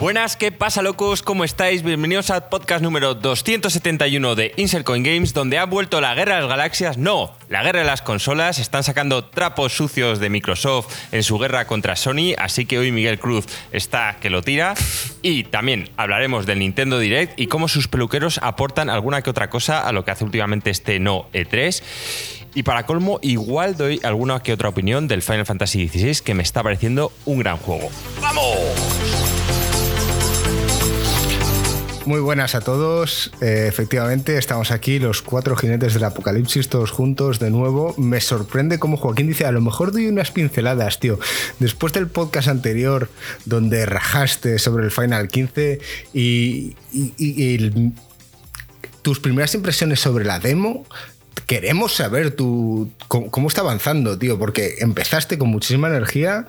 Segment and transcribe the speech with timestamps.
[0.00, 1.22] Buenas, ¿qué pasa locos?
[1.22, 1.82] ¿Cómo estáis?
[1.82, 6.42] Bienvenidos al podcast número 271 de Insert Coin Games, donde ha vuelto la guerra de
[6.42, 6.98] las galaxias.
[6.98, 8.60] No, la guerra de las consolas.
[8.60, 13.18] Están sacando trapos sucios de Microsoft en su guerra contra Sony, así que hoy Miguel
[13.18, 14.74] Cruz está que lo tira.
[15.20, 19.80] Y también hablaremos del Nintendo Direct y cómo sus peluqueros aportan alguna que otra cosa
[19.80, 21.82] a lo que hace últimamente este no E3.
[22.54, 26.44] Y para colmo, igual doy alguna que otra opinión del Final Fantasy XVI que me
[26.44, 27.90] está pareciendo un gran juego.
[28.22, 29.37] ¡Vamos!
[32.08, 33.30] Muy buenas a todos.
[33.42, 37.94] Eh, efectivamente, estamos aquí, los cuatro jinetes del apocalipsis, todos juntos de nuevo.
[37.98, 41.20] Me sorprende como Joaquín dice, a lo mejor doy unas pinceladas, tío.
[41.58, 43.10] Después del podcast anterior,
[43.44, 45.80] donde rajaste sobre el Final 15
[46.14, 46.76] y,
[49.02, 50.86] tus primeras impresiones sobre la demo,
[51.44, 56.46] queremos saber tu, cómo, cómo está avanzando, tío, porque empezaste con muchísima energía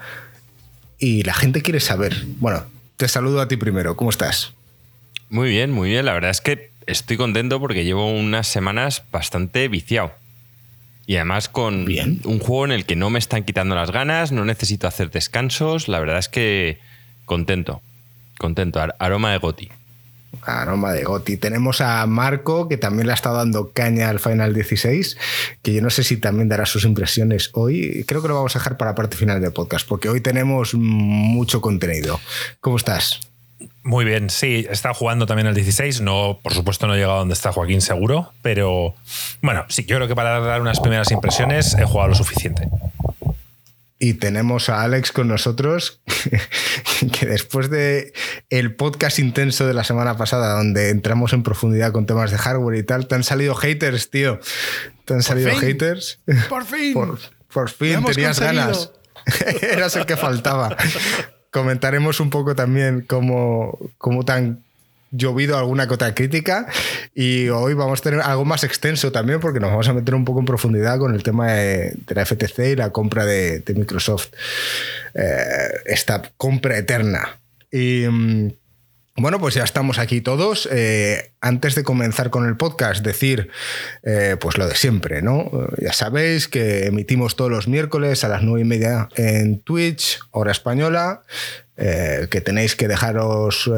[0.98, 2.16] y la gente quiere saber.
[2.38, 2.64] Bueno,
[2.96, 4.54] te saludo a ti primero, ¿cómo estás?
[5.30, 6.06] Muy bien, muy bien.
[6.06, 10.12] La verdad es que estoy contento porque llevo unas semanas bastante viciado.
[11.06, 11.88] Y además con
[12.24, 15.88] un juego en el que no me están quitando las ganas, no necesito hacer descansos.
[15.88, 16.80] La verdad es que
[17.26, 17.82] contento.
[18.38, 18.80] Contento.
[19.00, 19.70] Aroma de Goti.
[20.44, 21.38] Aroma de Goti.
[21.38, 25.18] Tenemos a Marco, que también le ha estado dando caña al Final 16,
[25.64, 28.04] que yo no sé si también dará sus impresiones hoy.
[28.08, 30.76] Creo que lo vamos a dejar para la parte final del podcast, porque hoy tenemos
[30.76, 32.20] mucho contenido.
[32.62, 33.29] ¿Cómo estás?
[33.90, 36.02] Muy bien, sí, está jugando también el 16.
[36.02, 38.94] No, por supuesto, no he llegado a donde está Joaquín seguro, pero
[39.42, 42.70] bueno, sí, yo creo que para dar unas primeras impresiones he jugado lo suficiente.
[43.98, 46.02] Y tenemos a Alex con nosotros,
[47.20, 48.14] que después de
[48.52, 52.78] el podcast intenso de la semana pasada, donde entramos en profundidad con temas de hardware
[52.78, 54.40] y tal, te han salido haters, tío.
[55.06, 56.20] Te han salido haters.
[56.48, 56.94] Por fin.
[56.94, 58.92] Por, fin, tenías ganas.
[59.64, 60.78] Eras el que faltaba
[61.52, 64.64] comentaremos un poco también cómo, cómo tan
[65.12, 66.68] llovido alguna cota crítica
[67.16, 70.26] y hoy vamos a tener algo más extenso también porque nos vamos a meter un
[70.26, 74.28] poco en profundidad con el tema de, la FTC y la compra de, Microsoft,
[75.16, 77.40] eh, esta compra eterna.
[77.72, 78.52] Y mm,
[79.22, 80.68] bueno, pues ya estamos aquí todos.
[80.72, 83.50] Eh, antes de comenzar con el podcast, decir
[84.04, 85.50] eh, pues lo de siempre, ¿no?
[85.78, 90.52] Ya sabéis que emitimos todos los miércoles a las nueve y media en Twitch, hora
[90.52, 91.24] española,
[91.78, 93.70] eh, que tenéis que dejaros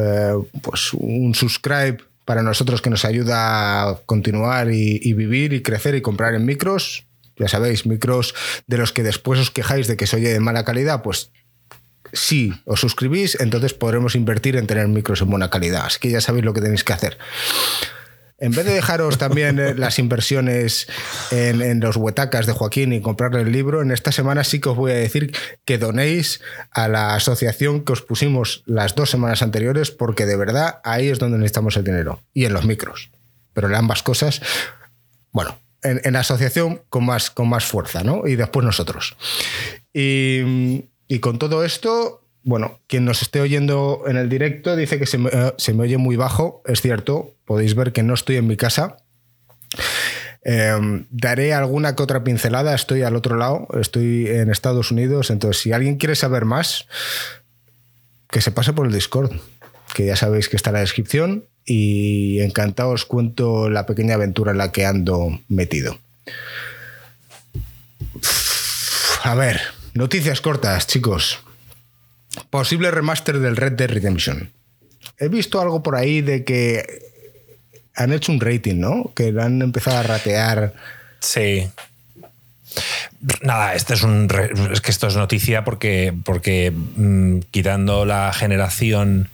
[0.62, 5.96] pues un subscribe para nosotros que nos ayuda a continuar y, y vivir y crecer
[5.96, 7.06] y comprar en micros.
[7.38, 8.36] Ya sabéis, micros
[8.68, 11.32] de los que después os quejáis de que se oye de mala calidad, pues
[12.14, 15.86] si os suscribís, entonces podremos invertir en tener micros en buena calidad.
[15.86, 17.18] Así que ya sabéis lo que tenéis que hacer.
[18.42, 20.88] En vez de dejaros también eh, las inversiones
[21.30, 24.76] en, los huetacas de Joaquín y comprarle el libro, en esta semana sí que os
[24.76, 25.32] voy a decir
[25.64, 26.42] que donéis
[26.72, 31.20] a la asociación que os pusimos las dos semanas anteriores, porque de verdad ahí es
[31.20, 32.24] donde necesitamos el dinero.
[32.34, 33.12] Y en los micros.
[33.54, 34.42] Pero en ambas cosas,
[35.32, 38.26] bueno, en, la asociación con más, con más fuerza, ¿no?
[38.26, 39.16] Y después nosotros.
[39.94, 45.06] Y y con todo esto, bueno, quien nos esté oyendo en el directo dice que
[45.06, 48.56] se me, eh, oye muy bajo, es cierto, podéis ver que no estoy en mi
[48.56, 48.96] casa.
[50.46, 55.62] Em, daré alguna que otra pincelada, estoy al otro lado, estoy en Estados Unidos, entonces
[55.62, 56.88] si alguien quiere saber más,
[58.30, 59.34] que se pase por el Discord,
[59.94, 64.54] que ya sabéis que está en la descripción y encantado os cuento la pequeña aventura
[64.54, 66.00] en la que ando metido.
[69.26, 69.60] A ver,
[69.94, 71.40] Noticias cortas, chicos.
[72.50, 74.52] Posible remaster del Red Dead Redemption.
[75.18, 76.86] He visto algo por ahí de que
[77.96, 79.12] han hecho un rating, ¿no?
[79.16, 80.74] Que han empezado a ratear.
[81.20, 81.70] Sí.
[83.42, 84.30] Nada, este es un
[84.72, 89.30] es que esto es noticia porque, porque mm, quitando la generación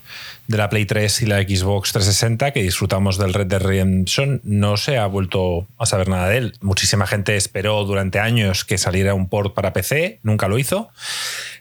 [0.47, 4.78] de la Play 3 y la Xbox 360 que disfrutamos del Red Dead Redemption no
[4.78, 6.53] se ha vuelto a saber nada de él.
[6.62, 10.90] Muchísima gente esperó durante años que saliera un port para PC, nunca lo hizo.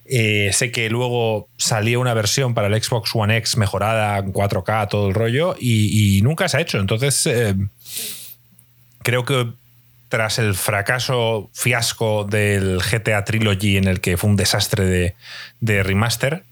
[0.05, 4.89] Eh, sé que luego salió una versión para el Xbox One X mejorada en 4K,
[4.89, 6.79] todo el rollo, y, nunca se ha hecho.
[6.79, 7.55] Entonces, eh,
[9.03, 9.49] creo que
[10.09, 15.15] tras el fracaso fiasco del GTA Trilogy en el que fue un desastre de,
[15.61, 16.45] de remaster,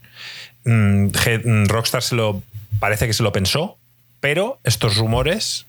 [0.65, 2.43] Mm, mm, Rockstar se lo
[2.79, 3.77] parece que se lo pensó,
[4.19, 5.65] pero estos rumores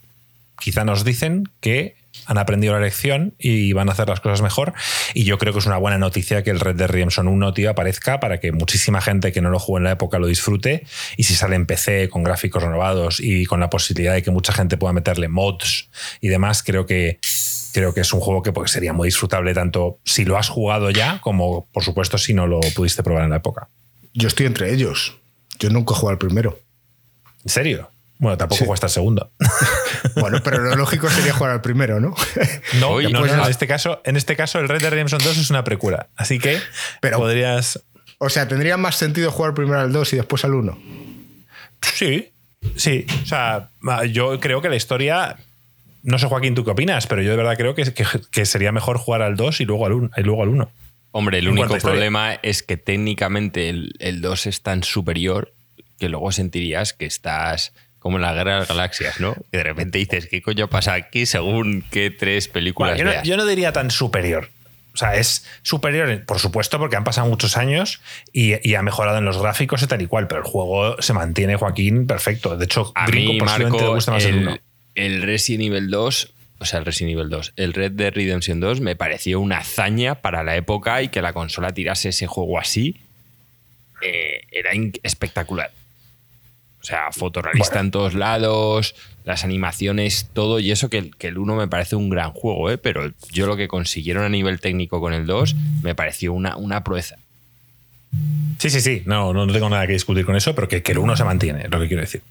[0.58, 4.72] quizá nos dicen que han aprendido la lección y van a hacer las cosas mejor.
[5.14, 7.70] Y yo creo que es una buena noticia que el Red Dead Redemption 1 tío,
[7.70, 10.86] aparezca para que muchísima gente que no lo jugó en la época lo disfrute.
[11.16, 14.52] Y si sale en PC con gráficos renovados y con la posibilidad de que mucha
[14.52, 15.90] gente pueda meterle mods
[16.20, 17.18] y demás, creo que
[17.72, 20.90] creo que es un juego que pues, sería muy disfrutable tanto si lo has jugado
[20.90, 23.68] ya como por supuesto si no lo pudiste probar en la época.
[24.16, 25.14] Yo estoy entre ellos.
[25.58, 26.58] Yo nunca he jugado al primero.
[27.44, 27.90] ¿En serio?
[28.18, 28.70] Bueno, tampoco sí.
[28.72, 29.30] hasta el segundo.
[30.14, 32.14] Bueno, pero lo lógico sería jugar al primero, ¿no?
[32.80, 35.50] No, no, no, en, este caso, en este caso el Red Dead Redemption 2 es
[35.50, 36.08] una precuela.
[36.16, 36.58] Así que
[37.00, 37.82] pero, podrías...
[38.18, 40.78] O sea, ¿tendría más sentido jugar primero al 2 y después al 1?
[41.82, 42.32] Sí,
[42.76, 43.04] sí.
[43.22, 43.68] O sea,
[44.10, 45.36] yo creo que la historia...
[46.02, 48.72] No sé, Joaquín, tú qué opinas, pero yo de verdad creo que, que, que sería
[48.72, 50.10] mejor jugar al 2 y luego al 1.
[50.16, 50.70] Y luego al 1.
[51.16, 55.54] Hombre, el único problema es que técnicamente el, el 2 es tan superior
[55.98, 59.34] que luego sentirías que estás como en la guerra de las galaxias, ¿no?
[59.50, 63.24] Que de repente dices, ¿qué coño pasa aquí según qué tres películas bueno, yo, no,
[63.24, 64.50] yo, no, diría tan superior.
[64.92, 68.02] O sea, es superior, por supuesto, porque han pasado muchos años
[68.34, 71.14] y, y, ha mejorado en los gráficos y tal y cual, pero el juego se
[71.14, 72.58] mantiene, Joaquín, perfecto.
[72.58, 74.58] De hecho, a Gringo mí, Marco, gusta más el, el 1.
[74.94, 78.80] El Resident Evil 2 o sea, el Resident Evil 2, el Red Dead Redemption 2
[78.80, 82.96] me pareció una hazaña para la época y que la consola tirase ese juego así
[84.02, 84.70] eh, era
[85.02, 85.70] espectacular.
[86.80, 87.86] O sea, fotorrealista bueno.
[87.86, 88.94] en todos lados,
[89.24, 92.78] las animaciones, todo, y eso que, que, el 1 me parece un gran juego, ¿eh?
[92.78, 96.84] pero yo lo que consiguieron a nivel técnico con el 2 me pareció una, una
[96.84, 97.16] proeza.
[98.58, 100.98] Sí, sí, sí, no, no tengo nada que discutir con eso, pero que, que el
[100.98, 102.22] 1 se mantiene, es lo que quiero decir.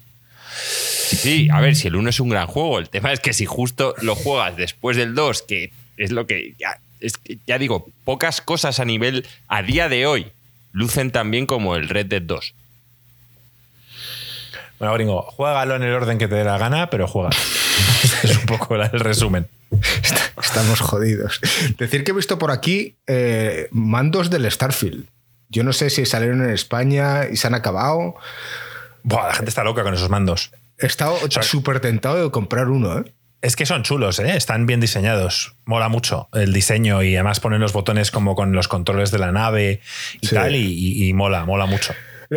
[1.06, 3.46] Sí, a ver, si el 1 es un gran juego, el tema es que si
[3.46, 7.88] justo lo juegas después del 2, que es lo que ya, es que, ya digo,
[8.04, 10.32] pocas cosas a nivel a día de hoy
[10.72, 12.54] lucen tan bien como el Red Dead 2.
[14.78, 17.30] Bueno, gringo, juégalo en el orden que te dé la gana, pero juega.
[18.22, 19.46] es un poco el resumen.
[20.42, 21.40] Estamos jodidos.
[21.78, 25.06] Decir que he visto por aquí eh, mandos del Starfield.
[25.48, 28.16] Yo no sé si salieron en España y se han acabado.
[29.02, 30.50] Buah, la gente está loca con esos mandos.
[30.78, 33.12] He estado súper tentado de comprar uno, ¿eh?
[33.42, 34.36] Es que son chulos, ¿eh?
[34.36, 35.54] están bien diseñados.
[35.66, 39.30] Mola mucho el diseño y además ponen los botones como con los controles de la
[39.30, 39.80] nave
[40.20, 40.34] y sí.
[40.34, 41.94] tal, y, y, y, mola, mola mucho.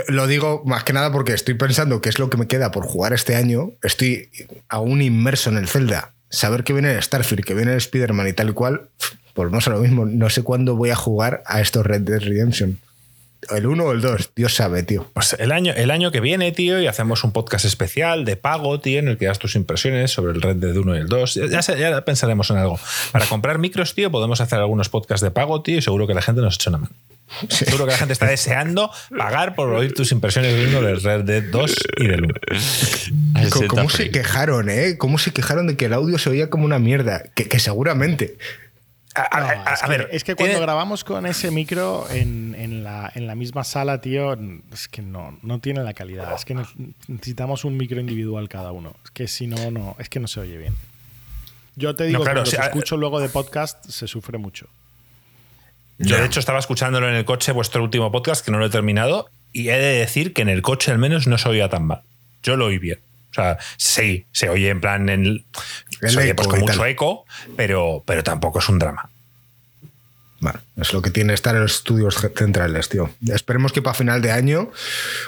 [0.07, 2.85] Lo digo más que nada porque estoy pensando qué es lo que me queda por
[2.85, 3.71] jugar este año.
[3.81, 4.29] Estoy
[4.67, 6.13] aún inmerso en el Zelda.
[6.29, 8.89] Saber que viene el Starfield, que viene el Spider-Man y tal y cual,
[9.35, 10.05] volvemos a lo mismo.
[10.05, 12.79] No sé cuándo voy a jugar a estos Red Dead Redemption.
[13.51, 15.09] El 1 o el 2, Dios sabe, tío.
[15.13, 18.79] Pues el año, el año que viene, tío, y hacemos un podcast especial de pago,
[18.79, 21.33] tío, en el que das tus impresiones sobre el Red Dead 1 y el 2.
[21.49, 22.79] Ya, ya, pensaremos en algo.
[23.11, 26.21] Para comprar micros, tío, podemos hacer algunos podcasts de pago, tío, y seguro que la
[26.21, 26.93] gente nos echa una mano.
[27.47, 27.65] Sí.
[27.65, 31.43] Seguro que la gente está deseando pagar por oír tus impresiones gringo del Red Dead
[31.51, 32.33] 2 y del 1.
[33.51, 34.97] ¿Cómo, ¿Cómo se quejaron, eh?
[34.97, 37.23] ¿Cómo se quejaron de que el audio se oía como una mierda?
[37.35, 38.37] Que, que seguramente.
[39.15, 40.61] A, no, a, es, a que, ver, es que cuando ¿tiene?
[40.61, 44.37] grabamos con ese micro en, en, la, en, la, misma sala, tío,
[44.71, 46.33] es que no, no tiene la calidad.
[46.35, 46.55] Es que
[47.07, 48.95] necesitamos un micro individual cada uno.
[49.03, 50.75] Es que si no, no, es que no se oye bien.
[51.75, 54.37] Yo te digo, no, claro, que cuando o sea, escucho luego de podcast se sufre
[54.37, 54.67] mucho.
[55.97, 58.69] Yo, de hecho, estaba escuchándolo en el coche, vuestro último podcast, que no lo he
[58.69, 61.85] terminado, y he de decir que en el coche al menos no se oía tan
[61.85, 62.03] mal.
[62.41, 62.99] Yo lo oí bien.
[63.31, 65.45] O sea, sí, se oye en plan en
[66.01, 67.25] el, pues con mucho eco,
[67.55, 69.09] pero, pero tampoco es un drama.
[70.39, 73.09] Bueno, es lo que tiene estar en los estudios centrales, tío.
[73.27, 74.71] Esperemos que para final de año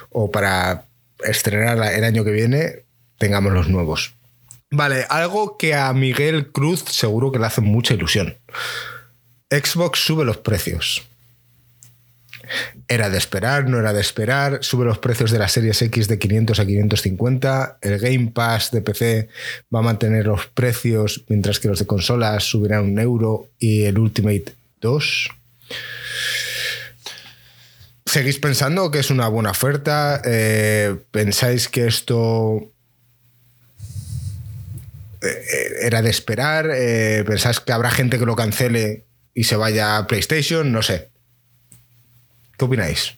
[0.10, 0.86] o para
[1.24, 2.84] estrenar el año que viene
[3.18, 4.14] tengamos los nuevos.
[4.70, 8.38] Vale, algo que a Miguel Cruz seguro que le hace mucha ilusión.
[9.50, 11.04] Xbox sube los precios.
[12.88, 14.60] Era de esperar, no era de esperar.
[14.62, 17.78] Sube los precios de las series X de 500 a 550.
[17.82, 19.30] El Game Pass de PC
[19.74, 23.98] va a mantener los precios, mientras que los de consolas subirán un euro y el
[23.98, 25.30] Ultimate 2.
[28.06, 30.22] ¿Seguís pensando que es una buena oferta?
[30.26, 32.74] Eh, ¿Pensáis que esto
[35.22, 35.46] eh,
[35.82, 36.70] era de esperar?
[36.74, 40.74] Eh, ¿Pensáis que habrá gente que lo cancele y se vaya a PlayStation?
[40.74, 41.11] No sé.
[42.62, 43.18] ¿Qué opináis?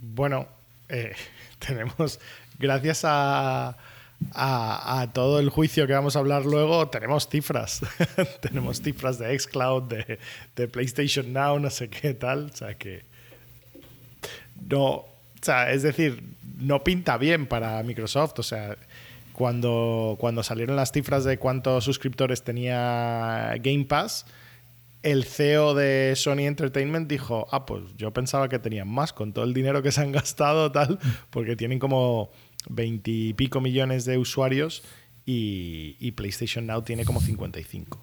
[0.00, 0.48] Bueno,
[0.88, 1.12] eh,
[1.60, 2.18] tenemos,
[2.58, 3.76] gracias a,
[4.34, 7.82] a, todo el juicio que vamos a hablar luego, tenemos cifras.
[8.40, 10.18] tenemos cifras de Xcloud, de,
[10.56, 12.50] de, PlayStation Now, no sé qué tal.
[12.52, 13.04] O sea que.
[14.68, 14.86] No.
[14.88, 15.08] O
[15.40, 16.24] sea, es decir,
[16.58, 18.40] no pinta bien para Microsoft.
[18.40, 18.78] O sea,
[19.32, 24.26] cuando, cuando salieron las cifras de cuántos suscriptores tenía Game Pass
[25.02, 29.44] el CEO de Sony Entertainment dijo, ah, pues yo pensaba que tenían más con todo
[29.44, 30.98] el dinero que se han gastado, tal,
[31.30, 32.30] porque tienen como
[32.68, 34.82] veintipico millones de usuarios
[35.24, 38.02] y, y, PlayStation Now tiene como 55.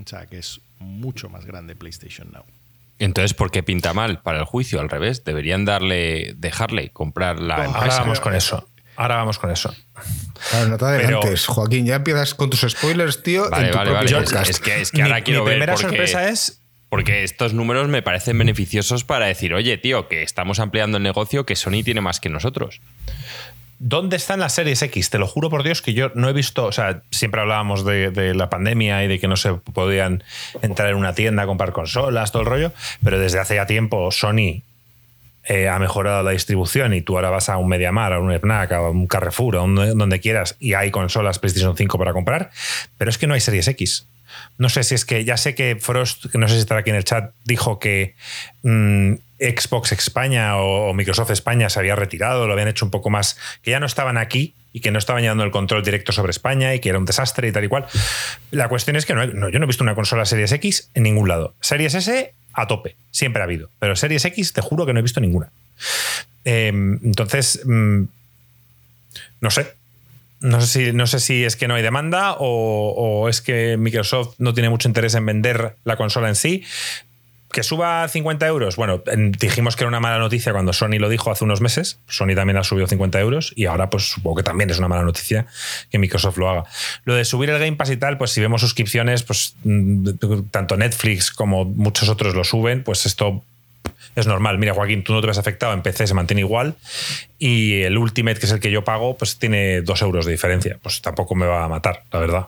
[0.00, 2.44] O sea, que es mucho más grande PlayStation Now.
[2.98, 4.80] Entonces, ¿por qué pinta mal para el juicio?
[4.80, 7.84] Al revés, deberían darle, dejarle comprar la no, empresa.
[7.84, 8.68] Ahora vamos con eso.
[8.96, 9.74] Ahora vamos con eso.
[10.50, 11.54] Claro, no te adelantes, Pero...
[11.54, 11.86] Joaquín.
[11.86, 13.48] Ya empiezas con tus spoilers, tío.
[13.50, 14.18] Vale, en tu vale, vale.
[14.18, 15.54] Es, es, que, es que ahora mi, quiero mi ver.
[15.54, 15.88] primera porque...
[15.88, 16.58] sorpresa es.
[16.88, 21.46] Porque estos números me parecen beneficiosos para decir, oye, tío, que estamos ampliando el negocio,
[21.46, 22.82] que Sony tiene más que nosotros.
[23.84, 25.10] ¿Dónde están las series X?
[25.10, 28.32] Te lo juro por Dios que yo no he visto, o sea, siempre hablábamos de,
[28.34, 30.22] la pandemia y de que no se podían
[30.60, 32.72] entrar en una tienda a comprar consolas, todo el rollo,
[33.02, 34.62] pero desde hace ya tiempo Sony
[35.44, 38.72] eh, ha mejorado la distribución y tú ahora vas a un MediaMar, a un FNAC,
[38.72, 42.50] a un Carrefour, a donde quieras y hay consolas PlayStation 5 para comprar,
[42.98, 44.06] pero es que no hay series X.
[44.58, 46.90] No sé si es que ya sé que Frost, que no sé si estará aquí
[46.90, 48.14] en el chat, dijo que
[48.62, 53.36] mm, Xbox España o, Microsoft España se había retirado, lo habían hecho un poco más,
[53.62, 56.74] que ya no estaban aquí y que no estaban llevando el control directo sobre España
[56.74, 57.86] y que era un desastre y tal y cual.
[58.50, 61.28] La cuestión es que no, yo no he visto una consola Series X en ningún
[61.28, 61.54] lado.
[61.60, 65.02] Series S a tope, siempre ha habido, pero Series X te juro que no he
[65.02, 65.50] visto ninguna.
[66.44, 68.02] Em, entonces, mm,
[69.40, 69.74] no sé,
[70.40, 74.34] no sé, si, no sé si es que no hay demanda o, es que Microsoft
[74.38, 76.64] no tiene mucho interés en vender la consola en sí.
[77.52, 78.76] Que suba 50 euros.
[78.76, 79.02] Bueno,
[79.38, 81.98] dijimos que era una mala noticia cuando Sony lo dijo hace unos meses.
[82.08, 85.02] Sony también ha subido 50 euros y ahora pues supongo que también es una mala
[85.02, 85.46] noticia
[85.90, 86.64] que Microsoft lo haga.
[87.04, 90.08] Lo de subir el Game Pass y tal, pues si vemos suscripciones, pues mm,
[90.50, 93.44] tanto Netflix como muchos otros lo suben, pues esto
[94.16, 94.58] es normal.
[94.58, 96.74] Mira, Joaquín, tú no te ves afectado, en PC se mantiene igual
[97.38, 100.78] y el Ultimate, que es el que yo pago, pues tiene dos euros de diferencia.
[100.82, 102.46] Pues tampoco me va a matar, la verdad.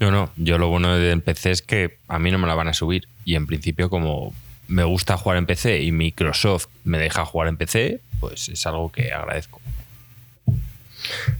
[0.00, 2.68] Yo no, yo lo bueno del PC es que a mí no me la van
[2.68, 4.34] a subir y en principio como
[4.68, 8.90] me gusta jugar en PC y Microsoft me deja jugar en PC, pues es algo
[8.90, 9.60] que agradezco.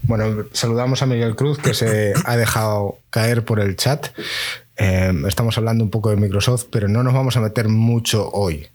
[0.03, 4.07] Bueno, saludamos a Miguel Cruz que se ha dejado caer por el chat.
[4.77, 8.67] Eh, estamos hablando un poco de Microsoft, pero no nos vamos a meter mucho hoy.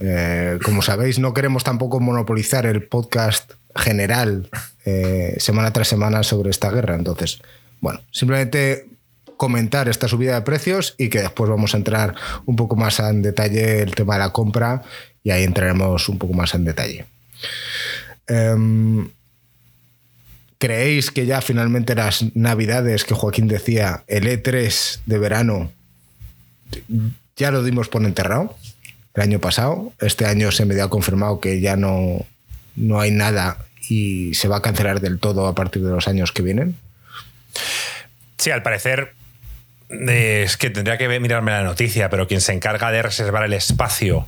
[0.00, 4.48] Eh, como sabéis, no queremos tampoco monopolizar el podcast general
[4.84, 6.94] eh, semana tras semana sobre esta guerra.
[6.94, 7.40] Entonces,
[7.80, 8.86] bueno, simplemente
[9.42, 12.14] comentar esta subida de precios y que después vamos a entrar
[12.46, 14.82] un poco más en detalle el tema de la compra
[15.24, 17.06] y ahí entraremos un poco más en detalle.
[18.28, 19.10] Em,
[20.58, 25.72] ¿Creéis que ya finalmente las navidades que Joaquín decía, el E3 de verano,
[27.34, 28.56] ya lo dimos por enterrado
[29.14, 29.92] el año pasado?
[29.98, 32.24] Este año se me dio confirmado que ya no,
[32.76, 33.58] no hay nada
[33.88, 36.76] y se va a cancelar del todo a partir de los años que vienen.
[38.38, 39.14] Sí, al parecer
[40.08, 44.26] es que tendría que mirarme la noticia, pero quien se encarga de reservar el espacio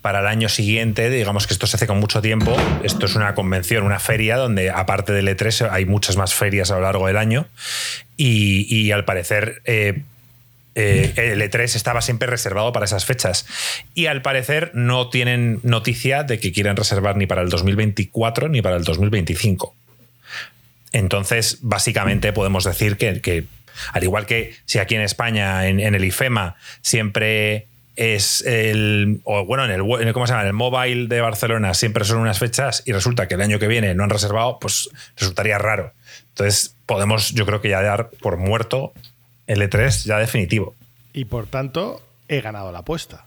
[0.00, 3.34] para el año siguiente, digamos que esto se hace con mucho tiempo, esto es una
[3.34, 7.16] convención, una feria donde aparte del E3 hay muchas más ferias a lo largo del
[7.16, 7.46] año
[8.16, 9.62] y, al parecer...
[9.64, 10.02] Eh,
[10.74, 13.44] eh, el E3 estaba siempre reservado para esas fechas.
[13.92, 18.62] Y al parecer no tienen noticia de que quieran reservar ni para el 2024 ni
[18.62, 19.74] para el 2025.
[20.92, 23.44] Entonces, básicamente podemos decir que,
[23.92, 29.20] al igual que si aquí en España, en el IFEMA, siempre es el.
[29.24, 30.42] O bueno, en el, ¿cómo se llama?
[30.42, 33.68] En el mobile de Barcelona siempre son unas fechas y resulta que el año que
[33.68, 35.92] viene no han reservado, pues resultaría raro.
[36.30, 38.92] Entonces, podemos, yo creo que ya dar por muerto
[39.46, 40.74] el E3 ya definitivo.
[41.12, 43.26] Y por tanto, he ganado la apuesta.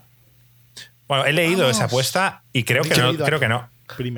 [1.07, 3.15] Bueno, he leído esa apuesta y creo que no.
[3.15, 3.69] Creo que no.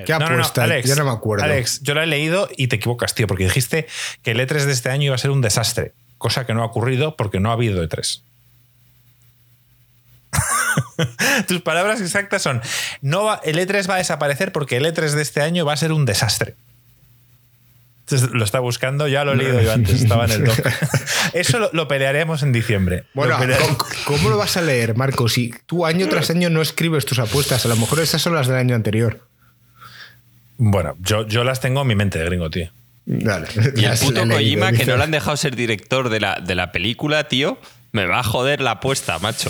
[0.05, 0.63] ¿Qué apuesta?
[0.63, 1.43] Alex, yo no me acuerdo.
[1.43, 3.87] Alex, yo la he leído y te equivocas, tío, porque dijiste
[4.23, 6.65] que el E3 de este año iba a ser un desastre, cosa que no ha
[6.65, 8.21] ocurrido porque no ha habido E3.
[11.47, 12.61] Tus palabras exactas son,
[13.01, 15.91] no el E3 va a desaparecer porque el E3 de este año va a ser
[15.91, 16.55] un desastre.
[18.31, 20.57] lo está buscando, ya lo he leído yo antes, estaba en el doc.
[21.33, 23.05] Eso lo, pelearemos en diciembre.
[23.13, 23.37] Bueno,
[24.05, 25.29] ¿cómo, lo vas a leer, Marco?
[25.29, 28.47] Si tú año tras año no escribes tus apuestas, a lo mejor esas son las
[28.47, 29.27] del año anterior.
[30.57, 32.71] Bueno, yo, yo las tengo en mi mente, gringo, tío.
[33.07, 36.73] Y el puto Kojima, que no le han dejado ser director de la, de la
[36.73, 37.57] película, tío,
[37.93, 39.49] me va a joder la apuesta, macho.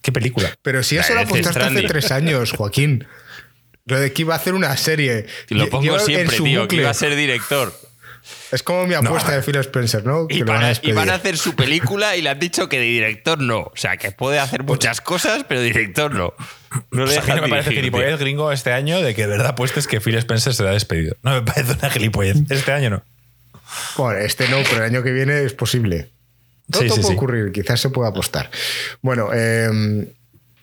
[0.00, 0.54] ¿Qué película?
[0.62, 3.06] Pero si eso lo apuntaste hace tres años, Joaquín.
[3.84, 5.26] Lo de que iba a hacer una serie.
[5.48, 7.74] Y lo pongo siempre, tío, que iba a ser director.
[8.52, 10.26] Es como mi apuesta de Phil Spencer, ¿no?
[10.28, 13.60] Y, van a hacer su película y le han dicho que de director no.
[13.60, 16.34] O sea, que puede hacer muchas cosas, pero director no.
[16.90, 20.00] No, le no me parece gilipollez gringo este año de que de verdad apuestes que
[20.00, 21.16] Phil Spencer se ha despedido.
[21.22, 22.38] No me parece una gilipollez.
[22.48, 23.04] Este año no.
[23.96, 26.10] Bueno, este no, pero el año que viene es posible.
[26.70, 28.50] Todo, puede ocurrir, quizás se pueda apostar.
[29.02, 30.06] Bueno, em,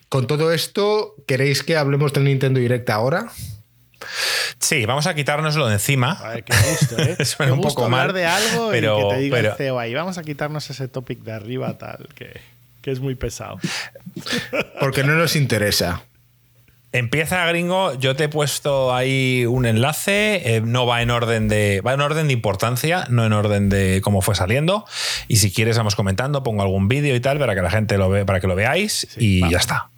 [0.10, 3.28] con todo esto, ¿queréis que hablemos del Nintendo Direct ahora?
[4.60, 6.14] Sí, vamos a quitárnoslo de encima.
[6.14, 7.26] A ver, qué gusto, ¿eh?
[7.26, 10.18] Suena un poco hablar de algo pero, y que te diga el CEO ahí, vamos
[10.18, 12.40] a quitarnos ese topic de arriba tal, que,
[12.82, 13.60] que es muy pesado.
[14.80, 16.04] Porque no nos interesa.
[16.94, 21.82] Empieza gringo, yo te he puesto ahí un enlace, eh, no va en orden de
[21.86, 24.86] va en orden de importancia, no en orden de cómo fue saliendo
[25.28, 28.10] y si quieres vamos comentando, pongo algún vídeo y tal para que la gente lo
[28.10, 29.90] vea, para que lo veáis y ya está.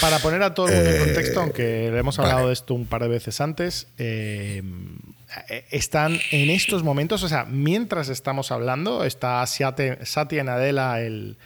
[0.00, 3.02] Para poner a todo el mundo en contexto, aunque hemos hablado de esto un par
[3.02, 4.62] de veces antes, eh,
[5.70, 11.36] están en estos momentos, o sea, mientras estamos hablando, está Satya Nadella, el,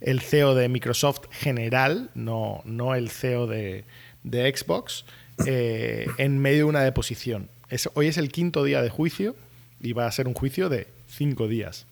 [0.00, 3.84] el CEO de Microsoft general, no, no el CEO de,
[4.24, 5.04] Xbox,
[5.46, 7.48] eh, en medio de una deposición.
[7.94, 9.36] hoy es el quinto día de juicio
[9.80, 11.86] y va a ser un juicio de cinco días.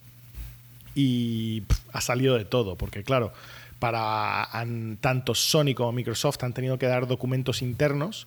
[0.94, 3.32] Y ha salido de todo, porque claro,
[3.78, 4.48] para
[5.00, 8.26] tanto Sony como Microsoft han tenido que dar documentos internos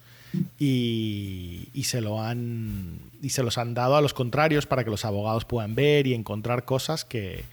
[0.57, 5.03] y, se lo han y se los han dado a los contrarios para que los
[5.05, 7.43] abogados puedan ver y encontrar cosas que,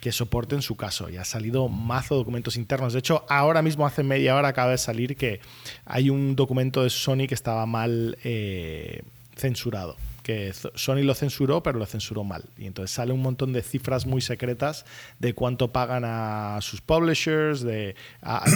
[0.00, 1.10] que soporten su caso.
[1.10, 2.92] Y ha salido mazo de documentos internos.
[2.92, 5.40] De hecho, ahora mismo, hace media hora, acaba de salir que
[5.84, 9.02] hay un documento de Sony que estaba mal eh,
[9.36, 9.96] censurado.
[10.26, 12.42] Que Sony lo censuró, pero lo censuró mal.
[12.58, 14.84] Y entonces sale un montón de cifras muy secretas
[15.20, 17.94] de cuánto pagan a sus publishers, de,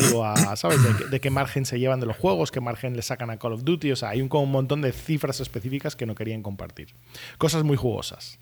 [0.00, 0.24] digo,
[0.56, 0.80] ¿sabes?
[1.12, 3.62] De, qué margen se llevan de los juegos, qué margen le sacan a Call of
[3.62, 3.92] Duty.
[3.92, 6.88] O sea, hay un, un montón de cifras específicas que no querían compartir.
[7.38, 8.40] Cosas muy jugosas.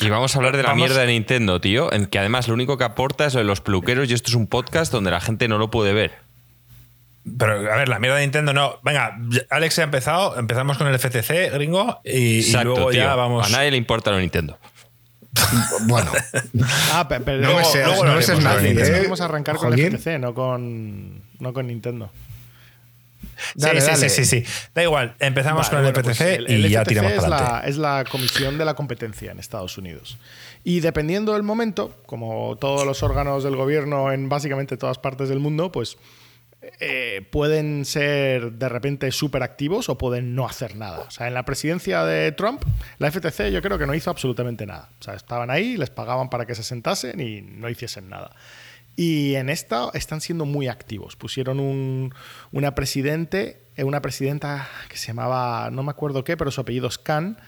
[0.00, 2.78] Y vamos a hablar de la mierda de Nintendo, tío, en que además lo único
[2.78, 5.48] que aporta es lo de los peluqueros y esto es un podcast donde la gente
[5.48, 6.23] no lo puede ver.
[7.38, 8.80] Pero, a ver, la mierda de Nintendo no.
[8.82, 9.18] Venga,
[9.50, 13.46] Alex ha empezado, empezamos con el FTC, gringo, y, luego ya vamos.
[13.46, 14.58] A nadie le importa lo Nintendo.
[15.86, 16.12] bueno.
[16.92, 18.72] ah, pero, no luego, me luego no me nadie.
[18.72, 19.08] ¿eh?
[19.20, 22.10] arrancar con el FTC, no con, no con Nintendo
[23.56, 27.28] sí, sí, sí, Da igual, empezamos con el FTC pues y ya tiramos es para
[27.28, 30.18] la, es la Comisión de la Competencia en Estados Unidos.
[30.62, 35.40] Y dependiendo del momento, como todos los órganos del gobierno en básicamente todas partes del
[35.40, 35.98] mundo, pues
[36.80, 41.00] eh, pueden ser de repente súper activos o pueden no hacer nada.
[41.00, 42.62] O sea, en la presidencia de Trump,
[42.98, 44.90] la FTC yo creo que no hizo absolutamente nada.
[45.00, 48.30] O sea, estaban ahí, les pagaban para que se sentasen y no hiciesen nada.
[48.96, 51.16] Y en esta están siendo muy activos.
[51.16, 52.14] Pusieron un,
[52.52, 56.86] una presidente, eh, una presidenta que se llamaba, no me acuerdo qué, pero su apellido
[56.86, 57.38] es Khan,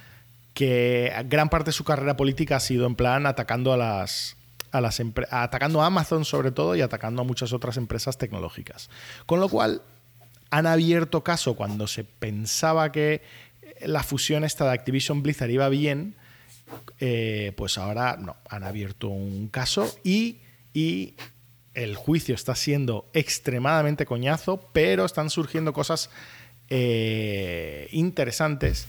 [0.54, 4.36] que gran parte de su carrera política ha sido en plan atacando a las,
[4.72, 5.00] a las
[5.30, 8.90] atacando a Amazon sobre todo y atacando a muchas otras empresas tecnológicas.
[9.26, 9.82] Con lo cual
[10.50, 13.22] han abierto caso cuando se pensaba que
[13.84, 16.14] la fusión esta de Activision Blizzard iba bien,
[17.00, 20.38] eh, pues ahora no, han abierto un caso y,
[20.72, 21.14] y
[21.74, 26.10] el juicio está siendo extremadamente coñazo, pero están surgiendo cosas
[26.68, 28.86] eh, interesantes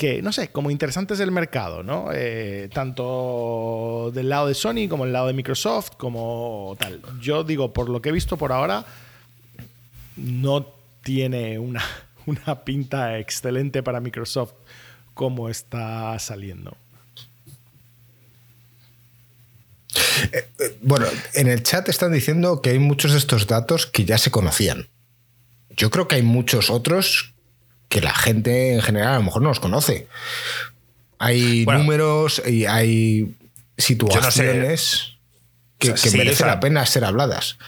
[0.00, 2.08] que, no sé, como interesantes del mercado, ¿no?
[2.10, 7.02] Eh, tanto del lado de Sony como del lado de Microsoft, como tal.
[7.20, 8.86] Yo digo, por lo que he visto por ahora,
[10.16, 10.66] no
[11.02, 11.84] tiene una,
[12.26, 14.54] una pinta excelente para Microsoft
[15.12, 16.74] como está saliendo.
[20.32, 24.06] Eh, eh, bueno, en el chat están diciendo que hay muchos de estos datos que
[24.06, 24.88] ya se conocían.
[25.76, 27.34] Yo creo que hay muchos otros
[27.90, 30.06] que la gente en general a lo mejor no los conoce.
[31.18, 33.36] Hay números y hay
[33.76, 35.18] situaciones
[35.78, 37.58] que, merecen la pena ser habladas.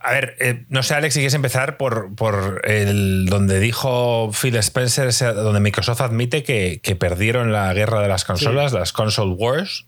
[0.00, 5.12] A ver, eh, no sé, Alex, si quieres empezar por, el donde dijo Phil Spencer,
[5.34, 9.86] donde Microsoft admite que, perdieron la guerra de las consolas, las console wars,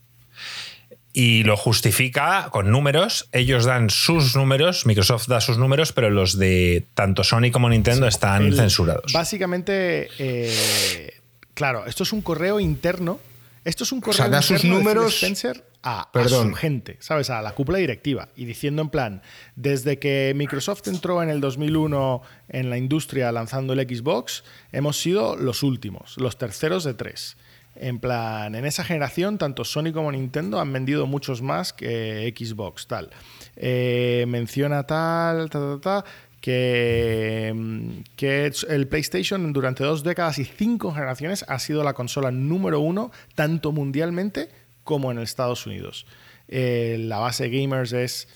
[1.16, 3.26] y lo justifica con números.
[3.32, 8.06] Ellos dan sus números, Microsoft da sus números, pero los de tanto Sony como Nintendo
[8.06, 9.14] están censurados.
[9.14, 11.14] Básicamente, eh,
[11.54, 13.18] claro, esto es un correo interno.
[13.64, 17.30] Esto es un correo o sea, da sus números Spencer a, su gente, ¿sabes?
[17.30, 18.28] A la cúpula directiva.
[18.36, 19.22] Y diciendo en plan,
[19.56, 25.34] desde que Microsoft entró en el 2001 en la industria lanzando el Xbox, hemos sido
[25.34, 27.38] los últimos, los terceros de tres.
[27.78, 32.86] En plan, en esa generación, tanto Sony como Nintendo han vendido muchos más que Xbox,
[32.86, 33.10] tal.
[33.56, 36.04] Eh, menciona tal, tal, tal,
[36.40, 42.30] que, mm, que el PlayStation durante dos décadas y cinco generaciones ha sido la consola
[42.30, 44.48] número uno, tanto mundialmente
[44.84, 46.06] como en Estados Unidos.
[46.48, 48.28] Eh, la base gamers es.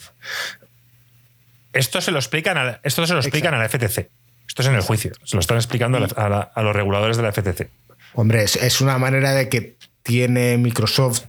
[1.72, 4.10] Esto se lo explican a, esto se lo explican a la FTC.
[4.48, 5.12] Esto es en el juicio.
[5.22, 7.70] Se lo están explicando a los reguladores de la FTC.
[8.14, 11.22] Hombre, es, una manera de que tiene Microsoft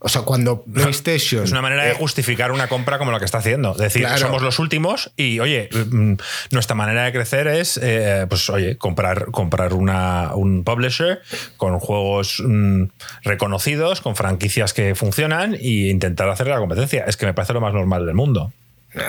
[0.00, 1.44] O sea, cuando PlayStation.
[1.44, 3.74] Es una manera de eh, justificar una compra como la que está haciendo.
[3.74, 6.14] Decir, somos los últimos y, oye, mm,
[6.50, 11.22] nuestra manera de crecer es, eh, pues, oye, comprar, comprar una, un publisher
[11.56, 12.84] con juegos mm,
[13.22, 17.04] reconocidos, con franquicias que funcionan e intentar hacer la competencia.
[17.06, 18.52] Es que me parece lo más normal del mundo.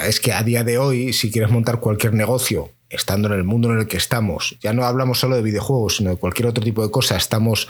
[0.06, 3.72] Es que a día de hoy, si quieres montar cualquier negocio estando en el mundo
[3.72, 6.84] en el que estamos, ya no hablamos solo de videojuegos, sino de cualquier otro tipo
[6.84, 7.68] de cosa, estamos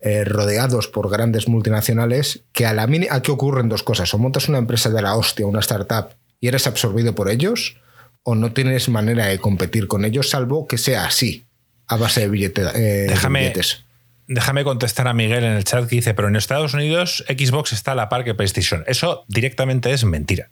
[0.00, 4.48] eh, rodeados por grandes multinacionales que a la mini aquí ocurren dos cosas, o montas
[4.48, 7.76] una empresa de la hostia, una startup, y eres absorbido por ellos,
[8.22, 11.46] o no tienes manera de competir con ellos, salvo que sea así,
[11.86, 13.84] a base de, billete, eh, déjame, billetes.
[14.26, 17.92] Déjame contestar a Miguel en el chat que dice, pero en Estados Unidos Xbox está
[17.92, 18.82] a la par que PlayStation.
[18.88, 20.50] Eso directamente es mentira,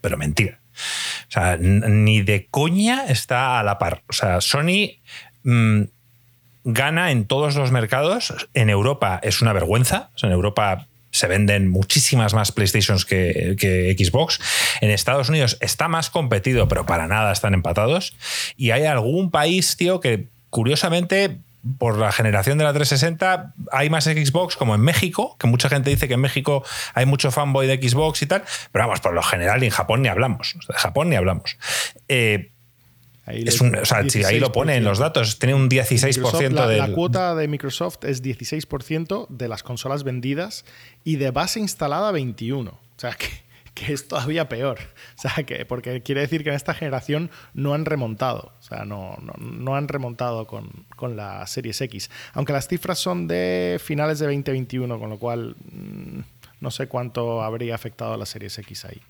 [0.00, 0.60] pero mentira.
[1.28, 4.02] O sea, ni de coña está a la par.
[4.08, 4.98] O sea, Sony
[5.42, 5.82] mm,
[6.64, 8.48] gana en todos los mercados.
[8.54, 10.10] En Europa es una vergüenza.
[10.22, 14.38] en Europa se venden muchísimas más PlayStations que, que, Xbox.
[14.80, 18.14] En Estados Unidos está más competido, pero para nada están empatados.
[18.56, 21.38] Y hay algún país, tío, que curiosamente
[21.78, 25.90] por la generación de la 360 hay más Xbox como en México, que mucha gente
[25.90, 29.22] dice que en México hay mucho fanboy de Xbox y tal, pero vamos, por lo
[29.22, 31.58] general en Japón ni hablamos, de Japón ni hablamos.
[32.08, 32.50] Eh,
[33.26, 36.68] es un, o sea, si ahí lo pone en los datos, tiene un 16% la,
[36.68, 36.78] de.
[36.78, 40.64] La cuota de Microsoft es 16% de las consolas vendidas
[41.02, 42.70] y de base instalada 21.
[42.70, 43.45] O sea que
[43.76, 44.78] que es todavía peor.
[45.16, 48.52] O sea, que, porque quiere decir que en esta generación no han remontado.
[48.58, 52.10] O sea, no, no, han remontado con, con, la Series X.
[52.32, 56.20] Aunque las cifras son de finales de 2021, con lo cual mm,
[56.60, 59.00] no sé cuánto habría afectado a la Series X ahí.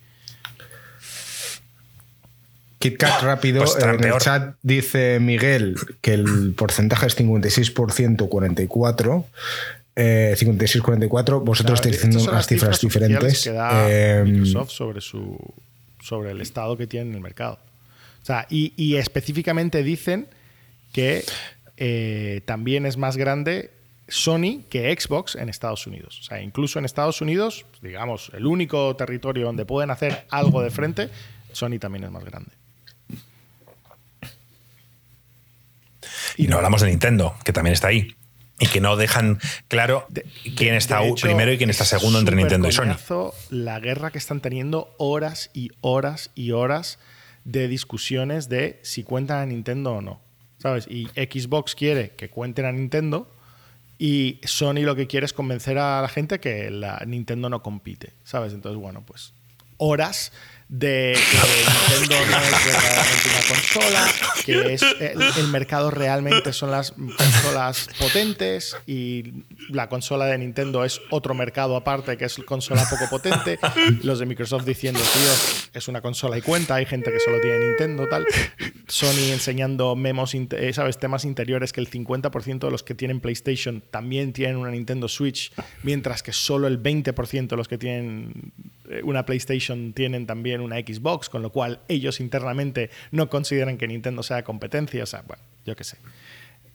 [2.80, 9.24] KitKat rápido, pues en el chat dice Miguel que el porcentaje es 56%, 44%.
[9.96, 13.44] 56-44, eh, vosotros estáis diciendo unas cifras, diferentes.
[13.44, 15.38] Que da eh, Microsoft sobre, su,
[16.00, 17.58] sobre el estado que tiene en el mercado.
[18.22, 20.28] O sea, y, específicamente dicen
[20.92, 21.24] que
[21.76, 23.70] eh, también es más grande
[24.08, 26.20] Sony que Xbox en Estados Unidos.
[26.20, 30.70] O sea, incluso en Estados Unidos, digamos, el único territorio donde pueden hacer algo de
[30.70, 31.08] frente,
[31.52, 32.50] Sony también es más grande.
[36.36, 38.14] Y no hablamos de Nintendo, que también está ahí
[38.58, 39.38] y que no dejan
[39.68, 40.06] claro
[40.56, 42.96] quién está primero y quién está segundo entre Nintendo y Sony.
[43.50, 46.98] La guerra que están teniendo horas y horas y horas
[47.44, 50.20] de discusiones de si cuentan a Nintendo o no.
[50.58, 50.86] ¿Sabes?
[50.88, 53.30] Y Xbox quiere que cuenten a Nintendo
[53.98, 58.14] y Sony lo que quiere es convencer a la gente que la Nintendo no compite.
[58.24, 58.54] ¿Sabes?
[58.54, 59.34] Entonces, bueno, pues
[59.78, 60.32] horas
[60.68, 64.06] de que Nintendo no es verdaderamente una consola,
[64.44, 64.82] que es
[65.38, 71.76] el, mercado realmente son las consolas potentes y la consola de Nintendo es otro mercado
[71.76, 73.58] aparte que es consola poco potente.
[74.02, 77.58] Los de Microsoft diciendo, tío, es una consola y cuenta, hay gente que solo tiene
[77.58, 78.26] Nintendo, tal.
[78.88, 80.98] Sony enseñando memos, eh, ¿sabes?
[80.98, 85.52] Temas interiores que el 50% de los que tienen PlayStation también tienen una Nintendo Switch,
[85.82, 90.76] mientras que solo el 20% de los que tienen eh, una PlayStation tienen también una
[90.76, 95.02] Xbox, con lo cual ellos internamente no consideran que Nintendo sea competencia.
[95.02, 95.96] O sea, bueno, yo qué sé.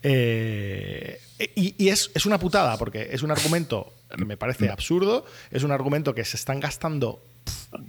[0.02, 1.20] Eh,
[1.54, 6.14] y, es, una putada, porque es un argumento que me parece absurdo, es un argumento
[6.14, 7.22] que se están gastando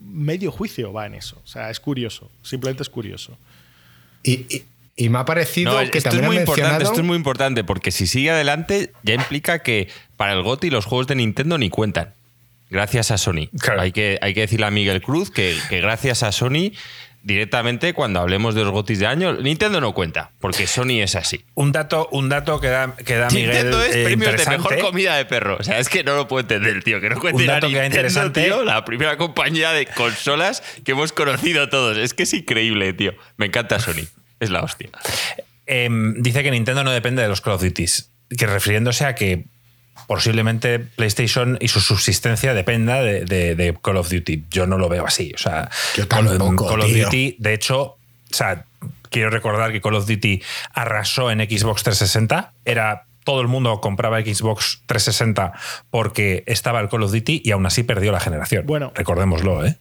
[0.02, 1.42] medio juicio va en eso.
[1.44, 3.38] O sea, es curioso, simplemente es curioso.
[4.24, 4.66] Y,
[5.10, 8.06] me ha parecido que esto también es muy importante, Esto es muy importante, porque si
[8.06, 12.14] sigue adelante ya implica que para el GOTI los juegos de Nintendo ni cuentan.
[12.74, 13.50] Gracias a Sony.
[13.78, 16.72] Hay, que, hay que decirle a Miguel Cruz que, gracias a Sony
[17.22, 21.46] directamente cuando hablemos de los gotis de año, Nintendo no cuenta, porque Sony es así.
[21.54, 23.52] Un dato, un dato que da, que da Miguel.
[23.52, 25.58] Nintendo es eh, premios de mejor comida de perro.
[25.60, 27.00] O sea, es que no lo puedo entender, tío.
[27.00, 28.44] Que no cuente un dato que interesante.
[28.46, 32.00] Tío, la primera compañía de consolas que hemos conocido todos.
[32.00, 33.14] Es que es increíble, tío.
[33.38, 34.08] Me encanta Sony.
[34.40, 34.90] Es la hostia.
[35.68, 37.86] Em, dice que Nintendo no depende de los Call of Duty.
[38.36, 39.46] Que refiriéndose a que
[40.08, 44.46] posiblemente PlayStation y su subsistencia dependa de, Call of Duty.
[44.50, 45.32] Yo no lo veo así.
[45.36, 45.70] O sea,
[46.08, 47.98] Call, of Duty, de hecho, o
[48.30, 48.66] sea,
[49.10, 50.42] quiero recordar que Call of Duty
[50.74, 52.54] arrasó en Xbox 360.
[52.66, 55.54] Era todo el mundo compraba Xbox 360
[55.90, 58.66] porque estaba el Call of Duty y aún así perdió la generación.
[58.66, 59.78] Bueno, recordémoslo, ¿eh?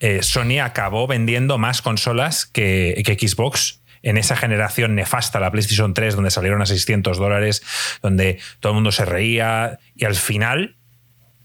[0.00, 5.94] eh Sony acabó vendiendo más consolas que, que Xbox en esa generación nefasta, la PlayStation
[5.94, 7.62] 3, donde salieron a 600 dólares,
[8.02, 10.76] donde todo el mundo se reía y al final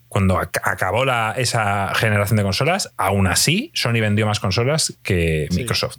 [0.10, 5.98] cuando acabó la, esa generación de consolas, aún así Sony vendió más consolas que Microsoft.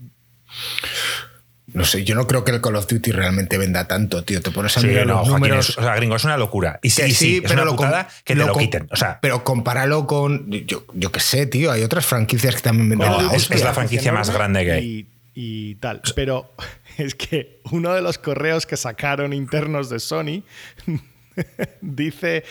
[1.69, 4.43] no sé, yo no creo que el Call of Duty realmente venda tanto, tío.
[4.43, 5.79] Te pones a mirar los números.
[5.79, 6.81] o sea, gringo, es una locura.
[6.83, 7.77] Y sí, sí, pero es una lo
[8.25, 8.89] que te lo, quiten.
[8.91, 10.51] O sea, pero compáralo con.
[10.51, 11.71] Yo, yo qué sé, tío.
[11.71, 13.09] Hay otras franquicias que también venden.
[13.09, 15.07] No, es, la franquicia más grande que hay.
[15.35, 16.03] Y, tal.
[16.15, 16.53] Pero
[16.99, 20.43] es que uno de los correos que sacaron internos de Sony
[21.81, 22.45] dice,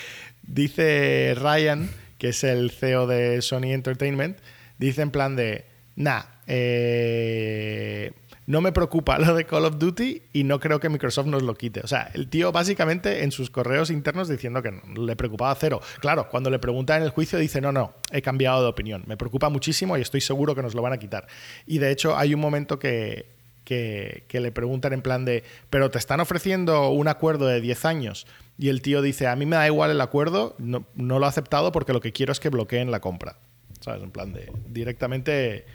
[0.44, 4.38] dice Ryan, que es el CEO de Sony Entertainment,
[4.78, 5.66] dice en plan de.
[5.96, 8.12] Nah, eh
[8.50, 11.54] no me preocupa lo de Call of Duty y no creo que Microsoft nos lo
[11.54, 11.82] quite.
[11.82, 15.80] O sea, el tío básicamente en sus correos internos diciendo que le preocupaba cero.
[16.00, 19.04] Claro, cuando le pregunta en el juicio dice, no, no, he cambiado de opinión.
[19.06, 21.28] Me preocupa muchísimo y estoy seguro que nos lo van a quitar.
[21.68, 23.28] Y de hecho hay un momento que,
[23.66, 28.26] que, le preguntan en plan de, pero te están ofreciendo un acuerdo de 10 años.
[28.58, 31.30] Y el tío dice, a mí me da igual el acuerdo, no, no lo he
[31.30, 33.38] aceptado porque lo que quiero es que bloqueen la compra.
[33.80, 34.02] ¿Sabes?
[34.02, 35.66] En plan de directamente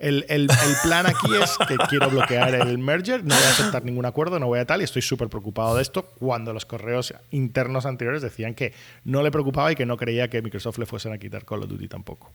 [0.00, 0.48] el,
[0.82, 4.46] plan aquí es que quiero bloquear el merger, no voy a aceptar ningún acuerdo, no
[4.46, 8.54] voy a tal, y estoy súper preocupado de esto cuando los correos internos anteriores decían
[8.54, 8.72] que
[9.04, 11.68] no le preocupaba y que no creía que Microsoft le fuesen a quitar Call of
[11.68, 12.32] Duty tampoco.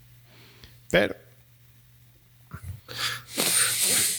[0.89, 1.15] Pero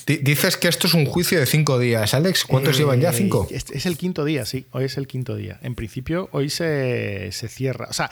[0.07, 2.45] Dices que esto es un juicio de cinco días, Alex.
[2.45, 3.13] ¿Cuántos llevan ya?
[3.13, 3.49] ¿Cinco?
[3.51, 4.67] Es, es, el quinto día, sí.
[4.71, 5.59] Hoy es el quinto día.
[5.63, 7.89] En principio, hoy se, cierra.
[7.91, 8.09] O sea,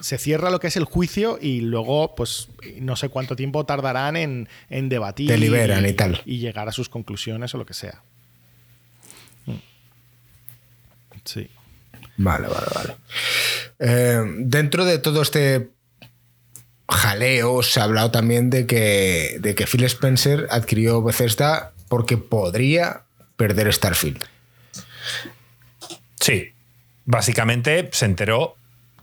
[0.00, 2.48] se cierra lo que es el juicio y luego, pues,
[2.80, 5.30] no sé cuánto tiempo tardarán en, en debatir.
[5.30, 6.20] Deliberan y, y, tal.
[6.26, 8.02] Y llegar a sus conclusiones o lo que sea.
[9.46, 9.52] Mm.
[11.24, 11.48] Sí.
[12.18, 12.96] Vale, vale, vale.
[13.78, 15.70] Eh, dentro de todo este
[16.88, 23.02] jaleo, se ha hablado también de que, de que Phil Spencer adquirió Bethesda porque podría
[23.36, 24.24] perder Starfield.
[26.20, 26.52] Sí,
[27.04, 28.56] básicamente se enteró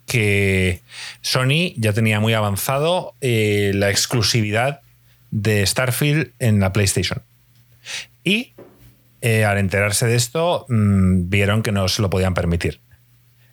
[0.06, 0.82] que
[1.22, 4.82] Sony ya tenía muy avanzado eh, la exclusividad
[5.32, 7.22] de Starfield en la PlayStation.
[8.24, 8.54] Y
[9.22, 12.80] eh, al enterarse de esto, mm, vieron que no se lo podían permitir.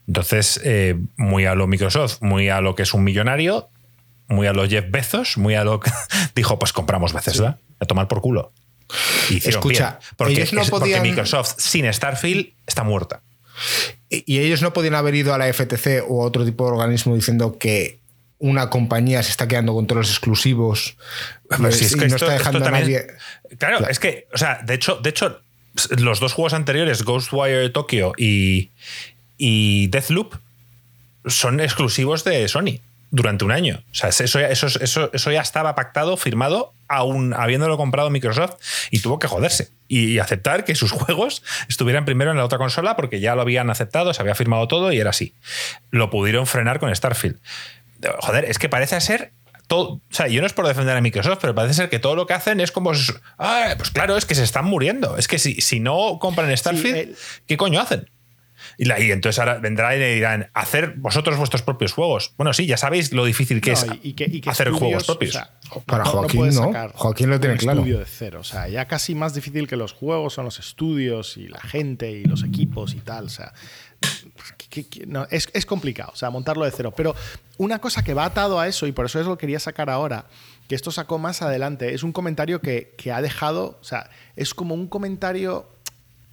[0.07, 3.69] Entonces, eh, muy a lo Microsoft, muy a lo que es un millonario,
[4.33, 5.91] muy a los Jeff Bezos, muy a lo que
[6.35, 8.53] dijo, pues compramos Bethesda, a tomar por culo.
[9.31, 11.03] Y Escucha, porque, no podían...
[11.03, 13.23] Microsoft sin Starfield está muerta.
[14.11, 17.15] Y, ellos no podían haber ido a la FTC o a otro tipo de organismo
[17.15, 18.01] diciendo que
[18.39, 20.97] una compañía se está quedando con todos los exclusivos
[21.49, 23.07] pues y, no está dejando a nadie.
[23.59, 25.41] Claro, es que, o sea, de hecho, de hecho,
[25.91, 28.71] los dos juegos anteriores, Ghostwire Tokyo y,
[29.39, 30.35] y Deathloop,
[31.27, 32.81] son exclusivos de Sony
[33.13, 33.85] durante un año.
[33.93, 38.57] O sea, eso ya, eso, eso, eso ya estaba pactado, firmado, aún habiéndolo comprado Microsoft
[38.91, 42.97] y tuvo que joderse y, aceptar que sus juegos estuvieran primero en la otra consola
[42.97, 45.35] porque ya lo habían aceptado, se había firmado todo y era así.
[45.91, 47.39] Lo pudieron frenar con Starfield.
[48.21, 49.33] Joder, es que parece ser
[49.69, 52.17] todo, o sea, yo no es por defender a Microsoft, pero parece ser que todo
[52.17, 52.93] lo que hacen es como.
[53.39, 55.17] Ah, pues claro, es que se están muriendo.
[55.19, 58.11] Es que si, si no compran Starfield, ¿qué coño hacen?
[58.79, 62.35] Y, entonces ahora vendrán y le dirán, hacer vosotros vuestros propios juegos.
[62.37, 63.87] Bueno, sí, ya sabéis lo difícil que es
[64.47, 65.39] hacer juegos propios.
[65.87, 66.73] Para Joaquín, ¿no?
[66.95, 67.81] Joaquín lo tiene claro.
[67.81, 68.41] estudio de cero.
[68.41, 72.11] O sea, ya casi más difícil que los juegos son los estudios y la gente
[72.11, 73.27] y los equipos y tal.
[73.27, 73.53] O sea,
[75.31, 76.93] es, complicado, o sea, montarlo de cero.
[76.97, 77.15] Pero
[77.59, 80.27] una cosa que va atado a eso, y por eso es lo quería sacar ahora,
[80.69, 84.55] que esto sacó más adelante, es un comentario que, que ha dejado, o sea, es
[84.55, 85.72] como un comentario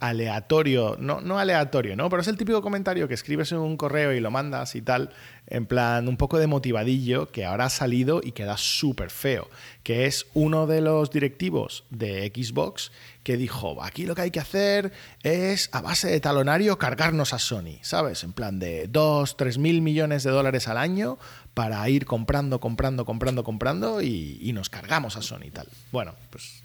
[0.00, 2.08] aleatorio, no, no aleatorio, ¿no?
[2.08, 5.10] Pero es el típico comentario que escribes en un correo y lo mandas y tal,
[5.46, 9.48] en plan un poco de motivadillo, que ahora ha salido y queda súper feo,
[9.82, 12.90] que es uno de los directivos de Xbox
[13.22, 17.38] que dijo, aquí lo que hay que hacer es a base de talonario cargarnos a
[17.38, 18.24] Sony, ¿sabes?
[18.24, 21.18] En plan de 2, 3 mil millones de dólares al año
[21.52, 25.68] para ir comprando, comprando, comprando, comprando y, y nos cargamos a Sony y tal.
[25.92, 26.62] Bueno, pues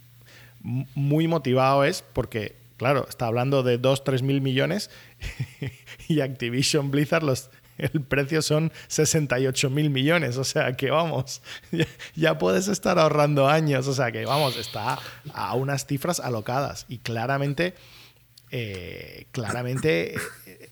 [0.64, 4.90] muy motivado es porque Claro, está hablando de 2, 3 mil millones
[6.08, 10.38] y Activision Blizzard los, el precio son 68 mil millones.
[10.38, 11.42] O sea que vamos,
[12.16, 13.88] ya, puedes estar ahorrando años.
[13.88, 15.00] O sea que vamos, está
[15.34, 16.86] a unas cifras alocadas.
[16.88, 17.74] Y claramente,
[18.52, 20.16] eh, claramente.
[20.46, 20.70] Eh,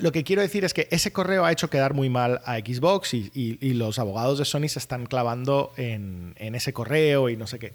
[0.00, 3.14] lo que quiero decir es que ese correo ha hecho quedar muy mal a Xbox
[3.14, 7.72] y, los abogados de Sony se están clavando en, ese correo y no sé qué.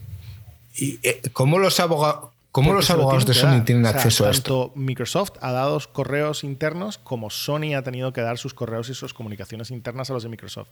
[0.76, 2.37] ¿Y eh, cómo los abogados.?
[2.58, 4.72] ¿Cómo los abogados de Sony tienen acceso a esto?
[4.74, 9.14] Microsoft ha dado correos internos como Sony ha tenido que dar sus correos y sus
[9.14, 10.70] comunicaciones internas a los de Microsoft.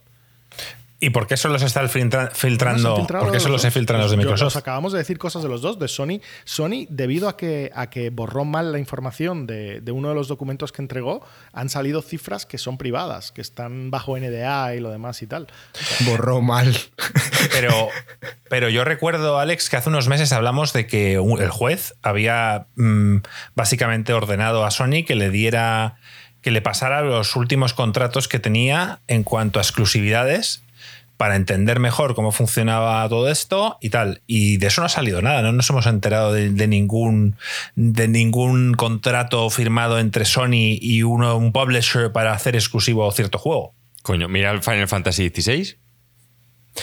[0.98, 3.06] ¿Y por qué solo se está filtrando?
[3.06, 4.46] ¿Por qué solo se filtran los de Microsoft?
[4.46, 6.20] Nos acabamos de decir cosas de los dos, de Sony.
[6.44, 10.72] Sony, debido a que, a que borró mal la información de, uno de los documentos
[10.72, 15.20] que entregó, han salido cifras que son privadas, que están bajo NDA y lo demás
[15.20, 15.48] y tal.
[16.06, 16.74] Borró mal.
[17.52, 17.88] Pero,
[18.48, 23.18] pero yo recuerdo, Alex, que hace unos meses hablamos de que el juez había mm,
[23.54, 25.96] básicamente ordenado a Sony que le diera
[26.40, 30.62] que le pasara los últimos contratos que tenía en cuanto a exclusividades
[31.16, 34.22] para entender mejor cómo funcionaba todo esto y tal.
[34.26, 37.36] Y de eso no ha salido nada, no nos hemos enterado de, ningún,
[37.74, 43.74] de ningún contrato firmado entre Sony y uno, un publisher para hacer exclusivo cierto juego.
[44.02, 45.78] Coño, mira el Final Fantasy XVI.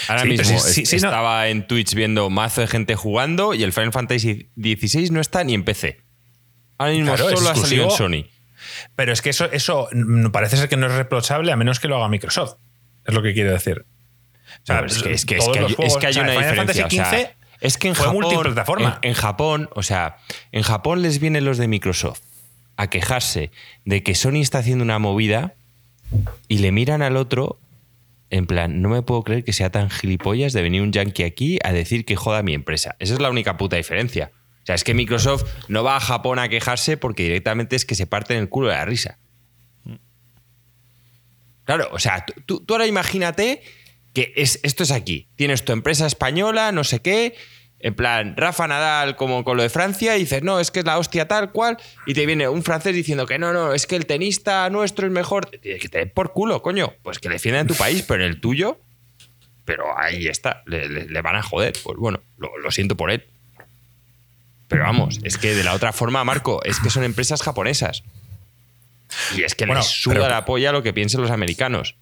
[0.07, 5.11] Ahora mismo estaba en Twitch viendo mazo de gente jugando y el Final Fantasy XVI
[5.11, 6.01] no está ni en PC.
[6.79, 8.25] Ahora mismo solo ha salido en Sony.
[8.95, 9.87] Pero es que eso, eso
[10.31, 12.55] parece ser que no es reprochable a menos que lo haga Microsoft.
[13.05, 13.85] Es lo que quiero decir
[14.67, 17.35] es, que, hay, una diferencia.
[17.59, 18.99] es que en Japón, multiplataforma.
[19.01, 20.17] En, Japón, o sea,
[20.51, 22.21] en Japón les vienen los de Microsoft
[22.77, 23.51] a quejarse
[23.85, 25.55] de que Sony está haciendo una movida
[26.47, 27.59] y le miran al otro
[28.29, 31.59] en plan, no me puedo creer que sea tan gilipollas de venir un yankee aquí
[31.63, 32.95] a decir que joda mi empresa.
[32.97, 34.31] Esa es la única puta diferencia.
[34.63, 37.93] O sea, es que Microsoft no va a Japón a quejarse porque directamente es que
[37.93, 39.19] se parte en el culo de la risa.
[41.65, 43.61] Claro, o sea, tú ahora imagínate
[44.13, 45.27] que es, esto es aquí.
[45.35, 47.35] Tienes tu empresa española, no sé qué,
[47.83, 50.85] en plan, Rafa Nadal como con lo de Francia, y dices, no, es que es
[50.85, 53.97] la hostia tal cual, y te viene un francés diciendo que no, no, es que
[53.97, 55.49] el tenista nuestro es mejor.
[55.49, 56.93] Que te den por culo, coño.
[57.03, 58.79] Pues que defiendan tu país, pero en el tuyo,
[59.65, 61.73] pero ahí está, le, van a joder.
[61.83, 63.25] Pues bueno, lo, siento por él.
[64.69, 68.03] Pero vamos, es que de la otra forma, Marco, es que son empresas japonesas.
[69.35, 71.95] Y es que les suda la polla lo que piensen los americanos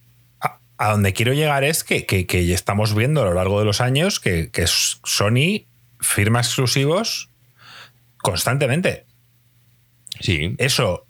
[0.82, 4.20] a donde quiero llegar es que, que, estamos viendo a lo largo de los años
[4.20, 5.67] que, Sony
[6.00, 7.30] firma exclusivos
[8.17, 9.06] constantemente.
[10.22, 10.56] Sí.
[10.58, 11.06] Eso,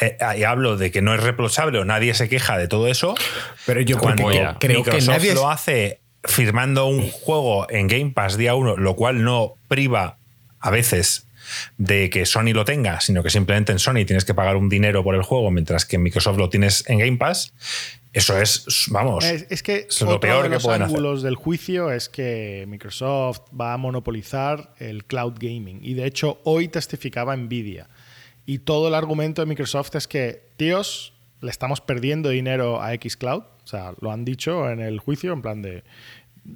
[0.00, 3.14] eh, y hablo de que no es reprochable o nadie se queja de todo eso.
[3.66, 8.54] Pero yo cuando creo que nadie lo hace firmando un juego en Game Pass día
[8.54, 10.16] uno, lo cual no priva
[10.58, 11.26] a veces
[11.76, 15.04] de que Sony lo tenga, sino que simplemente en Sony tienes que pagar un dinero
[15.04, 17.52] por el juego, mientras que en Microsoft lo tienes en Game Pass.
[18.12, 23.40] Eso es, vamos, es, que lo peor de los ángulos del juicio es que Microsoft
[23.58, 25.78] va a monopolizar el cloud gaming.
[25.82, 27.88] Y de hecho, hoy testificaba Nvidia.
[28.44, 33.44] Y todo el argumento de Microsoft es que, tíos, le estamos perdiendo dinero a Xcloud.
[33.64, 35.82] O sea, lo han dicho en el juicio, en plan de.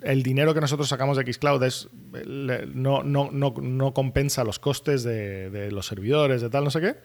[0.02, 1.88] El dinero que nosotros sacamos de Xcloud es,
[2.26, 6.80] no, no, no, no compensa los costes de, de, los servidores, de tal, no sé
[6.82, 6.96] qué.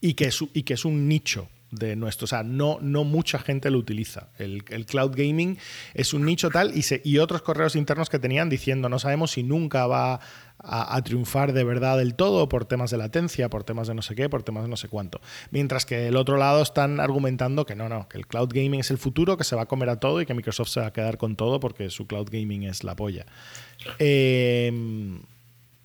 [0.00, 2.24] Y que, y que es un nicho de nuestro.
[2.24, 4.28] O sea, no, no mucha gente lo utiliza.
[4.38, 5.58] El, cloud gaming
[5.94, 9.42] es un nicho tal y, y otros correos internos que tenían diciendo no sabemos si
[9.42, 10.20] nunca va
[10.58, 14.14] a, triunfar de verdad del todo por temas de latencia, por temas de no sé
[14.14, 15.20] qué, por temas de no sé cuánto.
[15.50, 18.90] Mientras que el otro lado están argumentando que no, no, que el cloud gaming es
[18.90, 20.92] el futuro, que se va a comer a todo y que Microsoft se va a
[20.92, 23.26] quedar con todo porque su cloud gaming es la polla.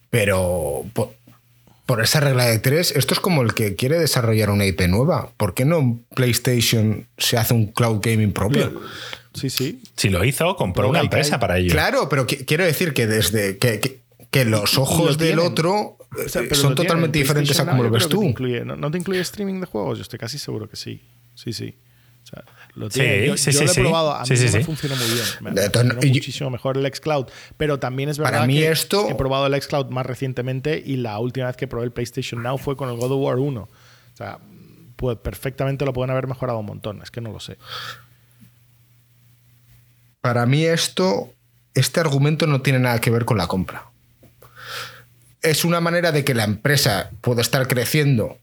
[0.10, 0.86] Pero
[1.89, 5.32] por esa regla de tres, esto es como el que quiere desarrollar una IP nueva.
[5.38, 8.80] ¿Por qué no PlayStation se hace un cloud gaming propio?
[9.34, 9.82] Sí, sí.
[9.95, 11.71] Si lo hizo, compró una empresa para ello.
[11.71, 17.60] Claro, pero quiero decir que desde que, los ojos del otro eh, son totalmente diferentes
[17.60, 18.36] a como lo ves tú.
[18.65, 19.97] ¿no, te incluye streaming de juegos?
[19.97, 21.02] Yo estoy casi seguro que sí.
[21.34, 21.73] Sí, sí.
[22.80, 23.28] Lo tiene.
[23.28, 25.26] yo, sí, yo lo he probado, a mí no me funciona muy bien.
[25.42, 27.26] Me, muchísimo mejor el xCloud.
[27.58, 29.10] Pero también es verdad mí que esto...
[29.10, 32.58] he probado el xCloud más recientemente y la última vez que probé el PlayStation Now
[32.58, 33.62] fue con el God of War 1.
[33.62, 33.70] O
[34.13, 34.39] sea,
[34.96, 37.02] pues perfectamente lo pueden haber mejorado un montón.
[37.02, 37.58] Es que no lo sé.
[40.22, 41.34] Para mí esto,
[41.74, 43.92] este argumento no tiene nada que ver con la compra.
[45.42, 48.38] Es una manera de que la empresa pueda estar creciendo,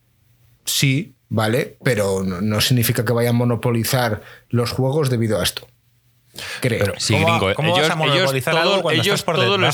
[0.66, 1.76] sí, ¿vale?
[1.82, 5.66] Pero no, significa que vayan a monopolizar los juegos debido a esto.
[6.60, 6.92] Creo.
[6.98, 7.48] sí, gringo.
[7.50, 7.88] ellos,
[8.44, 9.70] todo, ellos todo, lo,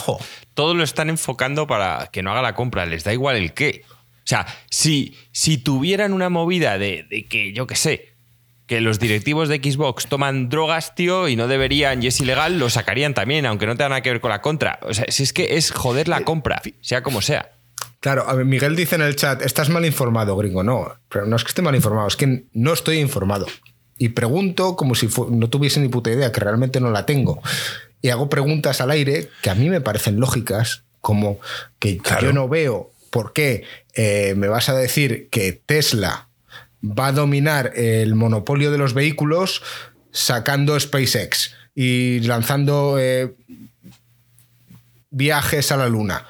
[0.54, 2.86] todo, lo, están enfocando para que no haga la compra.
[2.86, 3.82] Les da igual el qué.
[3.90, 8.12] O sea, si, si tuvieran una movida de, de que, yo qué sé,
[8.66, 12.70] que los directivos de Xbox toman drogas, tío, y no deberían, y es ilegal, lo
[12.70, 14.78] sacarían también, aunque no tenga nada que ver con la contra.
[14.82, 17.50] O sea, si es que es joder la compra, sea como sea.
[18.02, 20.64] Claro, a Miguel dice en el chat, estás mal informado, gringo.
[20.64, 23.46] No, pero no es que esté mal informado, es que no estoy informado.
[23.96, 27.40] Y pregunto como si no tuviese ni puta idea, que realmente no la tengo.
[28.00, 31.38] Y hago preguntas al aire que a mí me parecen lógicas, como
[31.78, 33.62] que yo no veo por qué
[33.94, 36.26] eh, me vas a decir que Tesla
[36.82, 39.62] va a dominar el monopolio de los vehículos
[40.10, 43.32] sacando SpaceX y lanzando eh,
[45.10, 46.26] viajes a la luna.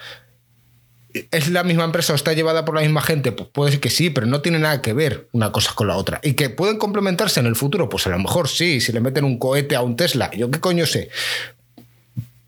[1.31, 3.33] ¿Es la misma empresa o está llevada por la misma gente?
[3.33, 5.97] Pues puede ser que sí, pero no tiene nada que ver una cosa con la
[5.97, 6.21] otra.
[6.23, 7.89] ¿Y que pueden complementarse en el futuro?
[7.89, 10.61] Pues a lo mejor sí, si le meten un cohete a un Tesla, yo qué
[10.61, 11.11] coño sé.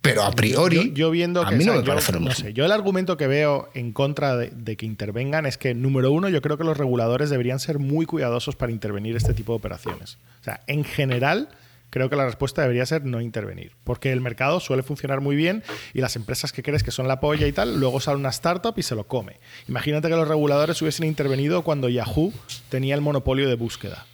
[0.00, 2.44] Pero a priori, yo, viendo a mí no me yo, parece lo no mismo.
[2.44, 6.12] sé, yo el argumento que veo en contra de, de que intervengan es que, número
[6.12, 9.56] uno, yo creo que los reguladores deberían ser muy cuidadosos para intervenir este tipo de
[9.56, 10.18] operaciones.
[10.42, 11.48] O sea, en general,
[11.94, 13.76] creo que la respuesta debería ser no intervenir.
[13.84, 17.20] Porque el mercado suele funcionar muy bien y las empresas que crees que son la
[17.20, 19.38] polla y tal, luego sale una startup y se lo come.
[19.68, 22.32] Imagínate que los reguladores hubiesen intervenido cuando Yahoo
[22.68, 24.06] tenía el monopolio de búsqueda.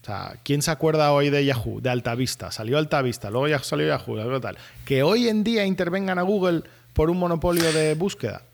[0.00, 1.82] O sea, ¿quién se acuerda hoy de Yahoo?
[1.82, 2.50] De Altavista.
[2.50, 4.56] Salió Altavista, luego ya salió Yahoo, luego tal.
[4.86, 6.62] Que hoy en día intervengan a Google
[6.94, 8.47] por un monopolio de búsqueda.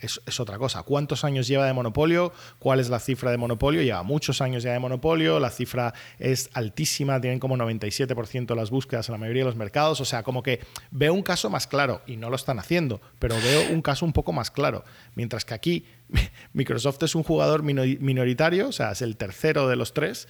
[0.00, 0.82] Es, es, otra cosa.
[0.82, 2.32] ¿Cuántos años lleva de monopolio?
[2.58, 3.82] ¿Cuál es la cifra de monopolio?
[3.82, 5.38] Lleva muchos años ya de monopolio.
[5.40, 7.20] La cifra es altísima.
[7.20, 10.00] Tienen como 97% de las búsquedas en la mayoría de los mercados.
[10.00, 10.60] O sea, como que
[10.90, 12.02] veo un caso más claro.
[12.06, 13.00] Y no lo están haciendo.
[13.18, 14.84] Pero veo un caso un poco más claro.
[15.14, 15.84] Mientras que aquí
[16.52, 18.68] Microsoft es un jugador minoritario.
[18.68, 20.28] O sea, es el tercero de los tres.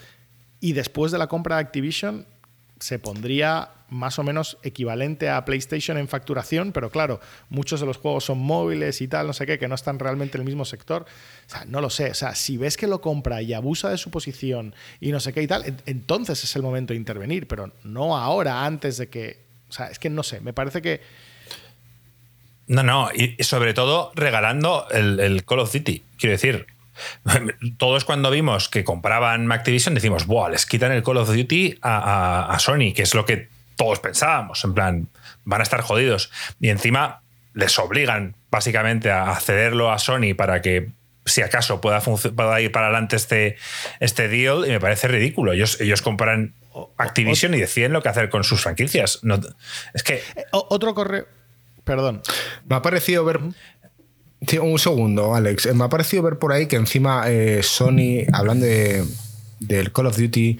[0.61, 2.27] Y después de la compra de Activision
[2.81, 7.99] se pondría más o menos equivalente a PlayStation en facturación, pero claro, muchos de los
[7.99, 10.65] juegos son móviles y tal, no sé qué, que no están realmente en el mismo
[10.65, 11.05] sector.
[11.47, 12.11] O sea, no lo sé.
[12.11, 15.33] O sea, si ves que lo compra y abusa de su posición y no sé
[15.33, 19.51] qué y tal, entonces es el momento de intervenir, pero no ahora, antes de que.
[19.69, 21.01] O sea, es que no sé, me parece que.
[22.67, 26.05] No, no, y sobre todo regalando el, el Call of Duty.
[26.17, 26.67] Quiero decir,
[27.79, 31.99] todos cuando vimos que compraban Activision decimos, Buah, les quitan el Call of Duty a,
[31.99, 35.09] a, a, Sony, que es lo que todos pensábamos, en plan,
[35.45, 36.31] van a estar jodidos.
[36.61, 37.23] Y encima
[37.55, 40.91] les obligan básicamente a cederlo a Sony para que
[41.27, 43.57] si acaso pueda, pueda ir para adelante este,
[44.01, 45.53] este deal y me parece ridículo.
[45.53, 46.55] Ellos, ellos compran
[46.97, 49.21] Activision y deciden lo que hacer con sus franquicias.
[49.23, 49.41] No,
[49.95, 50.23] es que...
[50.53, 51.27] Otro correo...
[51.85, 52.23] Perdón.
[52.67, 53.41] Me ha parecido ver...
[54.63, 55.75] Un segundo, Alex.
[55.75, 59.05] Me ha parecido ver por ahí que encima eh, Sony, hablando de,
[59.61, 60.59] del Call of Duty,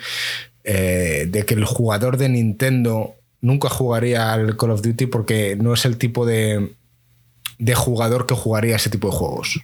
[0.65, 5.73] eh, de que el jugador de Nintendo nunca jugaría al Call of Duty porque no
[5.73, 6.75] es el tipo de,
[7.59, 9.61] de jugador que jugaría ese tipo de juegos.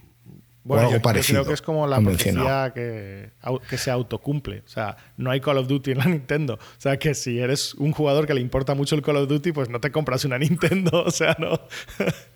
[0.64, 3.30] Bueno, o algo yo, parecido, yo creo que es como la profecía que,
[3.70, 4.64] que, se autocumple.
[4.66, 6.54] O sea, no hay Call of Duty en la Nintendo.
[6.54, 9.52] O sea, que si eres un jugador que le importa mucho el Call of Duty,
[9.52, 11.04] pues no te compras una Nintendo.
[11.06, 11.60] O sea, no.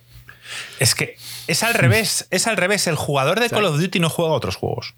[0.78, 2.86] Es que es al revés, es al revés.
[2.86, 4.94] El jugador de Call of Duty no juega a otros juegos.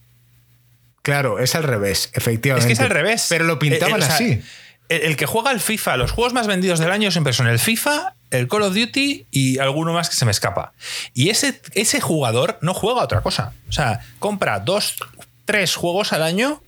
[1.03, 2.65] Claro, es al revés, efectivamente.
[2.73, 3.27] Es que es al revés.
[3.29, 4.41] Pero lo pintaban Eh, o sea, así.
[4.89, 7.59] El, el que juega al FIFA, los juegos más vendidos del año siempre son el
[7.59, 10.73] FIFA, el Call of Duty y alguno más que se me escapa.
[11.15, 13.53] Y ese, ese jugador no juega a otra cosa.
[13.69, 14.97] O sea, compra dos,
[15.45, 16.63] tres juegos al año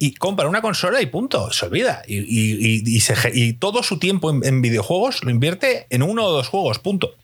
[0.00, 2.02] y compra una consola y punto, se olvida.
[2.06, 5.86] Y, y- y- y se ge- y todo su tiempo en, en videojuegos lo invierte
[5.90, 7.14] en uno o dos juegos, punto.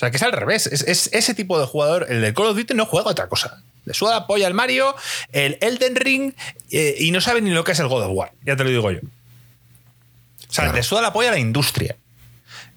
[0.00, 0.66] O sea, que es al revés.
[0.66, 3.28] Es, es ese tipo de jugador, el de Call of Duty, no juega a otra
[3.28, 3.62] cosa.
[3.84, 4.94] Le suda la polla al Mario,
[5.32, 6.32] el Elden Ring
[6.70, 8.32] eh, y no sabe ni lo que es el God of War.
[8.46, 9.00] Ya te lo digo yo.
[9.00, 10.72] O sea, Claro.
[10.72, 11.96] le suda la polla a la industria.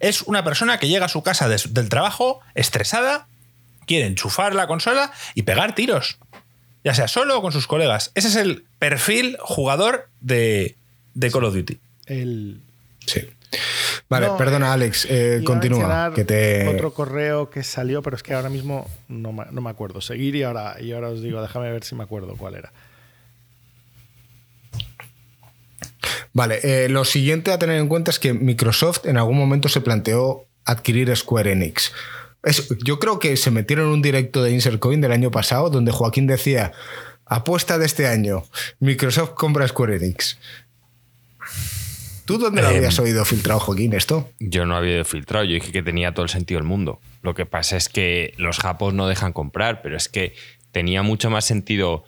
[0.01, 3.26] Es una persona que llega a su casa del trabajo estresada,
[3.88, 6.17] quiere enchufar la consola y pegar tiros.
[6.84, 8.11] Ya sea solo o con sus colegas.
[8.15, 10.76] Ese es el perfil jugador de,
[11.13, 11.80] de Call of Duty.
[12.07, 12.59] El,
[13.05, 13.21] Sí.
[14.10, 15.80] Vale, No, perdona, Alex, eh, Iba a continúa.
[15.80, 16.68] mencionar Que te...
[16.68, 20.01] Otro correo que salió, pero es que ahora mismo no me, no me acuerdo.
[20.01, 22.72] Seguir y ahora, y ahora os digo, déjame ver si me acuerdo cuál era.
[26.34, 29.82] Vale, eh, lo siguiente a tener en cuenta es que Microsoft en algún momento se
[29.82, 31.91] planteó adquirir Square Enix.
[32.43, 35.70] Es- yo creo que se metieron en un directo de Insert Coin del año pasado
[35.70, 36.72] donde Joaquín decía,
[37.26, 38.43] apuesta de este año,
[38.80, 40.38] Microsoft compra Square Enix.
[42.26, 44.30] ¿Tú dónde lo Em, habías oído filtrado, Joaquín, esto?
[44.39, 46.99] Yo no había filtrado, yo dije que tenía todo el sentido del mundo.
[47.21, 50.34] Lo que pasa es que los japos no dejan comprar, pero es que
[50.71, 52.03] tenía mucho más sentido,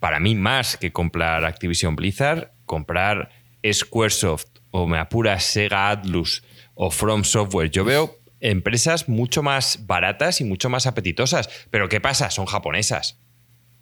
[0.00, 3.30] para mí más que comprar Activision Blizzard, comprar
[3.70, 6.42] Squaresoft o me apura Sega Atlus
[6.74, 7.70] o From Software.
[7.70, 11.48] Yo veo empresas mucho más baratas y mucho más apetitosas.
[11.70, 12.30] Pero ¿qué pasa?
[12.30, 13.18] Son japonesas.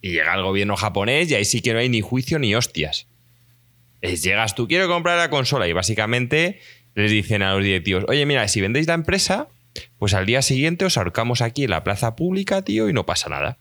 [0.00, 3.06] Y llega el gobierno japonés y ahí sí que no hay ni juicio ni hostias.
[4.00, 6.60] Es, llegas tú, quiero comprar la consola y básicamente
[6.94, 9.48] les dicen a los directivos, oye, mira, si vendéis la empresa,
[9.98, 13.28] pues al día siguiente os ahorcamos aquí en la plaza pública, tío, y no pasa
[13.28, 13.58] nada.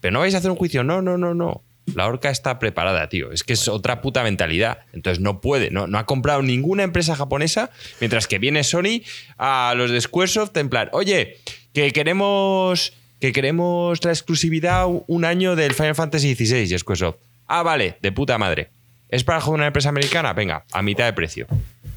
[0.00, 1.62] Pero no vais a hacer un juicio, no, no, no, no.
[1.94, 3.32] La horca está preparada, tío.
[3.32, 4.80] Es que es otra puta mentalidad.
[4.92, 7.70] Entonces no puede, no, no ha comprado ninguna empresa japonesa,
[8.00, 9.02] mientras que viene Sony
[9.36, 11.38] a los de Squaresoft en plan, oye,
[11.72, 17.18] que queremos, que queremos la exclusividad un año del Final Fantasy XVI y Squaresoft.
[17.46, 18.70] Ah, vale, de puta madre.
[19.10, 20.32] ¿Es para una empresa americana?
[20.32, 21.46] Venga, a mitad de precio.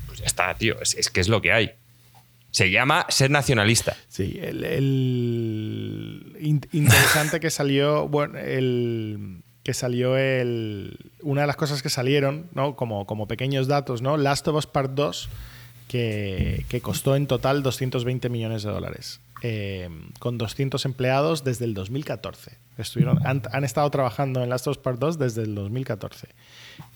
[0.07, 0.75] Pues ya está, tío.
[0.81, 1.71] Es, que es lo que hay.
[2.51, 3.95] Se llama ser nacionalista.
[4.09, 6.35] Sí, el,
[6.71, 12.75] interesante que salió, bueno, el que salió el una de las cosas que salieron, ¿no?
[12.75, 14.17] Como, como pequeños datos, ¿no?
[14.17, 15.29] Last of Us Part 2
[15.87, 19.21] que, que costó en total 220 millones de dólares.
[19.45, 19.89] Eh,
[20.19, 22.57] con 200 empleados desde el 2014.
[22.77, 26.29] Estuvieron, han, estado trabajando en Last of Us Part 2 desde el 2014.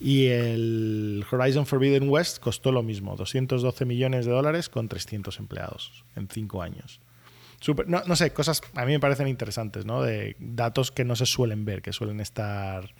[0.00, 6.04] Y el Horizon Forbidden West costó lo mismo, 212 millones de dólares con 300 empleados
[6.16, 7.00] en 5 años.
[7.86, 10.02] no, no, sé, cosas a mí me parecen interesantes, ¿no?
[10.02, 12.94] De datos que no se suelen ver, que suelen estar...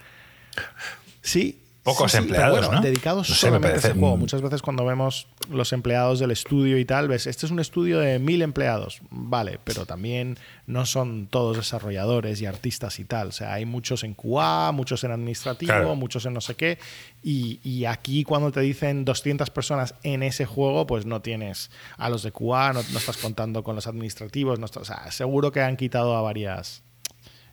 [1.20, 2.80] Sí, Pocos empleados, ¿no?
[2.80, 4.16] dedicados solamente a ese juego.
[4.16, 7.98] Muchas veces cuando vemos los empleados del estudio y tal, ves, este es un estudio
[8.00, 13.28] de mil empleados, vale, pero también no son todos desarrolladores y artistas y tal.
[13.28, 16.78] O sea, hay muchos en QA, muchos en administrativo, muchos en no sé qué.
[17.22, 22.22] Y, aquí cuando te dicen 200 personas en ese juego, pues no tienes a los
[22.22, 26.16] de QA, no, estás contando con los administrativos, no o sea, seguro que han quitado
[26.16, 26.82] a varias...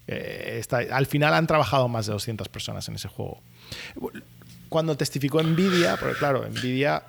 [0.07, 0.61] Eh,
[0.91, 3.41] al final han trabajado más de 200 personas en ese juego.
[4.69, 7.03] Cuando testificó Nvidia, porque claro, Nvidia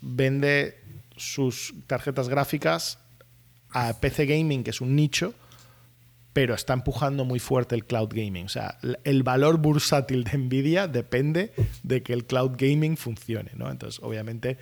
[0.00, 0.78] vende
[1.16, 2.98] sus tarjetas gráficas
[3.70, 5.34] a PC Gaming, que es un nicho,
[6.32, 8.46] pero está empujando muy fuerte el cloud gaming.
[8.46, 13.50] O sea, el valor bursátil de Nvidia depende de que el cloud gaming funcione.
[13.54, 13.70] ¿no?
[13.70, 14.56] Entonces, obviamente,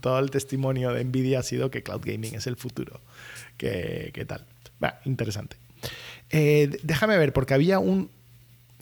[0.00, 3.00] todo, el testimonio de Nvidia ha sido que cloud gaming es el futuro.
[3.56, 4.44] ¿Qué, tal?
[5.04, 5.56] interesante.
[6.30, 8.10] Eh, déjame ver, porque había un...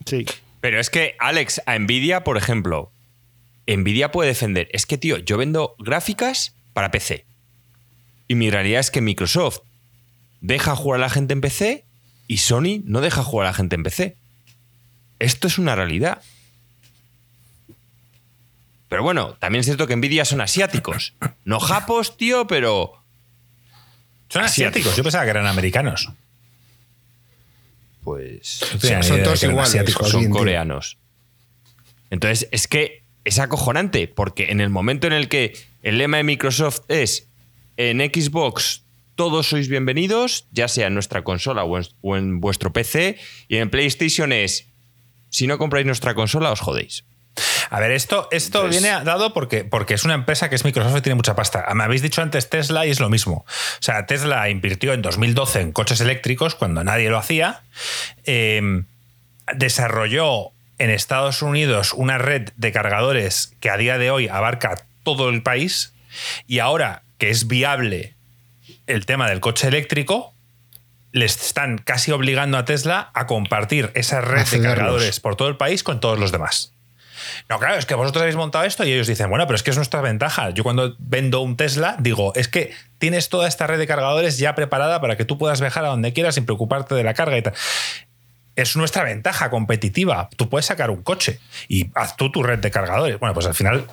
[0.05, 0.27] Sí.
[0.65, 2.91] Pero es que, Alex, a Nvidia, por ejemplo,
[3.67, 4.71] Nvidia puede defender.
[4.73, 7.27] Es que, tío, yo vendo gráficas para PC.
[8.29, 9.59] Y mi realidad es que Microsoft
[10.41, 11.85] deja jugar a la gente en PC
[12.29, 14.17] y Sony no deja jugar a la gente en PC.
[15.19, 16.23] Esto es una realidad.
[18.89, 21.13] Pero bueno, también es cierto que Nvidia son asiáticos.
[21.45, 23.05] No japos, tío, pero.
[24.31, 24.97] Son asiáticos.
[24.97, 26.09] Yo pensaba que eran americanos
[28.05, 28.61] pues
[29.03, 30.99] son todos iguales, son coreanos.
[32.11, 36.25] Entonces, es que es acojonante, porque en el momento en el que el lema de
[36.25, 37.29] Microsoft es
[37.77, 38.83] en Xbox
[39.15, 43.17] todos sois bienvenidos, ya sea en nuestra consola o en vuestro PC,
[43.49, 44.67] y en PlayStation es
[45.31, 47.05] si no compráis nuestra consola os jodéis.
[47.71, 51.01] A ver, esto, esto viene dado porque, porque es una empresa que es Microsoft y
[51.01, 51.67] tiene mucha pasta.
[51.75, 53.45] Me habéis dicho antes Tesla y es lo mismo.
[53.47, 57.63] O sea, Tesla invirtió en 2012 en coches eléctricos cuando nadie lo hacía.
[58.25, 58.87] Em,
[59.55, 65.29] desarrolló en Estados Unidos una red de cargadores que a día de hoy abarca todo
[65.29, 65.93] el país.
[66.47, 68.15] Y ahora que es viable
[68.87, 70.35] el tema del coche eléctrico,
[71.13, 75.57] les están casi obligando a Tesla a compartir esa red de cargadores por todo el
[75.57, 76.74] país con todos los demás.
[77.49, 79.71] No, claro, es que vosotros habéis montado esto y ellos dicen, bueno, pero es que
[79.71, 80.51] es nuestra ventaja.
[80.51, 84.55] Yo cuando vendo un Tesla digo, es que tienes toda esta red de cargadores ya
[84.55, 87.43] preparada para que tú puedas viajar a donde quieras sin preocuparte de la carga y
[87.43, 87.55] tal.
[88.57, 90.29] Es nuestra ventaja competitiva.
[90.37, 93.19] Tú puedes sacar un coche y haz tú tu red de cargadores.
[93.19, 93.87] Bueno, pues al final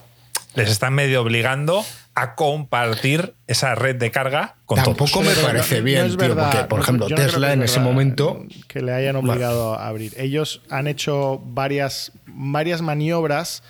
[0.54, 6.18] les están medio obligando a compartir esa red de carga con Tampoco me parece bien,
[6.18, 8.46] tío, porque, por ejemplo, Tesla en ese momento...
[8.68, 10.14] Que le hayan obligado a abrir.
[10.18, 13.64] Ellos han hecho varias, varias maniobras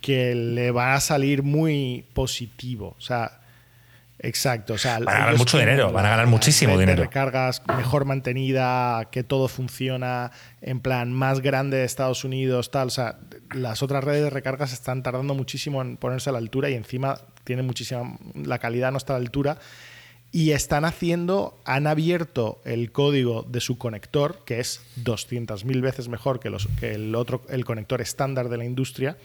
[0.00, 2.94] que le van a salir muy positivo.
[2.98, 3.42] O sea,
[4.22, 4.74] Exacto.
[4.74, 7.02] O sea, van a ganar mucho dinero, van a ganar muchísimo dinero.
[7.02, 10.30] recargas mejor mantenida, que todo funciona
[10.60, 12.86] en plan más grande de Estados Unidos, tal.
[12.86, 13.18] O sea,
[13.52, 17.18] las otras redes de recargas están tardando muchísimo en ponerse a la altura y encima
[17.44, 18.18] tienen muchísima.
[18.34, 19.58] La calidad no está a la altura.
[20.34, 26.40] Y están haciendo, han abierto el código de su conector, que es 200.000 veces mejor
[26.40, 29.18] que, los, que el otro, el conector estándar de la industria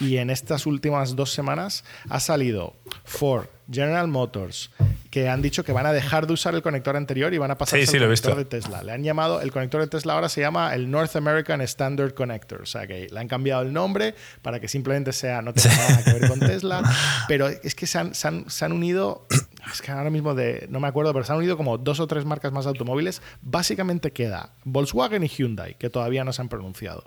[0.00, 2.74] y en estas últimas dos semanas ha salido
[3.04, 4.70] Ford, General Motors,
[5.10, 7.56] que han dicho que van a dejar de usar el conector anterior y van a
[7.56, 8.82] pasar al conector de Tesla.
[8.82, 12.62] Le han llamado, el conector de Tesla ahora se llama el North American Standard Connector,
[12.62, 16.04] o sea que le han cambiado el nombre para que simplemente sea, no tenga nada
[16.04, 16.82] que ver con Tesla,
[17.28, 19.26] pero es que se han, se han, se han unido,
[19.72, 22.06] es que ahora mismo de, no me acuerdo, pero se han unido como dos o
[22.06, 23.22] tres marcas más de automóviles.
[23.40, 27.04] Básicamente queda Volkswagen y Hyundai, que todavía no se han pronunciado.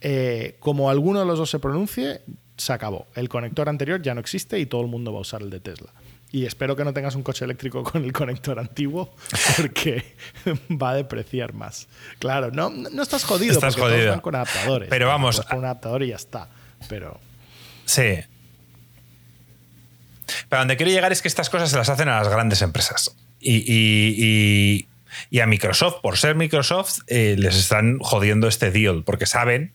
[0.00, 2.22] Eh, como alguno de los dos se pronuncie,
[2.56, 3.06] se acabó.
[3.14, 5.60] El conector anterior ya no existe y todo el mundo va a usar el de
[5.60, 5.92] Tesla.
[6.30, 9.14] Y espero que no tengas un coche eléctrico con el conector antiguo
[9.56, 10.14] porque
[10.70, 11.88] va a depreciar más.
[12.18, 14.04] Claro, no, no estás jodido estás porque jodido.
[14.04, 14.88] Todos van con adaptadores.
[14.88, 15.40] Pero vamos.
[15.42, 16.48] Con un adaptador y ya está.
[16.88, 17.20] Pero.
[17.84, 18.18] Sí.
[20.48, 23.14] Pero donde quiero llegar es que estas cosas se las hacen a las grandes empresas.
[23.40, 24.86] y, y
[25.40, 29.72] a Microsoft, por ser Microsoft, eh, les están jodiendo este deal, porque saben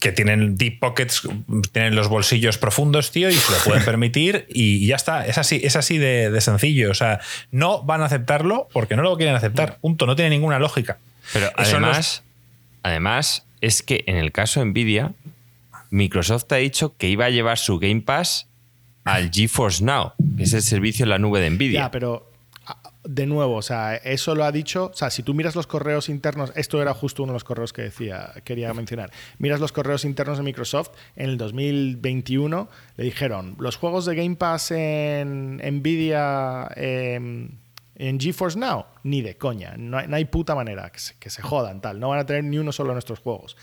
[0.00, 1.22] que tienen deep pockets,
[1.72, 5.26] tienen los bolsillos profundos, tío, y se lo pueden permitir y ya está.
[5.26, 6.90] Es así, es así de, sencillo.
[6.90, 7.20] O sea,
[7.50, 9.78] no van a aceptarlo porque no lo quieren aceptar.
[9.78, 10.06] Punto.
[10.06, 10.98] No tiene ninguna lógica.
[11.32, 12.22] Pero además,
[12.82, 15.12] además, es que en el caso de Nvidia,
[15.90, 18.46] Microsoft ha dicho que iba a llevar su Game Pass
[19.04, 21.80] al GeForce Now, que es el servicio en la nube de Nvidia.
[21.80, 22.30] Ya, pero
[23.08, 26.08] de nuevo, o sea, eso lo ha dicho, o sea, si tú miras los correos
[26.08, 30.04] internos, esto era justo uno de los correos que decía, quería mencionar, miras los correos
[30.04, 36.68] internos de Microsoft, en el 2021 le dijeron, los juegos de Game Pass en Nvidia,
[36.74, 37.50] em,
[37.94, 41.80] en GeForce Now, ni de coña, no hay, puta manera, que se, que se jodan,
[41.80, 43.56] tal, no van a tener ni uno solo de nuestros juegos.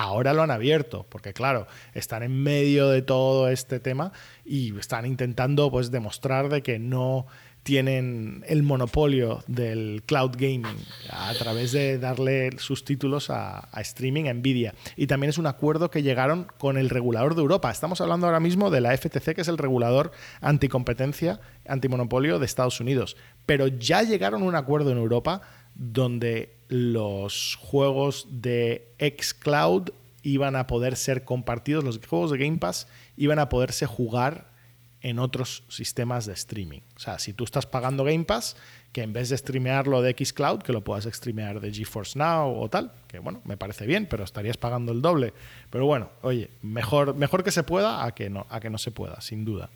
[0.00, 4.12] Ahora lo han abierto, porque claro, están en medio de todo este tema
[4.44, 7.26] y están intentando pues demostrar de que no
[7.68, 10.64] tienen el monopolio del cloud gaming
[11.10, 14.72] a través de darle sus títulos a, streaming a Nvidia.
[14.96, 17.70] Y también es un acuerdo que llegaron con el regulador de Europa.
[17.70, 22.80] Estamos hablando ahora mismo de la FTC, que es el regulador anticompetencia, antimonopolio de Estados
[22.80, 23.18] Unidos.
[23.44, 25.42] Pero ya llegaron a un acuerdo en Europa
[25.74, 29.90] donde los juegos de xCloud
[30.22, 32.88] iban a poder ser compartidos, los juegos de Game Pass
[33.18, 34.47] iban a poderse jugar
[35.08, 36.80] en otros sistemas de streaming.
[36.96, 38.56] O sea, si tú estás pagando Game Pass,
[38.92, 42.68] que en vez de streamearlo de Xcloud, que lo puedas streamear de GeForce Now o
[42.68, 45.32] tal, que bueno, me parece bien, pero estarías pagando el doble.
[45.70, 48.90] Pero bueno, oye, mejor, mejor que se pueda a que no, a que no se
[48.90, 49.70] pueda, sin duda.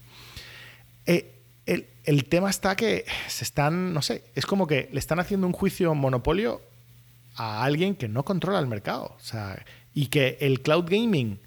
[1.06, 1.34] Eh,
[1.66, 5.46] el, el, tema está que se están, no sé, es como que le están haciendo
[5.46, 6.60] un juicio monopolio
[7.36, 9.14] a alguien que no controla el mercado.
[9.16, 9.64] O sea,
[9.94, 11.38] y que el cloud gaming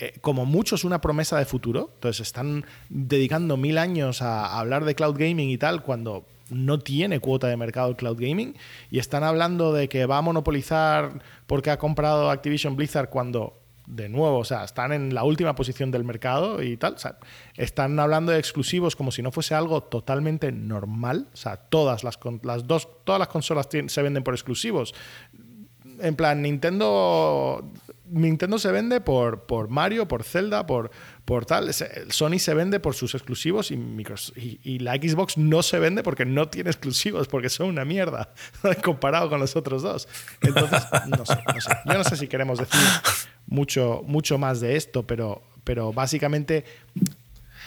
[0.00, 1.90] eh, como mucho es una promesa de futuro.
[1.94, 7.20] Entonces están dedicando mil años a, hablar de cloud gaming y tal cuando no tiene
[7.20, 8.54] cuota de mercado el cloud gaming
[8.90, 14.08] y están hablando de que va a monopolizar porque ha comprado Activision Blizzard cuando de
[14.08, 16.94] nuevo, o sea, están en la última posición del mercado y tal.
[16.94, 17.18] O sea,
[17.56, 21.28] están hablando de exclusivos como si no fuese algo totalmente normal.
[21.32, 24.94] O sea, todas las, las dos, todas las consolas se venden por exclusivos.
[26.00, 27.70] En plan, Nintendo
[28.06, 30.90] Nintendo se vende por, por Mario, por Zelda, por,
[31.24, 31.72] por tal.
[31.72, 33.78] Sony se vende por sus exclusivos y,
[34.62, 38.32] y, la Xbox no se vende porque no tiene exclusivos, porque son una mierda
[38.84, 40.08] comparado con los otros dos.
[40.42, 41.70] Entonces, no sé, no sé.
[41.86, 42.80] Yo no sé si queremos decir
[43.46, 46.64] mucho, mucho más de esto, pero, pero básicamente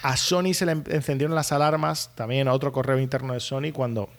[0.03, 4.09] a Sony se le encendieron las alarmas, también a otro correo interno de Sony, cuando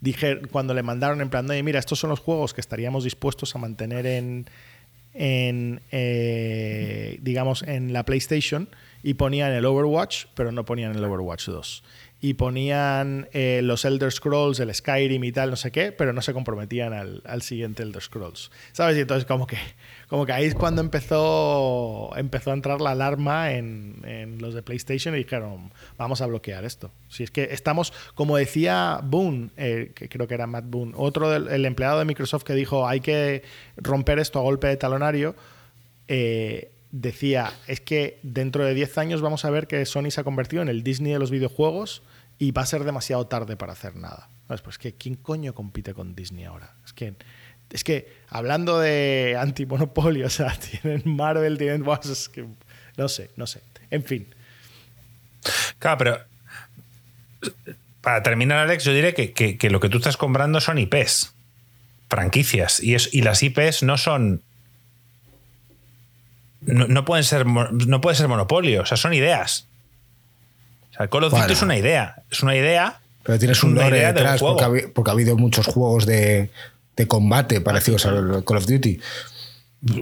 [0.00, 3.54] dije, cuando le mandaron en plan, oye, mira, estos son los juegos que estaríamos dispuestos
[3.54, 4.46] a mantener en,
[5.16, 8.68] en, eh, digamos, en la PlayStation
[9.02, 11.82] y ponían el Overwatch, pero no ponían el Overwatch 2
[12.18, 16.22] y ponían eh, los Elder Scrolls, el Skyrim y tal, no sé qué, pero no
[16.22, 18.50] se comprometían al, al, siguiente Elder Scrolls.
[18.72, 18.96] ¿Sabes?
[18.96, 19.58] Y entonces como que,
[20.08, 24.62] como que ahí es cuando empezó, empezó a entrar la alarma en, en, los de
[24.62, 26.90] PlayStation y dijeron, vamos a bloquear esto.
[27.08, 31.30] Si es que estamos, como decía Boone, eh, que creo que era Matt Boone, otro
[31.30, 33.42] del el empleado de Microsoft que dijo, hay que
[33.76, 35.36] romper esto a golpe de talonario.
[36.08, 36.70] Eh,
[37.00, 40.62] decía, es que dentro de 10 años vamos a ver que Sony se ha convertido
[40.62, 42.02] en el Disney de los videojuegos
[42.38, 44.28] y va a ser demasiado tarde para hacer nada.
[44.46, 46.74] Pues que ¿quién coño compite con Disney ahora?
[46.84, 47.14] Es que,
[47.70, 51.84] es que hablando de antimonopolio, o sea, tienen Marvel, tienen...
[52.32, 52.46] que,
[52.96, 53.60] no sé, no sé.
[53.90, 54.34] En fin.
[55.78, 56.18] Claro, pero
[58.00, 61.34] para terminar, Alex, yo diré que, que, lo que tú estás comprando son IPs,
[62.08, 64.42] franquicias, y, es, y las IPs no son
[66.66, 69.66] no, pueden ser, no puede ser monopolio, o sea, son ideas.
[70.92, 72.22] O sea, Call of Duty es una idea.
[72.30, 73.00] Es una idea.
[73.22, 76.50] Pero tienes un lore detrás porque ha, habido muchos juegos de,
[77.08, 79.00] combate parecidos al Call of Duty.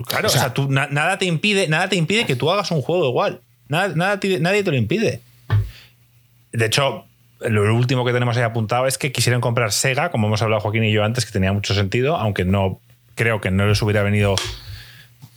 [0.07, 3.41] Claro, o sea, nada, te impide, nada te impide que tú hagas un juego igual.
[3.69, 5.21] Nada, nadie te lo impide.
[6.53, 7.07] De hecho,
[7.41, 10.85] lo último que tenemos ahí apuntado es que quisieran comprar Sega, como hemos hablado Joaquín
[10.85, 12.81] y yo antes, que tenía mucho sentido, aunque no
[13.15, 14.37] creo que no les hubiera venido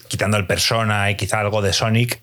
[0.07, 2.21] quitando el persona y quizá algo de Sonic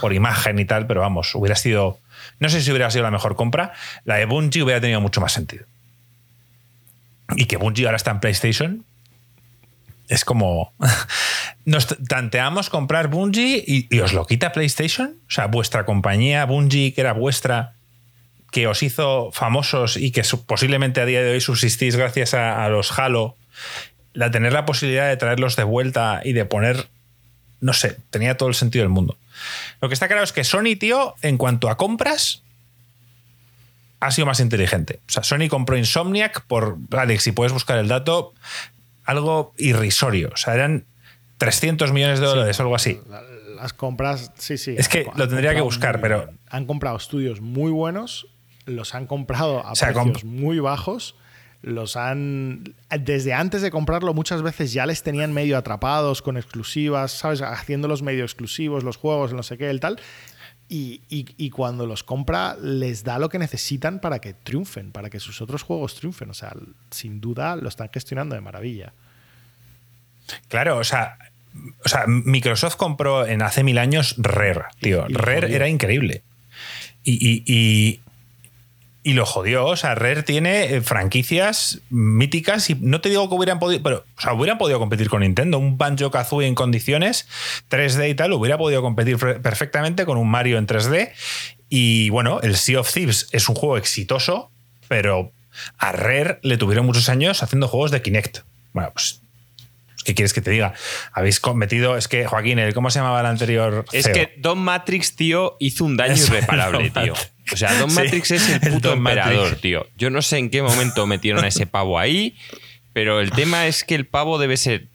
[0.00, 1.98] por imagen y tal, pero vamos, hubiera sido.
[2.38, 3.72] No sé si hubiera sido la mejor compra.
[4.04, 5.66] La de Bungie hubiera tenido mucho más sentido.
[7.36, 8.84] Y que Bungie ahora está en PlayStation.
[10.08, 10.72] Es como.
[11.66, 15.14] Nos tanteamos comprar Bungie y, os lo quita PlayStation.
[15.28, 17.74] O sea, vuestra compañía Bungie, que era vuestra,
[18.50, 22.68] que os hizo famosos y que posiblemente a día de hoy subsistís gracias a, a
[22.70, 23.36] los Halo,
[24.14, 26.88] la tener la posibilidad de traerlos de vuelta y de poner
[27.60, 29.16] no sé, tenía todo el sentido del mundo.
[29.80, 32.42] Lo que está claro es que Sony, tío, en cuanto a compras,
[34.00, 35.00] ha sido más inteligente.
[35.08, 38.32] O sea, Sony compró Insomniac por, Alex, si puedes buscar el dato,
[39.04, 40.30] algo irrisorio.
[40.32, 40.84] O sea, eran
[41.38, 43.00] 300 millones de dólares o algo así.
[43.56, 44.74] Las compras, sí, sí.
[44.76, 46.30] Es que lo tendría que buscar, pero.
[46.48, 48.26] Han comprado estudios muy buenos,
[48.64, 51.14] los han comprado a precios muy bajos
[51.62, 52.74] los han.
[52.98, 57.42] Desde antes de comprarlo, muchas veces ya les tenían medio atrapados con exclusivas, ¿sabes?
[57.42, 60.00] Haciéndolos medio exclusivos, los juegos, no sé qué, el tal.
[60.72, 65.42] Y, cuando los compra, les da lo que necesitan para que triunfen, para que sus
[65.42, 66.30] otros juegos triunfen.
[66.30, 66.54] O sea,
[66.90, 68.92] sin duda lo están gestionando de maravilla.
[70.46, 71.18] Claro, o sea,
[71.84, 75.06] o sea Microsoft compró en hace mil años Rare, tío.
[75.08, 76.22] Rare era increíble.
[77.02, 78.00] y,
[79.02, 79.66] y lo jodió.
[79.66, 84.04] O sea, Rare tiene eh, franquicias míticas y no te digo que hubieran podido, pero,
[84.16, 85.58] o sea, hubieran podido competir con Nintendo.
[85.58, 87.26] Un Banjo Kazooie en condiciones
[87.70, 91.12] 3D y tal, hubiera podido competir perfectamente con un Mario en 3D.
[91.68, 94.50] Y bueno, el Sea of Thieves es un juego exitoso,
[94.88, 95.32] pero
[95.78, 98.38] a Rare le tuvieron muchos años haciendo juegos de Kinect.
[98.72, 99.19] Bueno, pues
[100.04, 100.72] ¿Qué quieres que te diga?
[101.12, 101.96] Habéis cometido.
[101.96, 103.84] Es que, Joaquín, ¿cómo se llamaba el anterior?
[103.92, 107.14] Es que Don Matrix, tío, hizo un daño irreparable, tío.
[107.52, 109.86] O sea, Don Matrix es el puto emperador, tío.
[109.96, 112.36] Yo no sé en qué momento metieron a ese pavo ahí,
[112.92, 114.86] pero el tema es que el pavo debe ser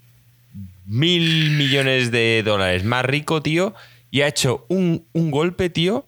[0.85, 3.73] mil millones de dólares más rico, tío,
[4.11, 6.07] y ha hecho un, un golpe, tío.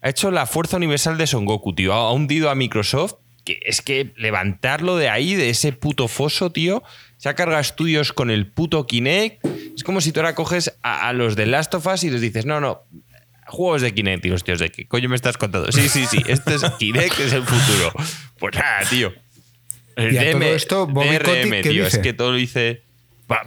[0.00, 1.92] Ha hecho la fuerza universal de Son Goku, tío.
[1.92, 3.14] Ha hundido a Microsoft.
[3.44, 6.82] Que es que levantarlo de ahí, de ese puto foso, tío,
[7.18, 9.44] se ha cargado estudios con el puto Kinect.
[9.76, 12.20] Es como si tú ahora coges a, a, los de Last of Us y les
[12.20, 12.82] dices, no, no,
[13.48, 15.72] juegos de Kinect y los tíos de qué coño me estás contando.
[15.72, 17.92] Sí, sí, sí, este es Kinect, es el futuro.
[18.38, 19.12] Pues nada, tío.
[19.96, 22.82] El y todo esto, Bobby DRM, tío, es que todo lo dice.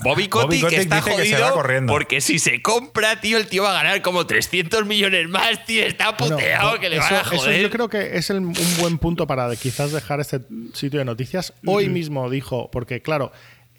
[0.03, 4.01] Bobby Kotick, que está jodido porque si se compra, tío, el tío va a ganar
[4.03, 5.83] como 300 millones más, tío.
[5.83, 7.53] Está puteado que le va a joder.
[7.53, 10.41] Eso yo creo que es un buen punto para quizás dejar este
[10.73, 11.53] sitio de noticias.
[11.65, 13.31] Hoy mismo dijo, porque claro,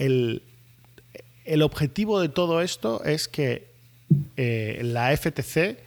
[0.02, 0.42] el,
[1.44, 3.68] el objetivo de todo esto es que
[4.36, 5.78] eh, la FTC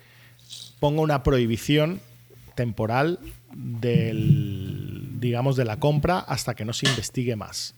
[0.80, 1.99] ponga una prohibición
[2.55, 3.20] temporal
[3.53, 7.76] del, digamos, de la compra hasta que no se investigue más.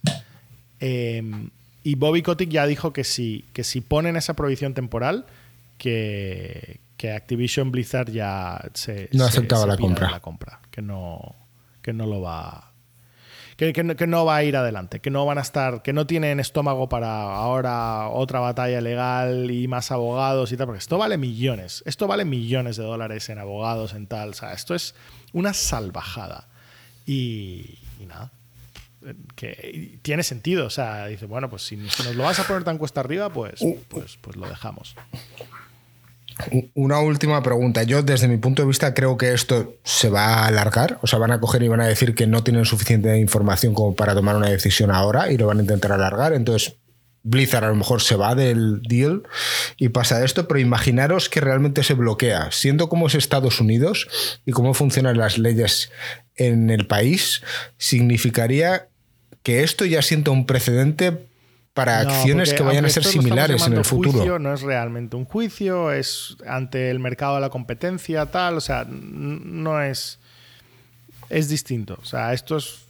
[0.80, 1.50] Em,
[1.84, 5.26] y Bobby Kotick ya dijo que si, que si ponen esa prohibición temporal,
[5.78, 6.80] que,
[7.16, 10.12] Activision Blizzard ya se, no aceptaba la, compra.
[10.12, 10.60] la compra.
[10.72, 11.36] Que no,
[11.82, 12.67] que no lo va
[13.58, 16.90] que, no, va a ir adelante, que no van a estar, que no tienen estómago
[16.90, 22.06] para ahora otra batalla legal y más abogados y tal, porque esto vale millones, esto
[22.06, 24.94] vale millones de dólares en abogados, en tal, o sea, esto es
[25.34, 26.48] una salvajada.
[27.08, 28.32] Y, nada,
[29.36, 32.78] que tiene sentido, o sea, dice, bueno, pues si, nos lo vas a poner tan
[32.78, 33.82] cuesta arriba, pues, uh.
[33.88, 34.96] pues, pues lo dejamos.
[36.76, 37.84] Una última pregunta.
[37.84, 41.00] Yo, desde mi punto de vista, creo que esto se va a alargar.
[41.02, 43.96] O sea, van a coger y van a decir que no tienen suficiente información como
[43.96, 46.34] para tomar una decisión ahora y lo van a intentar alargar.
[46.34, 46.76] Entonces,
[47.24, 49.24] Blizzard a lo mejor se va del deal
[49.78, 52.52] y pasa esto, pero imaginaros que realmente se bloquea.
[52.52, 54.08] Siendo como es Estados Unidos
[54.46, 55.92] y cómo funcionan las leyes
[56.36, 57.42] en el país,
[57.78, 58.88] significaría
[59.44, 61.28] que esto ya sienta un precedente
[61.78, 64.14] para acciones que vayan a ser similares en el futuro.
[64.14, 68.62] Juicio, no es realmente un juicio, es ante el mercado de la competencia, tal, o
[68.62, 70.18] sea, no es.
[71.30, 72.00] Es distinto.
[72.02, 72.86] O sea, esto es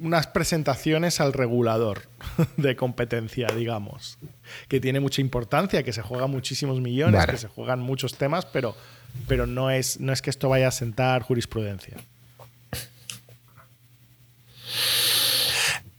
[0.00, 2.08] unas presentaciones al regulador
[2.56, 4.16] de competencia, digamos,
[4.68, 8.74] que tiene mucha importancia, que se juegan muchísimos millones, que se juegan muchos temas, pero,
[9.28, 11.98] pero no, es, no es que esto vaya a sentar jurisprudencia.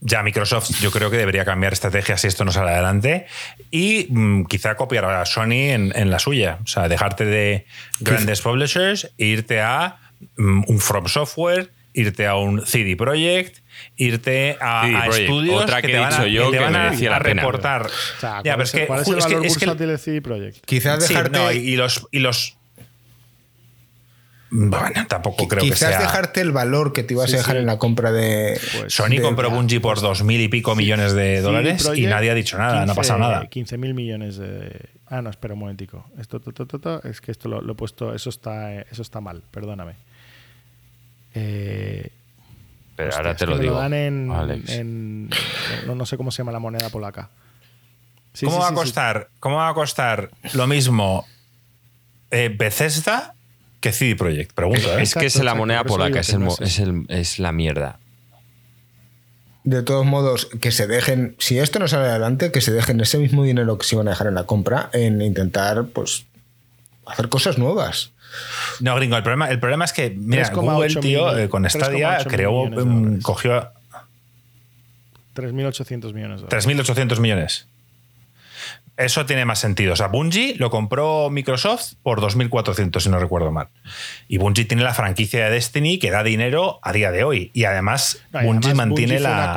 [0.00, 3.26] Ya Microsoft yo creo que debería cambiar estrategia si esto no sale adelante
[3.70, 6.58] y mm, quizá copiar a Sony en, la suya.
[6.62, 7.66] O sea, dejarte de
[8.00, 9.98] grandes publishers e irte a
[10.36, 13.58] mm, un From Software, irte a un CD Projekt,
[13.96, 17.88] irte a, estudios Otra que, te van a, yo que, a, reportar.
[18.22, 20.64] ya, pero es, que, ¿cuál es el valor es que, del CD Projekt?
[20.64, 21.56] Quizás dejarte...
[21.56, 22.57] y, los, y los
[24.50, 25.88] bueno, tampoco creo que sea.
[25.88, 28.58] Quizás dejarte el valor que te ibas a dejar en la compra de.
[28.78, 32.34] Pues Sony compró Bungie por dos mil y pico millones de dólares y nadie ha
[32.34, 33.46] dicho nada, no ha pasado nada.
[33.46, 34.88] 15 mil millones de.
[35.06, 36.04] Ah, no, espera un momentico.
[36.18, 36.40] Esto,
[37.04, 38.14] es que esto lo, he puesto.
[38.14, 39.94] Eso está, eso está mal, perdóname.
[41.34, 42.10] Eh,
[42.96, 43.74] Pero ahora te lo digo.
[43.74, 45.28] Lo dan en,
[45.86, 47.30] no, sé cómo se llama la moneda polaca.
[48.40, 51.26] ¿Cómo, va a costar, ¿Cómo va a costar lo mismo
[52.30, 53.34] eh, Bethesda
[53.80, 54.52] ¿Qué CD Projekt?
[54.52, 55.02] Pregunto, ¿eh?
[55.02, 56.36] Es que es la moneda polaca, es,
[57.08, 58.00] es, la mierda.
[59.64, 63.18] De todos modos, que se dejen, si esto no sale adelante, que se dejen ese
[63.18, 66.24] mismo dinero que se iban a dejar en la compra en intentar, pues,
[67.06, 68.12] hacer cosas nuevas.
[68.80, 72.70] No, gringo, el problema, el problema es que, mira, Google, tío, eh, con Stadia creó,
[73.22, 73.70] cogió...
[75.34, 76.42] 3.800 millones.
[76.42, 77.68] 3.800 millones.
[78.98, 79.92] Eso tiene más sentido.
[79.92, 83.68] O sea, Bungie lo compró Microsoft por 2.400, si no recuerdo mal.
[84.26, 87.52] Y Bungie tiene la franquicia de Destiny que da dinero a día de hoy.
[87.54, 89.54] Y además, Bungie mantiene la.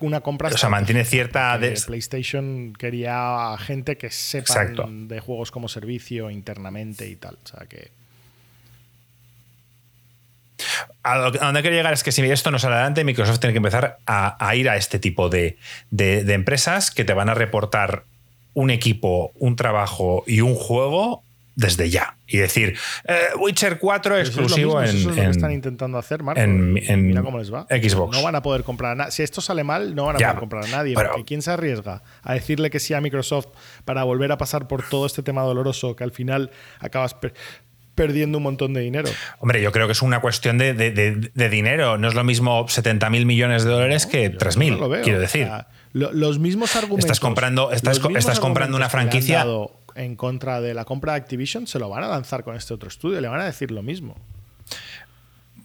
[0.00, 0.48] Una, compra.
[0.48, 1.56] O sea, mantiene cierta.
[1.58, 1.72] De...
[1.86, 7.38] PlayStation quería gente que sepa de juegos como servicio internamente y tal.
[7.42, 7.90] O sea que.
[11.02, 13.98] A, donde quiero llegar es que si esto no sale adelante, Microsoft tiene que empezar
[14.06, 15.56] a, ir a este tipo de,
[15.90, 18.04] de, empresas que te van a reportar
[18.54, 21.22] un equipo, un trabajo y un juego
[21.54, 22.16] desde ya.
[22.26, 26.40] Y decir, eh, Witcher 4 exclusivo en, eso están intentando hacer, Marco.
[26.40, 27.66] En, Mira cómo les va.
[27.68, 28.16] Xbox.
[28.16, 29.12] No van a poder comprar a nadie.
[29.12, 30.94] Si esto sale mal, no van a poder comprar a nadie.
[30.94, 33.48] porque ¿quién se arriesga a decirle que sí a Microsoft
[33.84, 36.50] para volver a pasar por todo este tema doloroso que al final
[36.80, 37.16] acabas
[37.94, 39.10] perdiendo un montón de dinero.
[39.38, 40.72] Hombre, yo creo que es una cuestión de,
[41.50, 41.98] dinero.
[41.98, 45.48] No es lo mismo 70 mil millones de dólares que 3 mil, quiero decir
[45.92, 47.04] los mismos argumentos.
[47.04, 49.44] Estás comprando, estás, estás comprando una franquicia.
[49.94, 52.88] en contra de la compra de Activision, se lo van a lanzar con este otro
[52.88, 54.16] estudio, le van a decir lo mismo.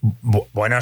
[0.02, 0.80] Bueno,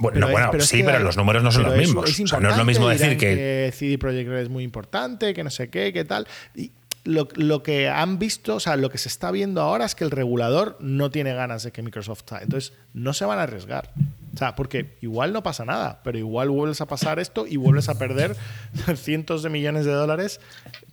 [0.00, 2.20] Bueno, bueno, sí, pero los números no son los mismos.
[2.40, 3.34] no es lo mismo decir que...
[3.36, 6.26] que CD Projekt es muy importante, que no sé qué, qué tal.
[6.54, 6.72] Y
[7.04, 10.04] lo, lo, que han visto, o sea, lo que se está viendo ahora es que
[10.04, 13.92] el regulador no tiene ganas de que Microsoft Entonces, no se van a arriesgar.
[14.34, 17.88] O sea, porque igual no pasa nada, pero igual vuelves a pasar esto y vuelves
[17.88, 18.36] a perder
[18.96, 20.40] cientos de millones de dólares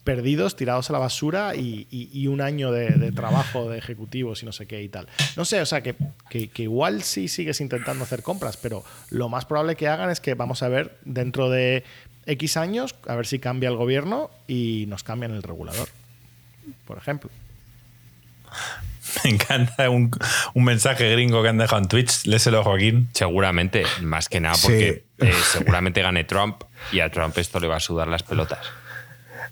[0.03, 4.65] perdidos, tirados a la basura y, un año de, trabajo de ejecutivos y no sé
[4.65, 5.07] qué y tal.
[5.35, 5.95] No sé, o sea, que,
[6.29, 10.33] que, igual sí sigues intentando hacer compras, pero lo más probable que hagan es que
[10.33, 11.83] vamos a ver dentro de
[12.25, 15.89] X años, a ver si cambia el gobierno y nos cambian el regulador
[16.85, 17.29] por ejemplo.
[19.23, 20.11] Me encanta un,
[20.55, 22.25] mensaje gringo que han dejado en Twitch.
[22.25, 23.09] Léselo, Joaquín.
[23.13, 27.77] Seguramente, más que nada porque eh, seguramente gane Trump y a Trump esto le va
[27.77, 28.59] a sudar las pelotas.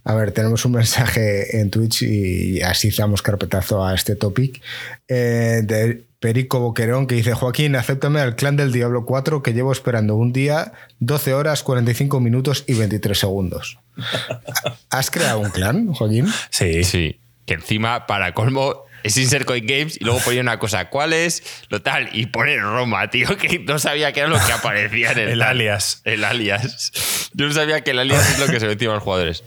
[0.03, 4.61] A ver, tenemos un mensaje en Twitch y así damos carpetazo a este topic
[5.07, 9.71] eh, de Perico Boquerón que dice, Joaquín, acéptame al clan del Diablo 4 que llevo
[9.71, 13.79] esperando un día, 12 horas, 45 minutos y 23 segundos.
[14.89, 16.27] ¿Has creado un clan, Joaquín?
[16.49, 17.19] Sí, sí.
[17.45, 21.43] Que encima, para colmo, es Insert Coin Games y luego ponía una cosa, ¿cuál es?
[21.69, 25.19] Lo tal, y pone Roma, tío, que no sabía que era lo que aparecía en
[25.19, 26.01] el, el alias.
[26.05, 26.91] El alias.
[27.33, 29.43] Yo no sabía que el alias es lo que se metía a los jugadores.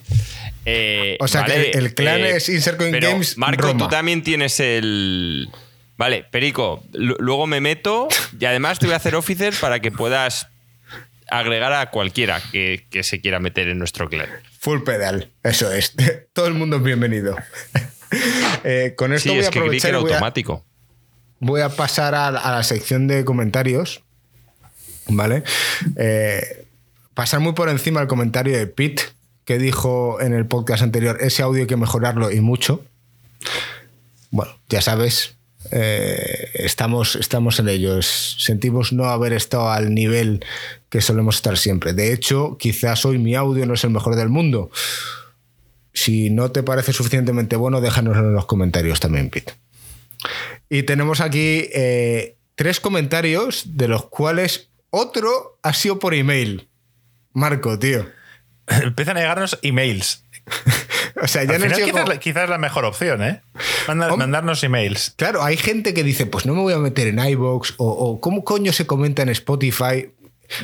[0.65, 3.37] Eh, o sea, que el, clan eh, es Insert Coin Games.
[3.37, 5.49] Marco, tú también tienes el.
[5.97, 10.49] Vale, Perico, luego me meto y además te voy a hacer officer para que puedas
[11.31, 14.29] agregar a cualquiera que, se quiera meter en nuestro clan.
[14.61, 15.95] Full pedal, eso es.
[16.33, 17.37] Todo el mundo es bienvenido.
[18.65, 20.65] Eh, con esto sí, voy es a que automático.
[21.41, 24.03] Voy a pasar a, la sección de comentarios.
[25.09, 25.43] ¿Vale?
[25.97, 26.67] Eh,
[27.15, 29.03] pasar muy por encima el comentario de Pete,
[29.45, 32.85] que dijo en el podcast anterior: ese audio hay que mejorarlo y mucho.
[34.31, 35.35] Bueno, ya sabes,
[35.71, 38.37] eh, estamos, estamos en ellos.
[38.39, 40.45] Sentimos no haber estado al nivel
[40.89, 41.93] que solemos estar siempre.
[41.93, 44.71] De hecho, quizás hoy mi audio no es el mejor del mundo.
[45.93, 49.55] Si no te parece suficientemente bueno, déjanoslo en los comentarios también, Pete.
[50.69, 56.69] Y tenemos aquí eh, tres comentarios, de los cuales otro ha sido por email.
[57.33, 58.07] Marco, tío.
[58.67, 60.25] Empiezan a llegarnos emails.
[61.23, 61.67] o sea, ya no
[62.19, 63.43] quizás, es la mejor opción, ¿eh?
[63.87, 65.15] mandarnos emails.
[65.17, 68.45] Claro, hay gente que dice, pues no me voy a meter en iBox o, ¿cómo
[68.45, 70.11] coño se comenta en Spotify?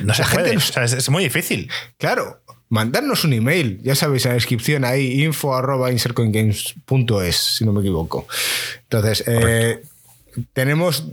[0.03, 0.53] No se puede.
[0.53, 1.71] es, muy difícil.
[1.97, 3.81] Claro, mandarnos un email.
[3.83, 8.27] Ya sabéis, en la descripción ahí, info arroba insercoingames.es, si no me equivoco.
[8.83, 9.83] Entonces, eh,
[10.53, 11.05] tenemos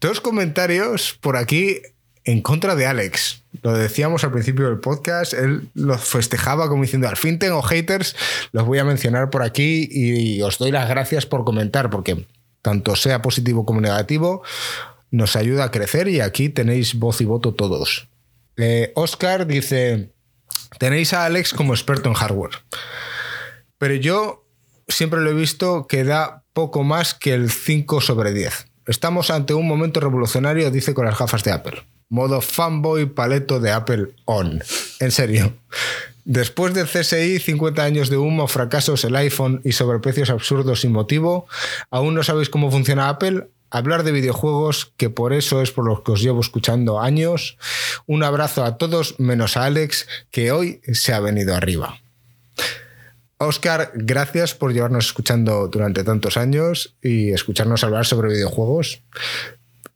[0.00, 1.78] dos comentarios por aquí
[2.24, 3.42] en contra de Alex.
[3.62, 8.16] Lo decíamos al principio del podcast, él los festejaba como diciendo, al fin tengo haters,
[8.52, 12.26] los voy a mencionar por aquí y os doy las gracias por comentar, porque
[12.62, 14.42] tanto sea positivo como negativo,
[15.10, 18.08] nos ayuda a crecer y aquí tenéis voz y voto todos.
[18.56, 20.10] Eh, Oscar dice,
[20.82, 22.58] tenéis a Alex como experto en hardware,
[23.78, 24.48] pero yo
[24.88, 28.66] siempre lo he visto que da poco más que el 5 sobre 10.
[28.88, 31.84] Estamos ante un momento revolucionario, dice con las gafas de Apple.
[32.08, 34.60] Modo fanboy paleto de Apple on.
[34.98, 35.52] En serio.
[36.24, 41.46] Después del CSI, 50 años de humo, fracasos, el iPhone y sobreprecios absurdos sin motivo,
[41.92, 43.46] ¿aún no sabéis cómo funciona Apple?
[43.74, 47.56] Hablar de videojuegos, que por eso es por lo que os llevo escuchando años.
[48.06, 51.98] Un abrazo a todos, menos a Alex, que hoy se ha venido arriba.
[53.38, 59.00] Oscar, gracias por llevarnos escuchando durante tantos años y escucharnos hablar sobre videojuegos.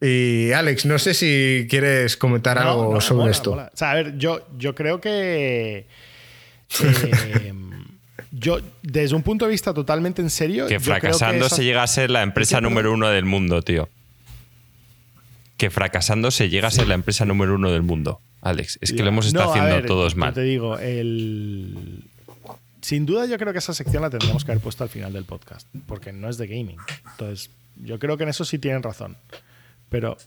[0.01, 3.53] Y Alex, no sé si quieres comentar algo sobre esto.
[3.53, 5.87] O sea, a ver, yo, yo creo que.
[6.81, 7.53] Eh,
[8.39, 10.67] yo, desde un punto de vista totalmente en serio.
[10.67, 13.89] Que fracasando se llega a ser la empresa número uno del mundo, tío.
[15.57, 18.79] Que fracasando se llega a ser la empresa número uno del mundo, Alex.
[18.83, 20.35] Es que lo hemos estado haciendo todos mal.
[20.35, 22.05] Te digo, el.
[22.83, 25.25] Sin duda, yo creo que esa sección la tendríamos que haber puesto al final del
[25.25, 26.77] podcast, porque no es de gaming.
[27.13, 27.51] Entonces,
[27.83, 29.17] yo creo que en eso sí tienen razón.
[29.89, 30.19] Pero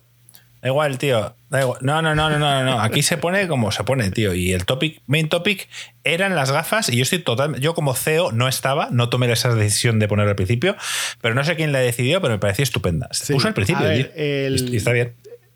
[0.62, 1.36] Da igual, tío.
[1.50, 2.82] No, no, no, no, no, no.
[2.82, 4.34] Aquí se pone como se pone, tío.
[4.34, 5.70] Y el topic, main topic
[6.04, 6.90] eran las gafas.
[6.90, 7.60] Y yo estoy total.
[7.60, 10.76] Yo, como CEO, no estaba, no tomé esa decisión de poner al principio.
[11.22, 13.08] Pero no sé quién la decidió, pero me parecía estupenda.
[13.12, 13.88] Se puso al principio.
[13.94, 15.16] y está bien.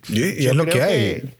[0.09, 1.35] Y, es lo que hay.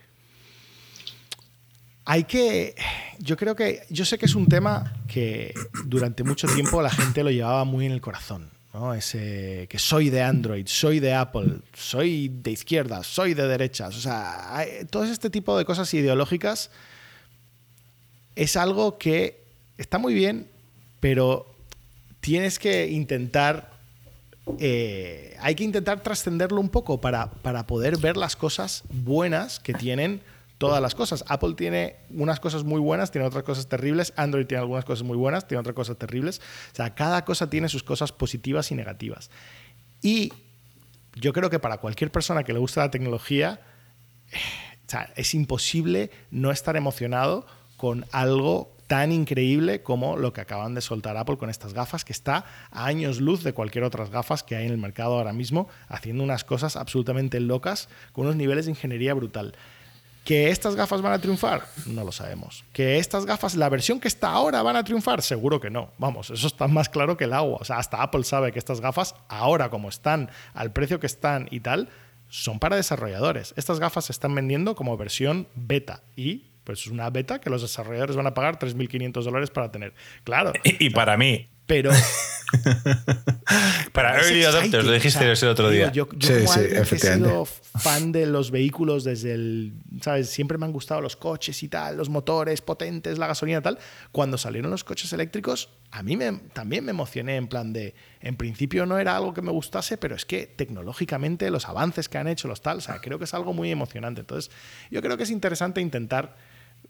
[2.06, 2.76] hay que.
[3.20, 3.84] Yo creo que.
[3.90, 5.54] Yo sé que es un tema que
[5.86, 8.53] durante mucho tiempo la gente lo llevaba muy en el corazón.
[8.98, 13.96] Ese que soy de Android, soy de Apple, soy de izquierdas, soy de derechas.
[13.96, 16.72] O sea, todo este tipo de cosas ideológicas
[18.36, 19.44] es algo que
[19.78, 20.48] está muy bien,
[21.00, 21.46] pero
[22.20, 23.72] tienes que intentar.
[24.58, 29.76] Eh, hay que intentar trascenderlo un poco para, para poder ver las cosas buenas que
[29.76, 30.22] tienen
[30.64, 31.26] todas las cosas.
[31.28, 34.14] Apple tiene unas cosas muy buenas, tiene otras cosas terribles.
[34.16, 36.40] Android tiene algunas cosas muy buenas, tiene otras cosas terribles.
[36.72, 39.30] O sea, cada cosa tiene sus cosas positivas y negativas.
[40.02, 40.32] Y
[41.16, 43.60] yo creo que para cualquier persona que le gusta la tecnología,
[45.18, 47.46] es imposible no estar emocionado
[47.76, 52.14] con algo tan increíble como lo que acaban de soltar Apple con estas gafas, que
[52.14, 55.68] está a años luz de cualquier otras gafas que hay en el mercado ahora mismo,
[55.90, 59.56] haciendo unas cosas absolutamente locas, con unos niveles de ingeniería brutal.
[60.24, 61.66] ¿Que estas gafas van a triunfar?
[61.86, 62.64] No lo sabemos.
[62.72, 65.22] ¿Que estas gafas, la versión que está ahora, van a triunfar?
[65.22, 65.92] Seguro que no.
[65.98, 67.58] Vamos, eso está más claro que el agua.
[67.60, 71.48] O sea, hasta Apple sabe que estas gafas, ahora como están, al precio que están
[71.52, 71.90] y tal,
[72.30, 73.54] son para desarrolladores.
[73.58, 77.62] Estas gafas se están vendiendo como versión beta y pues es una beta que los
[77.62, 79.94] desarrolladores van a pagar 3.500 dólares para tener.
[80.24, 80.54] Claro.
[80.64, 81.50] Y, para mí.
[81.66, 81.92] Pero.
[83.94, 85.92] para early adopters, lo dijiste el otro día.
[85.92, 89.74] Yo, yo como he sido fan de los vehículos desde el.
[90.02, 90.30] ¿Sabes?
[90.30, 93.80] Siempre me han gustado los coches y tal, los motores potentes, la gasolina y tal.
[94.12, 97.96] Cuando salieron los coches eléctricos, a mí me, también me emocioné en plan de.
[98.20, 102.18] En principio no era algo que me gustase, pero es que tecnológicamente los avances que
[102.18, 104.22] han hecho, los tal, o sea, creo que es algo muy emocionante.
[104.22, 104.52] Entonces,
[104.92, 106.36] yo creo que es interesante intentar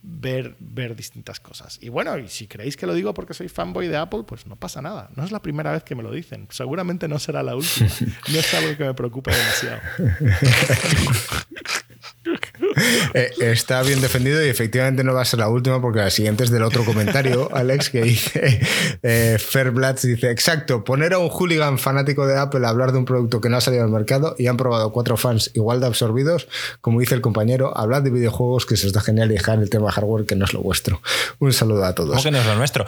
[0.04, 1.80] ver, ver distintas cosas.
[1.82, 4.58] Y bueno, y si creéis que lo digo porque soy fanboy de Apple, pues no
[4.58, 5.10] pasa nada.
[5.16, 6.47] No es la primera vez que me lo dicen.
[6.51, 7.89] Seguramente no será la última.
[8.32, 9.82] No es algo que me preocupe demasiado.
[13.13, 16.43] Eh, está bien defendido y efectivamente no va a ser la última porque la siguiente
[16.43, 18.61] es del otro comentario, Alex, que dice,
[19.03, 19.38] eh,
[20.03, 23.49] dice, exacto, poner a un hooligan fanático de Apple a hablar de un producto que
[23.49, 26.47] no ha salido al mercado y han probado cuatro fans igual de absorbidos,
[26.82, 29.69] como dice el compañero, hablar de videojuegos que se os da genial y dejar el
[29.69, 31.01] tema hardware que no es lo vuestro.
[31.39, 32.11] Un saludo a todos.
[32.11, 32.86] ¿Cómo que no es lo nuestro?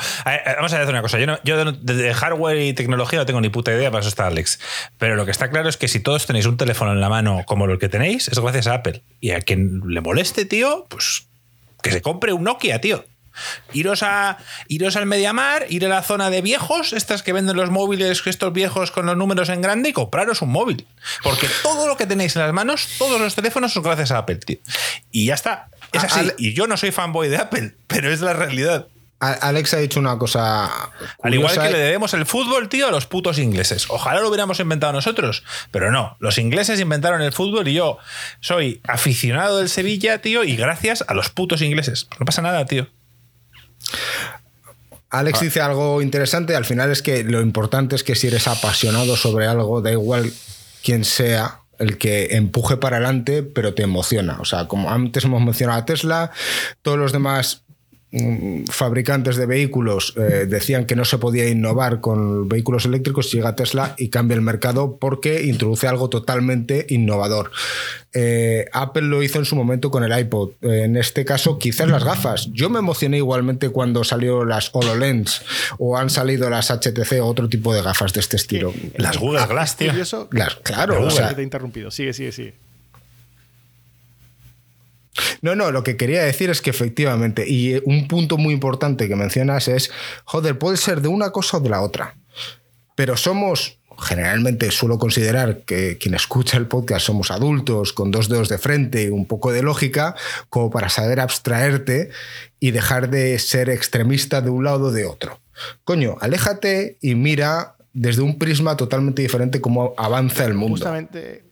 [0.56, 3.74] vamos a decir una cosa, yo, yo de, hardware y tecnología no tengo ni puta
[3.74, 4.60] idea, para eso está Alex,
[4.98, 7.44] pero lo que está claro es que si todos tenéis un teléfono en la mano
[7.46, 9.02] como el que tenéis, es gracias a Apple.
[9.26, 11.26] Y a quien le moleste, tío, pues
[11.82, 13.04] que se compre un Nokia, tío.
[13.74, 17.72] Iros, a, iros al Mediamar, ir a la zona de viejos, estas que venden los
[17.72, 20.86] móviles, estos viejos con los números en grande, y compraros un móvil.
[21.24, 24.36] Porque todo lo que tenéis en las manos, todos los teléfonos son gracias a Apple,
[24.36, 24.60] tío.
[25.10, 25.70] Y ya está.
[25.92, 26.32] Es así.
[26.38, 28.90] Y yo no soy fanboy de Apple, pero es la realidad.
[29.34, 30.70] Alex ha dicho una cosa.
[31.22, 33.86] Al igual que le debemos el fútbol, tío, a los putos ingleses.
[33.90, 36.18] Ojalá lo hubiéramos inventado nosotros, pero no.
[36.20, 37.98] Los ingleses inventaron el fútbol y yo
[38.40, 42.08] soy aficionado del Sevilla, tío, y gracias a los putos ingleses.
[42.20, 42.88] No pasa nada, tío.
[45.10, 46.56] Alex dice algo interesante.
[46.56, 50.32] Al final es que lo importante es que si eres apasionado sobre algo, da igual
[50.84, 54.38] quién sea, el que empuje para adelante, pero te emociona.
[54.40, 56.32] O sea, como antes hemos mencionado a Tesla,
[56.82, 57.65] todos los demás
[58.72, 63.94] fabricantes de vehículos eh, decían que no se podía innovar con vehículos eléctricos, llega Tesla
[63.98, 67.52] y cambia el mercado porque introduce algo totalmente innovador.
[68.14, 70.52] Eh, Apple lo hizo en su momento con el iPod.
[70.62, 72.50] en este caso, quizás las gafas.
[72.54, 75.42] Yo me emocioné igualmente cuando salió las HoloLens
[75.78, 78.74] o han salido las HTC o otro tipo de gafas de este estilo.
[78.96, 79.92] Las Google Glass, tío.
[80.64, 81.06] claro.
[81.06, 81.92] O sea, te he interrumpido.
[81.92, 82.66] Sigue, sigue, sigue.
[85.46, 89.16] No, no, lo que quería decir es que efectivamente, y un punto muy importante que
[89.16, 89.92] mencionas es,
[90.24, 92.16] joder, puede ser de una cosa o de la otra,
[92.96, 98.50] pero somos, generalmente suelo considerar que quien escucha el podcast somos adultos con dos dedos
[98.50, 100.16] de frente y un poco de lógica,
[100.50, 102.10] como para saber abstraerte
[102.60, 105.40] y dejar de ser extremista de un lado o de otro.
[105.84, 110.78] Coño, aléjate y mira desde un prisma totalmente diferente cómo avanza el mundo.
[110.78, 111.45] Justamente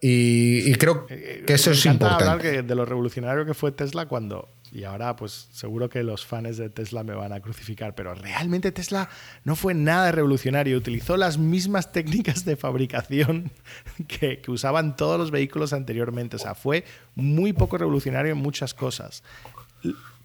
[0.00, 2.24] y, creo eh, que eso es importante.
[2.24, 6.56] hablar de lo revolucionario que fue Tesla cuando Y ahora, pues seguro que los fans
[6.56, 9.08] de Tesla me van a crucificar, pero realmente Tesla
[9.44, 10.76] no fue nada revolucionario.
[10.76, 13.50] Utilizó las mismas técnicas de fabricación
[14.08, 16.36] que, que usaban todos los vehículos anteriormente.
[16.36, 16.84] O sea, fue
[17.14, 19.22] muy poco revolucionario en muchas cosas.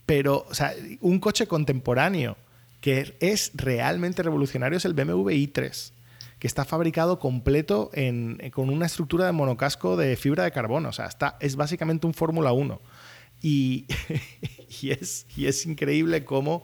[0.06, 2.38] Pero, o sea, un coche contemporáneo
[2.80, 5.92] que es realmente revolucionario es el BMW i3
[6.40, 7.90] que está fabricado completo
[8.52, 10.90] con una estructura de monocasco de fibra de carbono.
[10.90, 11.10] O sea,
[11.40, 12.82] es básicamente un Fórmula 1.
[13.40, 13.86] Y,
[14.90, 16.64] es, increíble cómo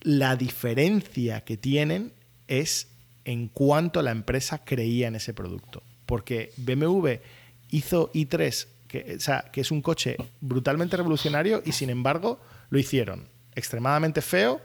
[0.00, 2.12] la diferencia que tienen
[2.46, 2.88] es
[3.24, 5.82] en cuanto la empresa creía en ese producto.
[6.06, 7.14] Porque BMW
[7.70, 12.40] hizo i3, que, o sea, que es un coche brutalmente revolucionario y sin embargo
[12.70, 14.60] lo hicieron extremadamente feo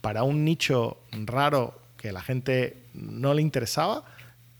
[0.00, 4.04] para un nicho raro que la gente no le interesaba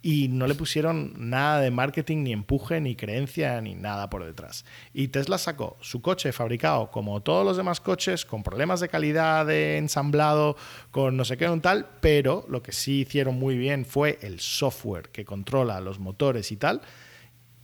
[0.01, 4.65] y no le pusieron nada de marketing, ni empuje, ni creencia, ni nada por detrás.
[4.95, 9.47] Y Tesla sacó su coche fabricado como todos los demás coches, con problemas de calidad
[9.47, 10.57] de ensamblado,
[10.91, 14.41] con no sé qué, un tal, pero lo que sí hicieron muy bien fue el
[14.41, 16.81] software que controla los motores y tal,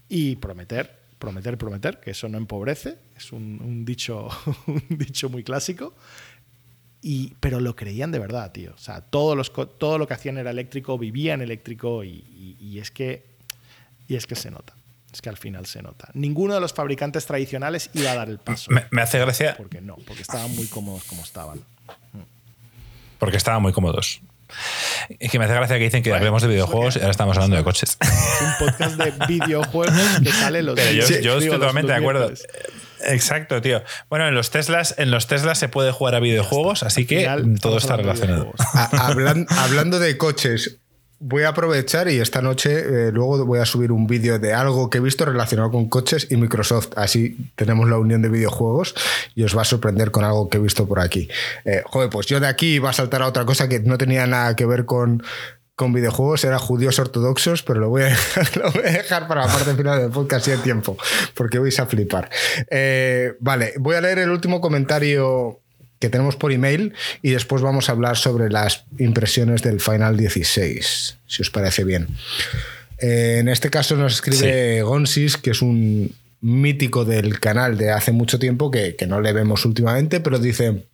[0.09, 4.29] y prometer, prometer, prometer, que eso no empobrece, es un, dicho,
[4.67, 5.95] un dicho muy clásico
[7.41, 8.73] pero lo creían de verdad, tío.
[8.75, 13.27] O sea, todo, los, todo lo que hacían era eléctrico, vivían eléctrico y, es que,
[14.09, 14.75] y es que se nota.
[15.13, 16.09] Es que al final se nota.
[16.15, 18.71] Ninguno de los fabricantes tradicionales iba a dar el paso.
[18.91, 19.55] Me, hace gracia.
[19.57, 21.63] Porque no, porque estaban muy cómodos como estaban.
[23.19, 24.23] Porque estaban muy cómodos.
[25.19, 27.57] Es que me hace gracia que dicen que hablemos de videojuegos y ahora estamos hablando
[27.57, 27.99] de coches.
[28.01, 32.33] Es un podcast de videojuegos que sale los Pero yo, yo estoy totalmente de acuerdo.
[33.07, 33.83] Exacto, tío.
[34.09, 37.29] Bueno, en los Teslas, en los Teslas se puede jugar a videojuegos, así que
[37.61, 38.53] todo está relacionado.
[39.49, 40.79] hablando de coches,
[41.21, 44.91] voy a aprovechar y esta noche eh, luego voy a subir un vídeo de algo
[44.91, 46.91] que he visto relacionado con coches y Microsoft.
[46.97, 48.95] Así tenemos la unión de videojuegos
[49.35, 51.29] y os va a sorprender con algo que he visto por aquí.
[51.65, 54.27] Eh, joder, pues yo de aquí iba a saltar a otra cosa que no tenía
[54.27, 55.23] nada que ver con,
[55.77, 58.17] con videojuegos era judíos ortodoxos, pero lo voy, a
[58.83, 60.97] dejar, para la parte final del podcast si hay tiempo,
[61.35, 62.31] porque vais a flipar.
[62.71, 65.61] Eh, vale, voy a leer el último comentario
[65.99, 71.19] que tenemos por email y después vamos a hablar sobre las impresiones del Final 16,
[71.27, 72.09] si os parece bien.
[72.99, 78.13] Eh, en este caso nos escribe Gonsis, que es un mítico del canal de hace
[78.13, 80.85] mucho tiempo que, que no le vemos últimamente, pero dice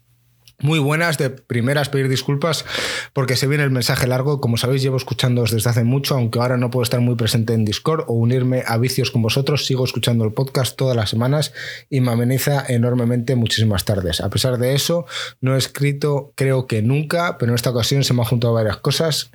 [0.62, 2.64] muy buenas, de primeras pedir disculpas
[3.12, 4.40] porque se viene el mensaje largo.
[4.40, 7.64] Como sabéis, llevo escuchándoos desde hace mucho, aunque ahora no puedo estar muy presente en
[7.64, 9.66] Discord o unirme a vicios con vosotros.
[9.66, 11.52] Sigo escuchando el podcast todas las semanas
[11.88, 14.20] y me ameniza enormemente muchísimas tardes.
[14.20, 15.06] A pesar de eso,
[15.40, 18.76] no he escrito creo que nunca, pero en esta ocasión se me han juntado varias
[18.78, 19.30] cosas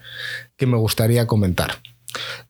[0.57, 1.81] que me gustaría comentar.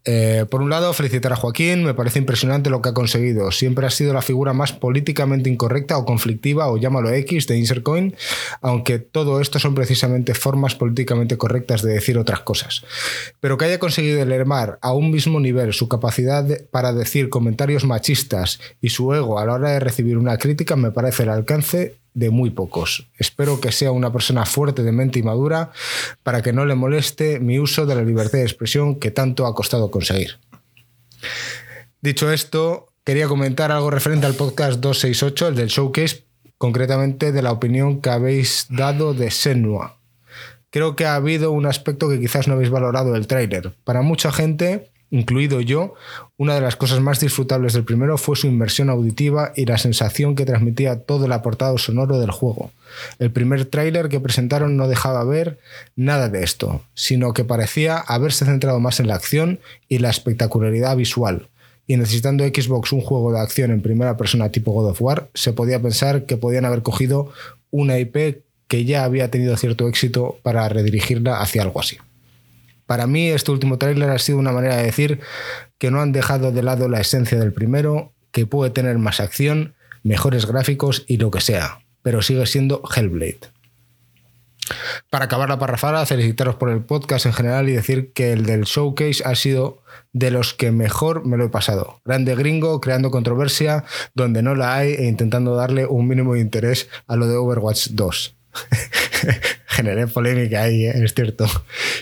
[0.05, 3.51] Eh, por un lado, felicitar a Joaquín, me parece impresionante lo que ha conseguido.
[3.51, 8.15] Siempre ha sido la figura más políticamente incorrecta o conflictiva, o llámalo X, de Insercoin,
[8.61, 12.83] aunque todo esto son precisamente formas políticamente correctas de decir otras cosas.
[13.39, 18.59] Pero que haya conseguido elevar a un mismo nivel su capacidad para decir comentarios machistas
[18.81, 22.31] y su ego a la hora de recibir una crítica me parece el alcance de
[22.31, 23.07] muy pocos.
[23.19, 25.71] Espero que sea una persona fuerte de mente y madura
[26.23, 29.53] para que no le moleste mi uso de la libertad de expresión que tanto ha
[29.53, 30.39] costado conseguir.
[32.01, 36.25] Dicho esto, quería comentar algo referente al podcast 268, el del showcase,
[36.57, 39.99] concretamente de la opinión que habéis dado de Senua.
[40.69, 43.73] Creo que ha habido un aspecto que quizás no habéis valorado del tráiler.
[43.83, 45.93] Para mucha gente, incluido yo,
[46.37, 50.35] una de las cosas más disfrutables del primero fue su inmersión auditiva y la sensación
[50.35, 52.71] que transmitía todo el aportado sonoro del juego.
[53.19, 55.59] El primer tráiler que presentaron no dejaba ver
[55.95, 60.95] nada de esto, sino que parecía haberse centrado más en la acción y la espectacularidad
[60.97, 61.47] visual.
[61.87, 65.53] Y necesitando Xbox un juego de acción en primera persona tipo God of War, se
[65.53, 67.31] podía pensar que podían haber cogido
[67.69, 71.97] una IP que ya había tenido cierto éxito para redirigirla hacia algo así.
[72.85, 75.19] Para mí este último tráiler ha sido una manera de decir
[75.77, 79.75] que no han dejado de lado la esencia del primero, que puede tener más acción,
[80.03, 83.55] mejores gráficos y lo que sea, pero sigue siendo Hellblade.
[85.09, 88.63] Para acabar la parrafada, felicitaros por el podcast en general y decir que el del
[88.63, 89.81] showcase ha sido
[90.13, 92.01] de los que mejor me lo he pasado.
[92.03, 93.83] Grande gringo, creando controversia
[94.13, 97.89] donde no la hay e intentando darle un mínimo de interés a lo de Overwatch
[97.91, 98.35] 2.
[99.67, 101.03] Generé polémica ahí, ¿eh?
[101.03, 101.45] es cierto.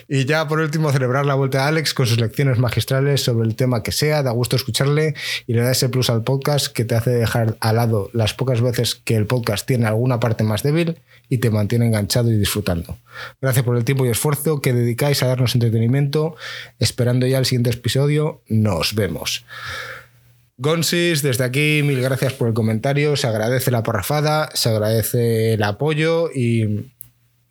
[0.07, 3.55] Y ya por último, celebrar la vuelta de Alex con sus lecciones magistrales sobre el
[3.55, 4.21] tema que sea.
[4.21, 5.15] Da gusto escucharle
[5.47, 8.61] y le da ese plus al podcast que te hace dejar al lado las pocas
[8.61, 10.99] veces que el podcast tiene alguna parte más débil
[11.29, 12.97] y te mantiene enganchado y disfrutando.
[13.41, 16.35] Gracias por el tiempo y esfuerzo que dedicáis a darnos entretenimiento.
[16.79, 19.45] Esperando ya el siguiente episodio, nos vemos.
[20.63, 23.17] Gonsis, desde aquí, mil gracias por el comentario.
[23.17, 26.89] Se agradece la parrafada, se agradece el apoyo y,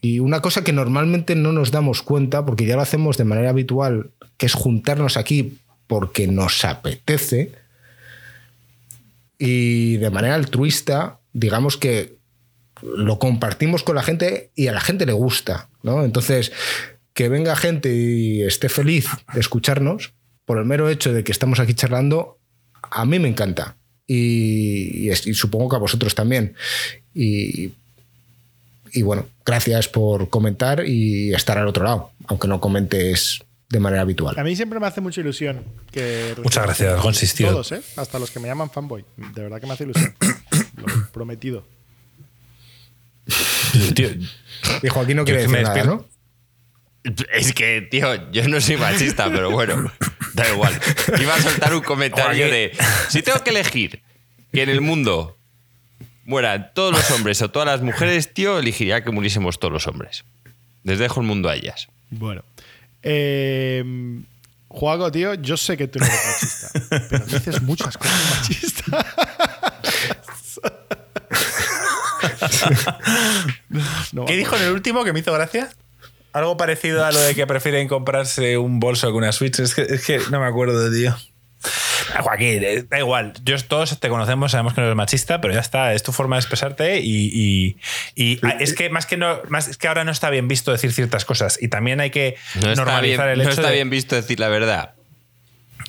[0.01, 3.51] y una cosa que normalmente no nos damos cuenta, porque ya lo hacemos de manera
[3.51, 7.53] habitual, que es juntarnos aquí porque nos apetece
[9.37, 12.17] y de manera altruista, digamos que
[12.83, 16.03] lo compartimos con la gente y a la gente le gusta, ¿no?
[16.03, 16.51] Entonces,
[17.13, 20.15] que venga gente y esté feliz de escucharnos,
[20.47, 22.39] por el mero hecho de que estamos aquí charlando,
[22.93, 23.77] a mí me encanta.
[24.07, 26.55] Y, supongo que a vosotros también.
[27.15, 27.73] Y,
[28.93, 34.03] y, bueno, gracias por comentar y estar al otro lado, aunque no comentes de manera
[34.03, 34.39] habitual.
[34.39, 36.35] A mí siempre me hace mucha ilusión que...
[36.43, 37.53] Muchas gracias, consistido.
[37.53, 37.81] Todos, ¿eh?
[37.97, 39.05] Hasta los que me llaman fanboy.
[39.17, 40.15] De verdad que me hace ilusión.
[40.77, 41.65] Lo prometido.
[44.83, 46.07] y Joaquín no quiere decir nada, ¿no?
[47.33, 49.91] Es que, tío, yo no soy machista, pero bueno,
[50.35, 50.79] da igual.
[51.21, 52.73] Iba a soltar un comentario de:
[53.09, 54.03] si tengo que elegir
[54.53, 55.37] que en el mundo
[56.25, 60.25] mueran todos los hombres o todas las mujeres, tío, elegiría que muriésemos todos los hombres.
[60.85, 61.89] Les dejo el mundo a ellas.
[62.11, 62.45] Bueno.
[63.03, 63.85] Eh,
[64.69, 66.71] Juago, tío, yo sé que tú no eres machista,
[67.11, 69.07] pero dices muchas cosas machistas.
[74.27, 75.71] ¿Qué dijo en el último que me hizo gracia?
[76.33, 79.59] Algo parecido a lo de que prefieren comprarse un bolso que una Switch.
[79.61, 81.15] Es que, no me acuerdo, tío.
[82.15, 83.35] Ah, Joaquín, eh, da igual.
[83.45, 85.95] Yo, todos te conocemos, sabemos que no eres machista, pero ya está.
[85.95, 87.77] Es tu forma de expresarte y,
[88.17, 91.25] es que más que no, más es que ahora no está bien visto decir ciertas
[91.25, 92.37] cosas y también hay que
[92.77, 93.51] normalizar el hecho.
[93.51, 94.95] No está bien visto decir la verdad.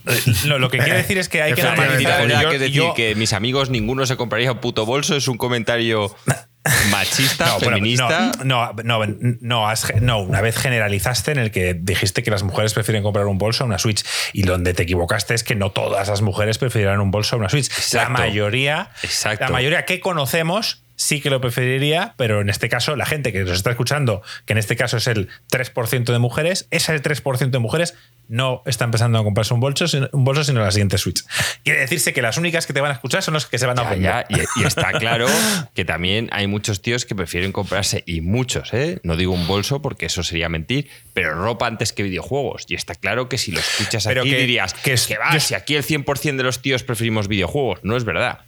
[0.06, 2.28] Eh, lo que quiere decir es que hay que normalizar.
[2.28, 5.38] La verdad, que decir que mis amigos ninguno se compraría un puto bolso es un
[5.38, 6.15] comentario
[6.90, 8.31] machista, feminista.
[8.44, 13.03] no, no, no, no, una vez generalizaste en el que dijiste que las mujeres prefieren
[13.03, 14.03] comprar un bolso a una Switch
[14.34, 17.49] y donde te equivocaste es que no todas las mujeres preferirán un bolso a una
[17.49, 17.69] Switch.
[17.94, 18.91] La mayoría,
[19.40, 23.40] la mayoría que conocemos sí que lo preferiría, pero en este caso la gente que
[23.40, 27.60] nos está escuchando, que en este caso es el 3% de mujeres, ese 3% de
[27.60, 27.95] mujeres
[28.30, 31.24] no está empezando a comprarse un bolso, un bolso sino la siguiente Switch.
[31.64, 33.78] Quiere decirse que las únicas que te van a escuchar son los que se van
[33.80, 34.26] a ofender.
[34.30, 35.28] y, está claro
[35.74, 38.99] que también hay muchos tíos que prefieren comprarse, y muchos, ¿eh?
[39.03, 42.65] no digo un bolso porque eso sería mentir, pero ropa antes que videojuegos.
[42.68, 45.84] Y está claro que si lo escuchas aquí dirías que, que va, si aquí el
[45.84, 47.80] 100% de los tíos preferimos videojuegos.
[47.84, 48.40] No es verdad.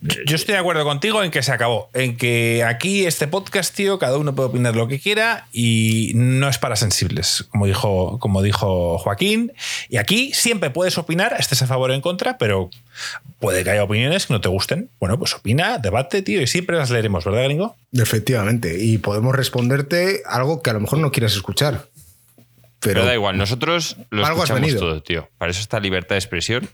[0.00, 1.90] Yo estoy de acuerdo contigo en que se acabó.
[1.92, 6.48] En que aquí este podcast, tío, cada uno puede opinar lo que quiera y no
[6.48, 9.52] es para sensibles, como dijo, como dijo Joaquín.
[9.88, 12.70] Y aquí siempre puedes opinar, estés a favor o en contra, pero
[13.40, 14.88] puede que haya opiniones que no te gusten.
[15.00, 17.74] Bueno, pues opina, debate, tío, y siempre las leeremos, ¿verdad, gringo?
[17.92, 18.78] Efectivamente.
[18.80, 21.88] Y podemos responderte algo que a lo mejor no quieras escuchar.
[22.78, 25.28] Pero, da igual, nosotros lo escuchamos todo, tío.
[25.38, 26.70] Para eso está libertad de expresión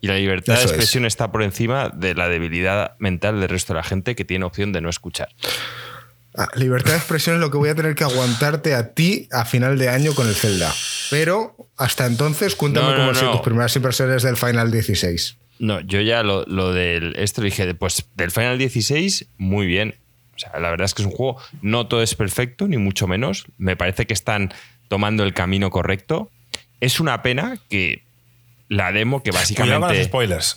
[0.00, 3.78] y la libertad de expresión está por encima de la debilidad mental del resto de
[3.78, 5.28] la gente que tiene opción de no escuchar.
[6.36, 9.44] Ah, libertad de expresión es lo que voy a tener que aguantarte a ti a
[9.44, 10.72] final de año con el Zelda.
[11.10, 15.36] Pero hasta entonces, cuéntame cómo han sido tus primeras impresiones del Final 16.
[15.58, 19.96] No, yo ya lo, del esto dije, pues del Final 16, muy bien.
[20.36, 23.06] O sea, la verdad es que es un juego, no todo es perfecto, ni mucho
[23.06, 23.44] menos.
[23.58, 24.54] Me parece que están
[24.88, 26.30] tomando el camino correcto.
[26.80, 28.04] Es una pena que
[28.70, 29.76] la demo que básicamente.
[29.76, 30.56] Cuidado con los spoilers.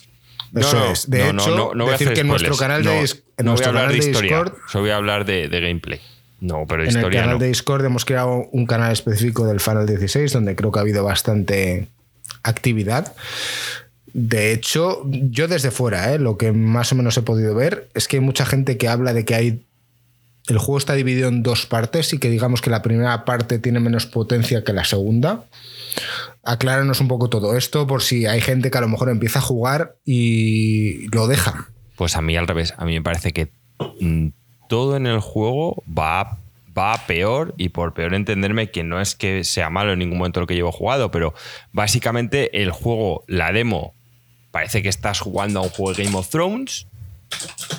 [0.54, 1.10] Eso es.
[1.10, 4.06] De hecho, no, voy decir a que en nuestro canal de, en nuestro canal de,
[4.06, 4.52] Discord.
[4.72, 6.00] voy a hablar de, gameplay.
[6.40, 7.18] No, pero de en historia.
[7.18, 10.70] En el canal de Discord hemos creado un canal específico del Final 16 donde creo
[10.72, 11.88] que ha habido bastante
[12.44, 13.14] actividad.
[14.12, 16.20] De hecho, yo desde fuera, ¿eh?
[16.20, 19.12] lo que más o menos he podido ver es que hay mucha gente que habla
[19.12, 19.64] de que hay.
[20.46, 23.80] El juego está dividido en dos partes y que digamos que la primera parte tiene
[23.80, 25.46] menos potencia que la segunda
[26.44, 29.42] acláranos un poco todo esto por si hay gente que a lo mejor empieza a
[29.42, 31.68] jugar y lo deja.
[31.96, 33.50] Pues a mí al revés, a mí me parece que
[34.00, 34.28] mm,
[34.68, 36.38] todo en el juego va,
[36.76, 40.40] va peor y por peor entenderme que no es que sea malo en ningún momento
[40.40, 41.34] lo que llevo jugado, pero
[41.72, 43.94] básicamente el juego, la demo,
[44.50, 46.86] parece que estás jugando a un juego de Game of Thrones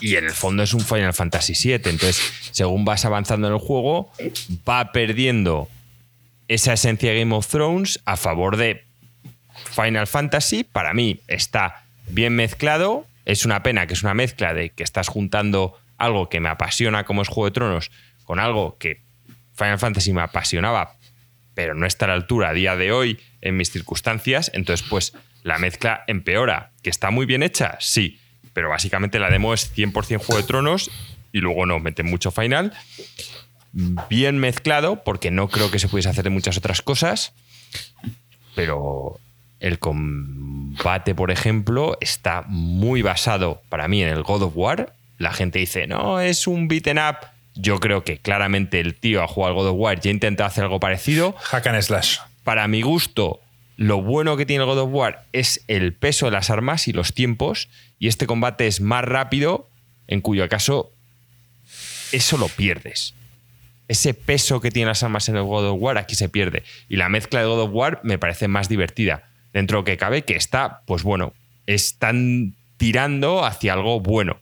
[0.01, 1.89] y en el fondo es un Final Fantasy VII.
[1.89, 2.21] Entonces,
[2.51, 4.11] según vas avanzando en el juego,
[4.67, 5.67] va perdiendo
[6.47, 8.85] esa esencia de Game of Thrones a favor de
[9.75, 10.63] Final Fantasy.
[10.63, 13.05] Para mí está bien mezclado.
[13.25, 17.05] Es una pena que es una mezcla de que estás juntando algo que me apasiona
[17.05, 17.91] como es Juego de Tronos
[18.25, 19.01] con algo que
[19.55, 20.95] Final Fantasy me apasionaba,
[21.53, 24.51] pero no está a la altura a día de hoy en mis circunstancias.
[24.53, 25.13] Entonces, pues
[25.43, 26.71] la mezcla empeora.
[26.81, 27.77] ¿Que está muy bien hecha?
[27.79, 28.19] Sí.
[28.53, 30.91] Pero básicamente la demo es 100% Juego de Tronos
[31.31, 32.73] y luego no meten mucho final
[33.75, 37.33] bien mezclado, porque no creo que se pudiese hacer de muchas otras cosas,
[38.55, 39.19] pero
[39.59, 44.93] el, combate, por ejemplo, está muy basado para mí en el God of War.
[45.17, 47.17] La gente dice, no, es un beaten up.
[47.53, 50.47] Yo creo que claramente el tío ha jugado al God of War y ha intentado
[50.47, 51.33] hacer algo parecido.
[51.33, 52.19] Hack and slash.
[52.45, 53.41] Para mi gusto,
[53.75, 56.93] lo bueno que tiene el God of War es el peso de las armas y
[56.93, 57.67] los tiempos.
[57.99, 59.69] Y este combate es más rápido,
[60.07, 60.91] en cuyo caso
[62.13, 63.13] eso lo pierdes.
[63.87, 66.63] Ese peso que tienen las armas en el God of War aquí se pierde.
[66.89, 69.29] Y la mezcla de God of War me parece más divertida.
[69.53, 71.33] Dentro de lo que cabe, que está, pues bueno,
[71.65, 74.39] están tirando hacia algo bueno.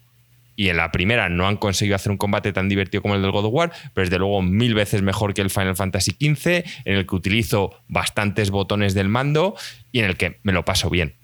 [0.56, 3.32] Y en la primera no han conseguido hacer un combate tan divertido como el del
[3.32, 6.96] God of War, pero desde luego mil veces mejor que el Final Fantasy XV, en
[6.96, 9.56] el que utilizo bastantes botones del mando
[9.92, 11.16] y en el que me lo paso bien.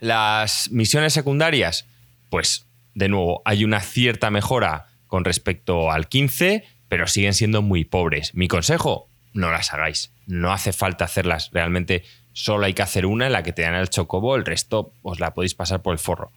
[0.00, 1.86] Las misiones secundarias,
[2.30, 7.84] pues de nuevo, hay una cierta mejora con respecto al 15, pero siguen siendo muy
[7.84, 8.34] pobres.
[8.34, 10.12] Mi consejo, no las hagáis.
[10.26, 11.50] No hace falta hacerlas.
[11.52, 14.92] Realmente solo hay que hacer una en la que te dan el chocobo, el resto
[15.02, 16.30] os la podéis pasar por el forro.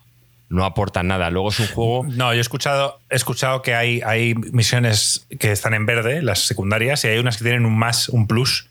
[0.50, 1.30] No aporta nada.
[1.30, 2.04] Luego es un juego.
[2.10, 6.40] No, yo he escuchado, he escuchado que hay, hay misiones que están en verde, las
[6.40, 8.70] secundarias, y hay unas que tienen un más, un plus.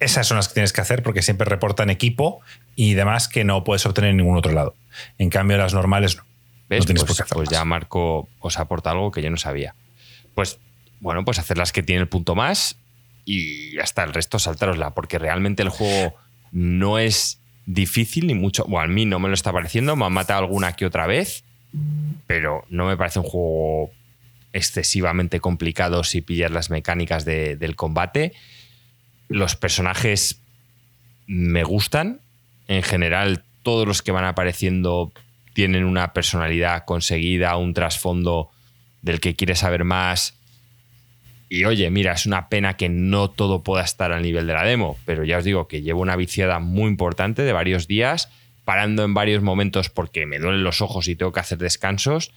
[0.00, 2.40] Esas son las que tienes que hacer porque siempre reportan equipo
[2.76, 4.74] y demás que no puedes obtener en ningún otro lado.
[5.18, 6.24] En cambio, las normales no.
[6.68, 6.84] ¿Ves?
[6.86, 9.74] pues, pues ya Marco os aporta algo que yo no sabía.
[10.34, 10.58] Pues
[11.00, 12.76] bueno, pues hacer las que tiene el punto más
[13.24, 16.14] y hasta el resto saltarosla, porque realmente el juego
[16.50, 18.64] no es difícil ni mucho.
[18.64, 21.44] Bueno, a mí no me lo está pareciendo, me han matado alguna que otra vez,
[22.26, 23.90] pero no me parece un juego
[24.52, 28.32] excesivamente complicado si pillas las mecánicas del combate.
[29.28, 30.40] Los personajes
[31.26, 32.20] me gustan.
[32.66, 35.12] En general, todos los que van apareciendo
[35.52, 38.50] tienen una personalidad conseguida, un trasfondo
[39.02, 40.37] del que quieres saber más.
[41.48, 44.64] Y oye, mira, es una pena que no todo pueda estar al nivel de la
[44.64, 48.28] demo, pero ya os digo que llevo una viciada muy importante de varios días,
[48.64, 52.32] parando en varios momentos porque me duelen los ojos y tengo que hacer descansos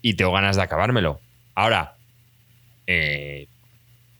[0.00, 1.20] y tengo ganas de acabármelo.
[1.54, 1.96] Ahora,
[2.86, 3.48] eh,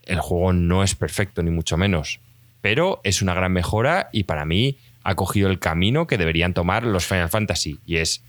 [0.05, 2.21] el juego no es perfecto, ni mucho menos,
[2.61, 6.85] pero es una gran mejora y para mí ha cogido el camino que deberían tomar
[6.85, 8.23] los Final Fantasy y es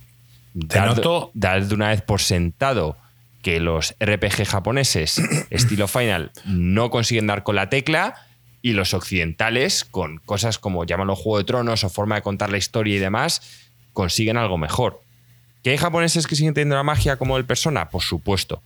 [0.54, 2.98] dar, de una vez por sentado
[3.46, 8.16] que los RPG japoneses estilo Final no consiguen dar con la tecla
[8.64, 12.58] y los occidentales, con cosas como llámalo Juego de Tronos o forma de contar la
[12.58, 13.44] historia y demás,
[13.94, 15.00] consiguen algo mejor.
[15.62, 17.92] ¿Que hay japoneses que siguen teniendo la magia como el Persona?
[17.92, 18.64] Por supuesto.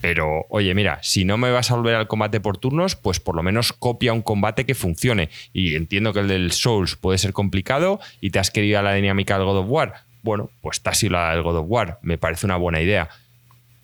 [0.00, 3.36] Pero, oye, mira, si no me vas a volver al combate por turnos, pues por
[3.36, 5.28] lo menos copia un combate que funcione.
[5.52, 8.94] Y entiendo que el del Souls puede ser complicado y te has querido a la
[8.94, 11.98] dinámica del God of War bueno, pues Tassi la del God of War.
[12.00, 13.10] Me parece una buena idea.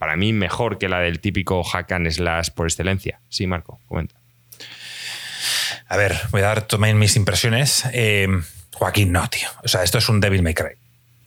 [0.01, 3.21] Para mí, mejor que la del típico hack and slash por excelencia.
[3.29, 4.15] Sí, Marco, comenta.
[5.89, 7.85] A ver, voy a dar también mis impresiones.
[7.93, 8.27] Eh,
[8.73, 9.47] Joaquín, no, tío.
[9.63, 10.71] O sea, esto es un Devil May Cry.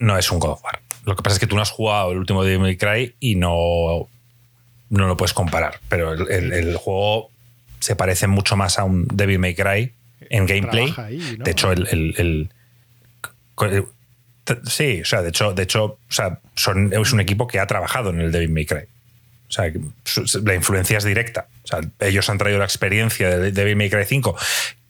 [0.00, 0.80] No es un God of War.
[1.04, 3.36] Lo que pasa es que tú no has jugado el último Devil May Cry y
[3.36, 4.08] no,
[4.90, 5.78] no lo puedes comparar.
[5.88, 7.30] Pero el, juego
[7.78, 9.92] se parece mucho más a un Devil May Cry
[10.30, 10.92] en gameplay.
[11.38, 12.50] De hecho, el,
[14.66, 18.10] Sí, o sea, de hecho, de hecho o sea, es un equipo que ha trabajado
[18.10, 18.84] en el Devil May Cry.
[19.48, 19.70] O sea,
[20.42, 21.46] la influencia es directa.
[21.62, 24.36] O sea, ellos han traído la experiencia de Devil May Cry 5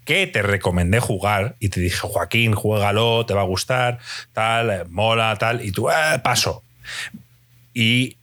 [0.05, 3.99] que te recomendé jugar y te dije, Joaquín, juégalo, te va a gustar,
[4.33, 6.63] tal, eh, mola, tal, y tú, eh, paso.
[7.73, 8.17] Y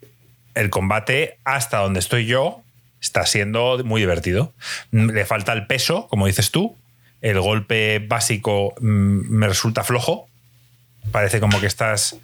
[0.54, 2.62] el combate, hasta donde estoy yo,
[3.02, 4.54] está siendo muy divertido.
[4.92, 6.78] Le falta el peso, como dices tú.
[7.22, 10.28] El golpe básico mm, me resulta flojo,
[11.12, 12.16] Parece como que estás,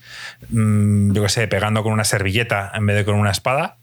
[0.49, 3.78] mm, yo qué sé, pegando con una servilleta en vez de con una espada.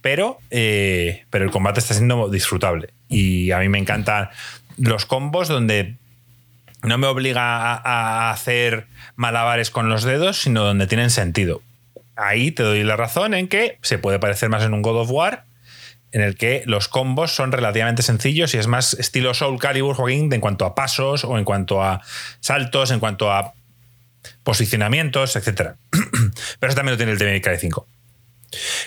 [0.00, 2.90] Pero, eh, pero el combate está siendo disfrutable.
[3.08, 4.30] Y a mí me encantan
[4.78, 5.96] los combos donde
[6.82, 11.60] no me obliga a, hacer malabares con los dedos, sino donde tienen sentido.
[12.16, 15.10] Ahí te doy la razón en que se puede parecer más en un God of
[15.10, 15.44] War,
[16.12, 20.32] en el que los combos son relativamente sencillos y es más estilo Soul Calibur Joaquín
[20.32, 22.00] en cuanto a pasos o en cuanto a
[22.40, 23.52] saltos, en cuanto a
[24.42, 25.72] posicionamientos, etc.
[26.60, 27.88] Pero eso también lo tiene el DMI 5.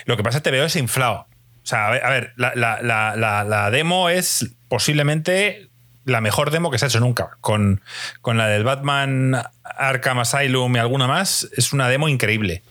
[0.06, 1.26] Lo que pasa es que te veo es inflado.
[1.62, 5.68] O sea, a ver, la, demo es posiblemente
[6.04, 7.36] la mejor demo que se ha hecho nunca.
[7.40, 7.80] Con,
[8.20, 12.62] con la del Batman Arkham Asylum y alguna más, es una demo increíble.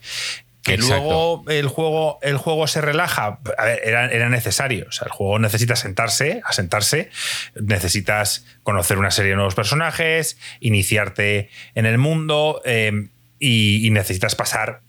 [0.64, 3.40] Que luego el juego, el juego se relaja,
[3.84, 4.86] era, necesario.
[4.90, 7.10] O sea, el juego necesita sentarse, asentarse,
[7.56, 13.08] necesitas conocer una serie de nuevos personajes, iniciarte en el mundo eh,
[13.40, 14.82] y, necesitas pasar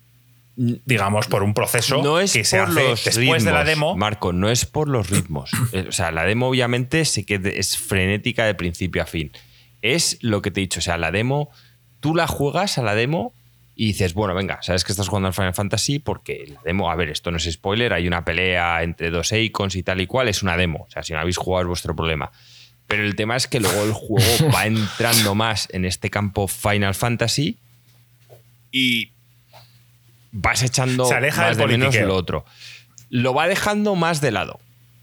[0.54, 3.96] digamos, por un proceso que se hace después de la demo.
[3.96, 5.50] Marco, no es por los ritmos.
[5.72, 9.32] Eh, o sea, la demo obviamente sé que es frenética de principio a fin.
[9.80, 10.80] Es lo que te he dicho.
[10.80, 11.50] O sea, la demo
[12.00, 13.32] tú la juegas a la demo
[13.82, 16.94] y dices, bueno, venga, sabes que estás jugando al Final Fantasy porque la demo, a
[16.94, 20.28] ver, esto no es spoiler, hay una pelea entre dos icons y tal y cual,
[20.28, 20.86] es una demo.
[20.86, 22.30] O sea, si no habéis jugado es vuestro problema.
[22.86, 26.94] Pero el tema es que luego el juego va entrando más en este campo Final
[26.94, 27.58] Fantasy
[28.70, 29.10] y
[30.30, 32.44] vas echando más de menos lo otro.
[33.10, 34.60] Lo va dejando más de lado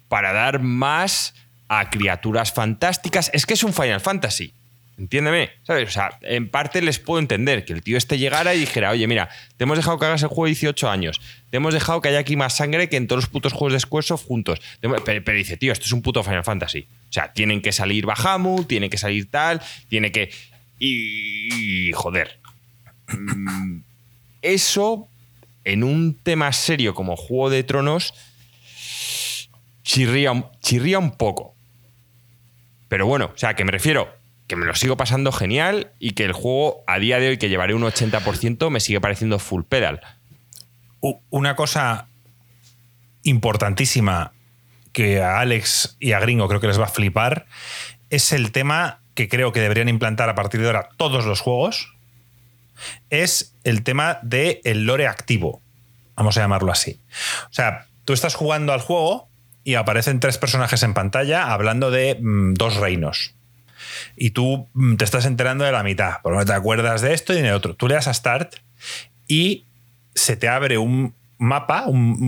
[0.08, 1.36] para dar más
[1.68, 3.30] a criaturas fantásticas.
[3.34, 4.54] Es que es un Final Fantasy.
[5.00, 5.88] Entiéndeme, ¿sabes?
[5.88, 9.08] O sea, en parte les puedo entender que el tío este llegara y dijera, oye,
[9.08, 12.20] mira, te hemos dejado que hagas el juego 18 años, te hemos dejado que haya
[12.20, 14.60] aquí más sangre que en todos los putos juegos de Squaresoft juntos.
[14.82, 16.86] Pero, dice, tío, esto es un puto Final Fantasy.
[17.10, 20.32] O sea, tienen que salir Bahamut, tiene que salir tal, tiene que...
[20.80, 22.38] Y, joder.
[23.08, 23.80] Mm,
[24.42, 25.08] eso,
[25.64, 28.14] en un tema serio como Juego de Tronos,
[29.84, 31.56] chirría, chirría un poco.
[32.90, 34.19] Pero bueno, o sea, que me refiero,
[34.50, 37.50] que me lo sigo pasando genial y que el juego a día de hoy, que
[37.50, 40.02] llevaré un 80%, me sigue pareciendo full pedal.
[41.30, 42.08] Una cosa
[43.22, 44.34] importantísima
[44.92, 47.46] que a Alex y a Gringo creo que les va a flipar
[48.10, 51.94] es el tema que creo que deberían implantar a partir de ahora todos los juegos.
[53.12, 55.62] Es el tema del el lore activo.
[56.16, 57.00] Vamos a llamarlo así.
[57.52, 59.30] O sea, tú estás jugando al juego
[59.64, 63.36] y aparecen tres personajes en pantalla hablando de mm, dos reinos
[64.16, 67.34] y tú mm, te estás enterando de la mitad, porque no te acuerdas de esto
[67.34, 67.76] y de otro.
[67.76, 68.56] Tú le das a Start
[69.28, 69.66] y
[70.16, 71.86] se te abre un mapa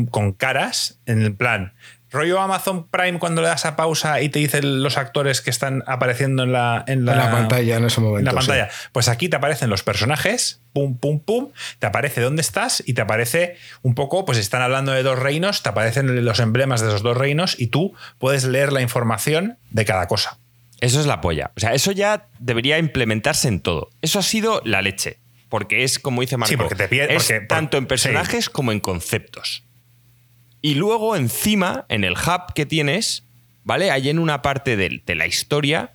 [0.09, 1.73] con caras en el plan.
[2.11, 5.81] Rollo Amazon Prime cuando le das a pausa y te dicen los actores que están
[5.87, 8.19] apareciendo en la, en la, pantalla en ese momento.
[8.19, 8.69] En la pantalla.
[8.91, 13.01] Pues aquí te aparecen los personajes, pum, pum, pum, te aparece dónde estás y te
[13.01, 17.01] aparece un poco, pues están hablando de dos reinos, te aparecen los emblemas de esos
[17.01, 20.37] dos reinos y tú puedes leer la información de cada cosa.
[20.81, 21.51] Eso es la polla.
[21.55, 23.89] O sea, eso ya debería implementarse en todo.
[24.01, 25.19] Eso ha sido la leche.
[25.47, 29.63] Porque es, como dice Marco, sí, porque te es tanto en personajes como en conceptos.
[30.61, 33.25] Y luego, encima, en el hub que tienes,
[33.63, 33.91] ¿vale?
[33.91, 35.91] Hay en una parte de, la historia,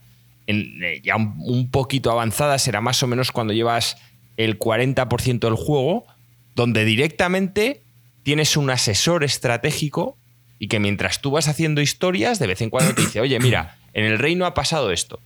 [0.46, 3.96] eh, ya un, poquito avanzada, será más o menos cuando llevas
[4.36, 6.04] el 40% del juego,
[6.54, 7.82] donde directamente
[8.24, 10.18] tienes un asesor estratégico
[10.58, 13.78] y que mientras tú vas haciendo historias, de vez en cuando te dice, oye, mira,
[13.96, 15.20] en el reino ha pasado esto.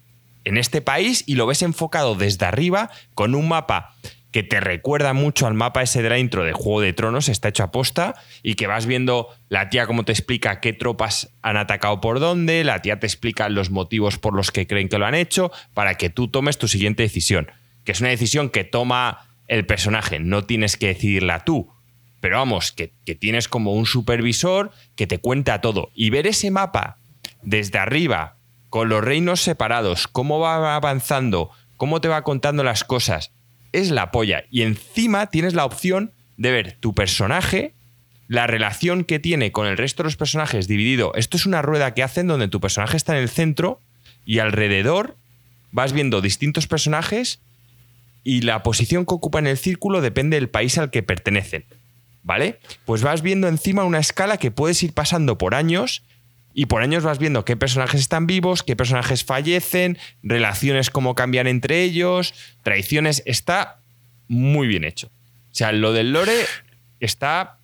[0.45, 3.97] En este país y lo ves enfocado desde arriba con un mapa
[4.31, 7.49] que te recuerda mucho al mapa ese de la intro de Juego de Tronos, está
[7.49, 8.15] hecho a posta,
[8.45, 12.63] y que vas viendo la tía cómo te explica qué tropas han atacado por dónde,
[12.63, 15.97] la tía te explica los motivos por los que creen que lo han hecho, para
[15.97, 17.51] que tú tomes tu siguiente decisión,
[17.85, 21.73] que es una decisión que toma el personaje, no tienes que decidirla tú,
[22.21, 26.53] pero vamos, que, que tienes como un supervisor que te cuenta todo, y ver ese
[26.53, 26.99] mapa
[27.43, 28.37] desde arriba
[28.71, 33.33] con los reinos separados, cómo va avanzando, cómo te va contando las cosas,
[33.73, 34.45] es la polla.
[34.51, 37.75] Y encima tienes la opción de ver tu personaje,
[38.29, 41.13] la relación que tiene con el resto de los personajes dividido.
[41.17, 43.81] Esto es una rueda que hacen donde tu personaje está en el centro
[44.25, 45.17] y alrededor
[45.73, 47.41] vas viendo distintos personajes
[48.23, 51.65] y la posición que ocupa en el círculo depende del país al que pertenecen.
[52.23, 52.61] ¿Vale?
[52.85, 56.05] Pues vas viendo encima una escala que puedes ir pasando por años
[56.55, 61.47] y por años vas viendo qué personajes están vivos, qué personajes fallecen, relaciones cómo cambian
[61.47, 63.23] entre ellos, traiciones.
[63.27, 63.81] Está
[64.29, 65.09] muy bien hecho.
[65.09, 66.45] O sea, lo del lore
[67.01, 67.59] está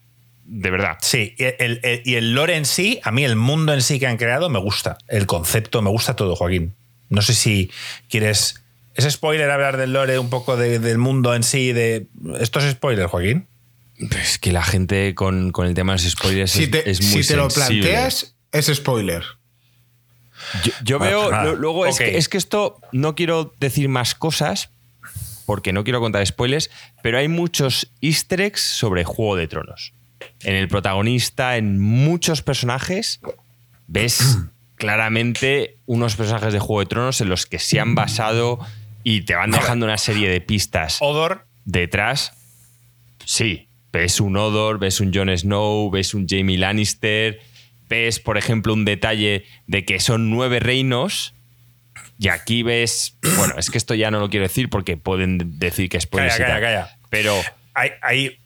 [0.45, 0.99] de verdad.
[1.01, 4.07] Sí, y el, y el lore en sí, a mí el mundo en sí que
[4.07, 4.99] han creado me gusta.
[5.09, 6.75] El concepto, me gusta todo, Joaquín.
[7.09, 7.71] No sé si
[8.09, 8.63] quieres.
[8.95, 11.73] ¿Es spoiler hablar del lore un poco del mundo en sí?
[11.73, 12.07] De...
[12.41, 13.47] ¿Esto es spoiler, Joaquín?
[13.99, 17.37] Es que la gente con, el tema de los spoilers si es, muy Si te
[17.37, 19.25] lo planteas, es spoiler.
[20.85, 24.71] Yo, veo, luego es, que, esto no quiero decir más cosas
[25.47, 26.71] porque no quiero contar spoilers,
[27.03, 29.93] pero hay muchos easter eggs sobre Juego de Tronos.
[30.43, 33.21] En el protagonista, en muchos personajes,
[33.87, 34.39] ves
[34.77, 38.59] claramente unos personajes de Juego de Tronos en los que se han basado
[39.05, 41.47] y te van dejando una serie de pistas Odor.
[41.65, 42.33] detrás.
[43.25, 47.41] Sí, ves un Odor, ves un Jon Snow, ves un Jamie Lannister,
[47.89, 51.35] ves, por ejemplo, un detalle de que son nueve reinos.
[52.19, 53.17] Y aquí ves.
[53.37, 56.37] Bueno, es que esto ya no lo quiero decir porque pueden decir que es calla,
[56.37, 56.99] calla, calla.
[57.11, 57.41] Pero.
[57.75, 58.39] Hay, hay,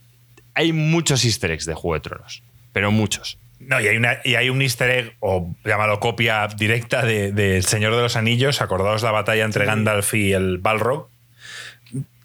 [0.55, 2.43] hay, muchos easter eggs de Juego de Tronos.
[2.73, 3.39] Pero muchos.
[3.61, 7.65] No, y hay, una, y hay un easter egg, o llamado copia directa de, El
[7.65, 8.61] Señor de los Anillos.
[8.61, 11.09] Acordaos la batalla entre Gandalf y el Balrog.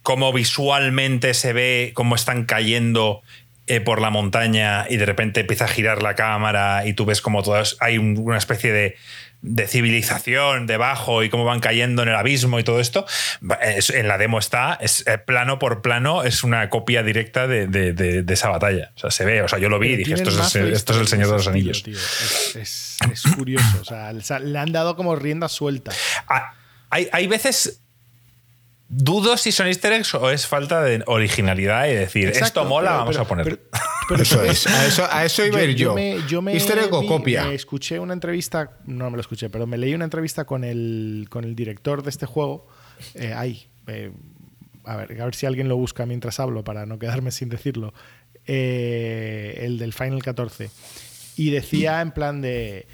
[0.01, 3.21] Cómo visualmente se ve cómo están cayendo
[3.67, 7.21] eh, por la montaña y de repente empieza a girar la cámara y tú ves
[7.21, 8.95] como todas hay una especie de
[9.45, 13.05] de civilización debajo y cómo van cayendo en el abismo y todo esto,
[13.93, 18.49] en la demo está, es eh, plano por plano, es una copia directa de, esa
[18.49, 18.91] batalla.
[18.95, 21.27] O sea, se ve, o sea, yo lo vi y dije, esto es, el Señor
[21.27, 21.83] de los Anillos.
[22.55, 22.97] Es,
[23.37, 25.91] curioso, o sea, le han dado como rienda suelta.
[26.27, 26.53] Ah,
[26.89, 27.81] hay, hay veces
[28.97, 33.17] dudo si son easter eggs o es falta de originalidad y decir, esto mola, vamos
[33.17, 33.61] a poner.
[34.07, 35.95] Pero, eso es, a eso, iba a ir yo.
[35.97, 37.45] easter egg o copia.
[37.45, 41.27] Me escuché una entrevista, no me lo escuché, pero me leí una entrevista con el,
[41.29, 42.67] con el director de este juego.
[43.15, 44.11] Eh, ahí, eh,
[44.85, 47.93] a, ver, a ver si alguien lo busca mientras hablo para no quedarme sin decirlo.
[48.47, 50.69] Eh, el del Final 14.
[51.37, 52.87] Y decía en plan de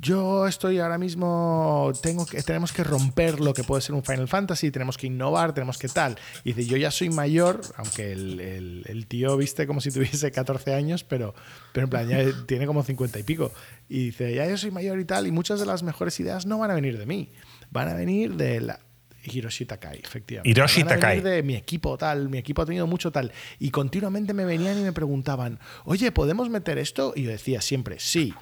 [0.00, 4.28] yo estoy ahora mismo, tengo que, tenemos que romper lo que puede ser un Final
[4.28, 6.16] Fantasy, tenemos que innovar, tenemos que tal.
[6.44, 11.04] Y dice, yo ya soy mayor, aunque el, tío viste como si tuviese 14 años,
[11.04, 11.34] pero,
[11.72, 13.52] pero en plan, ya tiene como 50 y pico.
[13.88, 16.58] Y dice, ya yo soy mayor y tal, y muchas de las mejores ideas no
[16.58, 17.30] van a venir de mí,
[17.70, 18.80] van a venir de la,
[19.24, 20.48] Hiroshi Takai, efectivamente.
[20.48, 21.20] Hiroshi Takai.
[21.20, 23.32] De mi equipo tal, mi equipo ha tenido mucho tal.
[23.58, 27.12] Y continuamente me venían y me preguntaban, oye, ¿podemos meter esto?
[27.16, 28.32] Y yo decía siempre, sí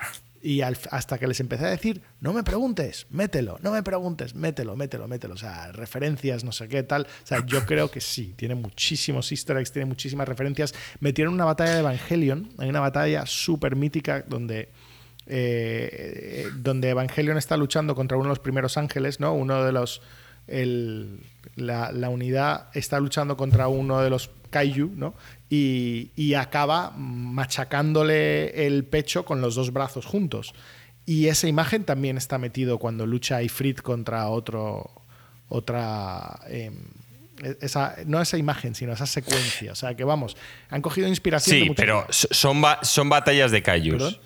[0.45, 4.77] y hasta que les empecé a decir, no me preguntes, mételo, no me preguntes, mételo,
[4.77, 5.33] mételo, mételo.
[5.33, 7.05] O sea, referencias, no sé qué, tal.
[7.05, 10.75] O sea, yo creo que sí, tiene muchísimos easter eggs, tiene muchísimas referencias.
[11.01, 14.69] Metieron una batalla de Evangelion, hay una batalla súper mítica donde...
[15.27, 19.33] Eh, donde Evangelion está luchando contra uno de los primeros ángeles, ¿no?
[19.33, 20.03] Uno de los.
[20.47, 25.15] la, la, unidad está luchando contra uno de los kaiju, ¿no?
[25.51, 30.55] Y, acaba machacándole el pecho con los dos brazos juntos.
[31.07, 34.91] Y esa imagen también está metido cuando lucha Ifrit contra otro.
[35.49, 36.41] Otra.
[36.49, 36.75] Em,
[37.61, 39.73] esa, no esa imagen, sino esa secuencia.
[39.73, 40.37] O sea que vamos,
[40.71, 41.59] han cogido inspiración.
[41.59, 44.21] Sí, pero son, son batallas de Kaijus.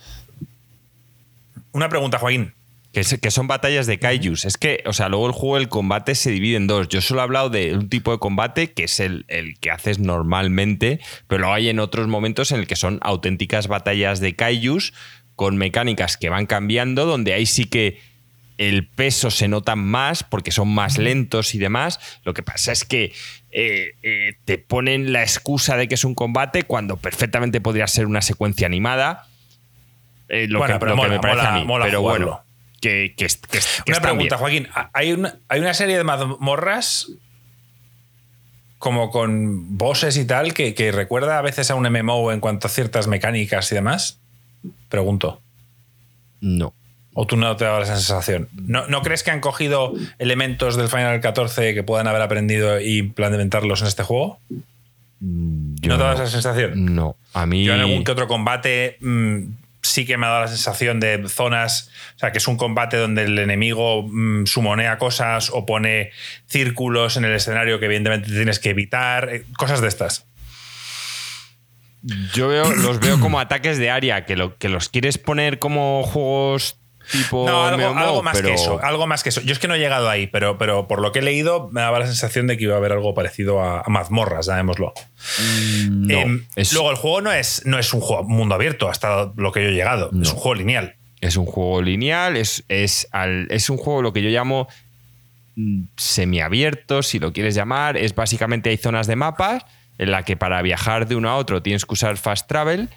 [1.73, 2.55] Una pregunta, Joaquín.
[2.93, 4.45] Que, son batallas de kaijus.
[4.45, 6.89] Es que, o sea, luego el juego, el combate se divide en dos.
[6.89, 9.27] Yo solo he hablado de un tipo de combate que es el,
[9.61, 14.35] que haces normalmente, pero hay en otros momentos en el que son auténticas batallas de
[14.35, 14.95] kaijus
[15.37, 18.01] con mecánicas que van cambiando, donde ahí sí que
[18.57, 22.01] el peso se nota más porque son más lentos y demás.
[22.25, 23.13] Lo que pasa es que
[23.53, 28.07] eh, eh, te ponen la excusa de que es un combate cuando perfectamente podría ser
[28.07, 29.29] una secuencia animada.
[30.29, 31.67] Eh, lo, que, me parece a mí.
[31.85, 32.48] pero bueno
[32.81, 33.15] que,
[33.87, 34.69] Una pregunta, Joaquín.
[34.93, 37.09] ¿Hay una, ¿Hay una serie de mazmorras
[38.79, 42.71] como con bosses y tal que, recuerda a veces a un MMO en cuanto a
[42.71, 44.21] ciertas mecánicas y demás?
[44.89, 45.41] Pregunto.
[46.41, 46.75] No.
[47.15, 48.49] ¿O tú no te da la sensación?
[48.53, 52.99] ¿No, ¿No, crees que han cogido elementos del Final 14 que puedan haber aprendido y
[52.99, 54.39] implementarlos en este juego?
[55.19, 56.95] Mm, ¿No te da esa sensación?
[56.95, 57.17] No.
[57.33, 57.65] A mí.
[57.65, 58.99] Yo en algún que otro combate.
[59.01, 59.49] Mm,
[59.83, 62.97] sí que me ha dado la sensación de zonas, o sea, que es un combate
[62.97, 66.11] donde el enemigo mm, sumonea cosas o pone
[66.47, 70.27] círculos en el escenario que evidentemente tienes que evitar, eh, cosas de estas.
[72.33, 76.79] Yo los veo como ataques de área, que, lo, que los quieres poner como juegos
[77.33, 78.81] no, algo, más que eso.
[78.83, 79.41] Algo más que eso.
[79.41, 81.81] Yo es que no he llegado ahí, pero, pero por lo que he leído me
[81.81, 84.93] daba la sensación de que iba a haber algo parecido a, mazmorras, llamémoslo.
[85.39, 89.53] Mm, em, luego, el juego no es, no es un juego mundo abierto hasta lo
[89.53, 90.11] que yo he llegado.
[90.21, 90.95] Es un juego lineal.
[91.21, 93.09] Es un juego lineal, es, es,
[93.49, 94.69] es un juego lo que yo llamo
[95.57, 97.97] mm, semiabierto, si lo quieres llamar.
[97.97, 99.65] Es básicamente hay zonas de mapas
[99.99, 102.89] en la que para viajar de uno a otro tienes que usar fast travel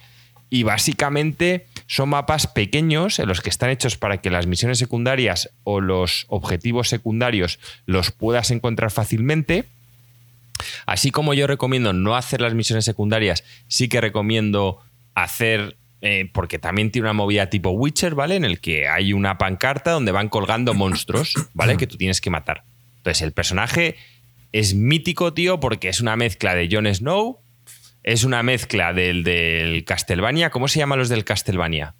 [0.50, 5.50] y básicamente son mapas pequeños en los que están hechos para que las misiones secundarias
[5.66, 9.66] o los objetivos secundarios los puedas encontrar fácilmente.
[10.86, 14.80] Así como yo recomiendo no hacer las misiones secundarias, sí que recomiendo
[15.16, 18.38] hacer eh, porque también tiene una movida tipo Witcher, ¿vale?
[18.38, 21.76] En el que hay una pancarta donde van colgando monstruos, ¿vale?
[21.76, 22.64] Que tú tienes que matar.
[23.00, 23.98] Entonces, el personaje
[24.54, 27.42] es mítico, tío, porque es una mezcla de Jon Snow
[28.04, 30.50] es una mezcla del, del Castlevania.
[30.50, 31.96] ¿Cómo se llaman los del Castlevania?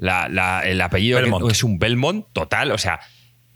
[0.00, 1.20] el apellido
[1.50, 2.72] es un Belmont total.
[2.72, 3.00] O sea,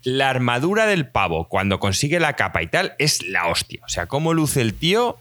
[0.03, 3.81] la armadura del pavo cuando consigue la capa y tal es la hostia.
[3.85, 5.17] O sea, cómo luce el tío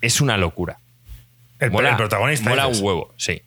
[0.00, 0.78] es una locura.
[1.58, 2.48] El, protagonista.
[2.48, 3.42] Mola un huevo, sí.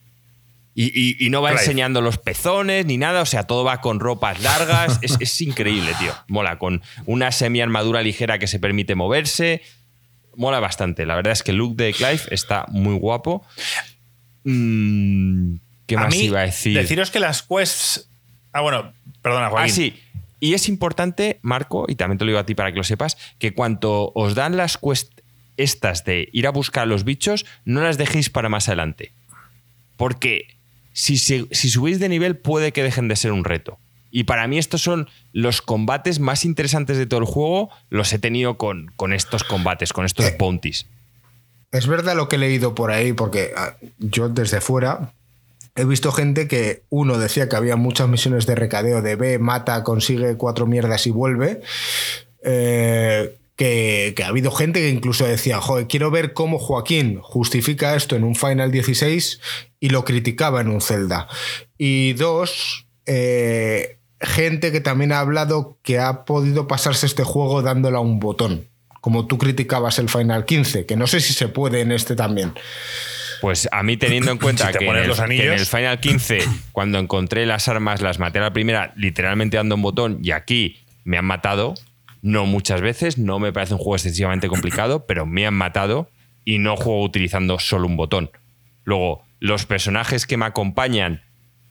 [0.75, 4.99] Y, no va enseñando los pezones ni nada, o sea, todo va con ropas largas.
[5.01, 6.13] es, es increíble, tío.
[6.27, 9.61] Mola, con una semi armadura ligera que se permite moverse
[10.35, 11.05] mola bastante.
[11.05, 13.45] La verdad es que el look de Clive está muy guapo.
[14.43, 15.55] Mm,
[15.85, 16.77] ¿Qué más iba a decir?
[16.77, 18.09] Deciros que las quests.
[18.51, 19.71] Ah, bueno, perdona, Joaquín.
[19.71, 19.99] Ah, sí.
[20.39, 23.17] Y es importante, Marco, y también te lo digo a ti para que lo sepas,
[23.39, 25.23] que cuando os dan las quests
[25.55, 29.13] estas de ir a buscar a los bichos, no las dejéis para más adelante.
[29.95, 30.57] Porque
[30.91, 33.79] si, si subís de nivel puede que dejen de ser un reto.
[34.15, 38.19] Y para mí estos son los combates más interesantes de todo el juego, los he
[38.19, 40.85] tenido con, con estos combates, con estos Eh, bounties.
[41.71, 45.13] Es verdad lo que he leído por ahí, porque ah, yo desde fuera
[45.75, 49.83] he visto gente que uno decía que había muchas misiones de recadeo de B, mata,
[49.83, 51.61] consigue cuatro mierdas y vuelve.
[52.43, 57.95] Eh, que, que ha habido gente que incluso decía, joder, quiero ver cómo Joaquín justifica
[57.95, 59.39] esto en un Final 16
[59.79, 61.27] y lo criticaba en un Zelda.
[61.79, 67.97] Y dos, eh, gente que también ha hablado que ha podido pasarse este juego dándole
[67.97, 68.67] a un botón.
[69.01, 72.53] Como tú criticabas el Final 15, que no sé si se puede en este también.
[73.41, 75.61] Pues a mí teniendo en cuenta Si que, en pones el, los que en anillos.
[75.61, 76.39] el Final 15,
[76.71, 80.77] cuando encontré las armas, las maté a la primera, literalmente dando un botón, y aquí
[81.03, 81.73] me han matado,
[82.21, 86.09] no muchas veces, no me parece un juego excesivamente complicado, pero me han matado
[86.45, 88.31] y no juego utilizando solo un botón.
[88.85, 91.21] Luego, los personajes que me acompañan,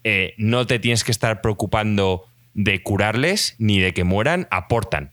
[0.03, 5.11] eh, no te tienes que estar preocupando de curarles ni de que mueran, aportan.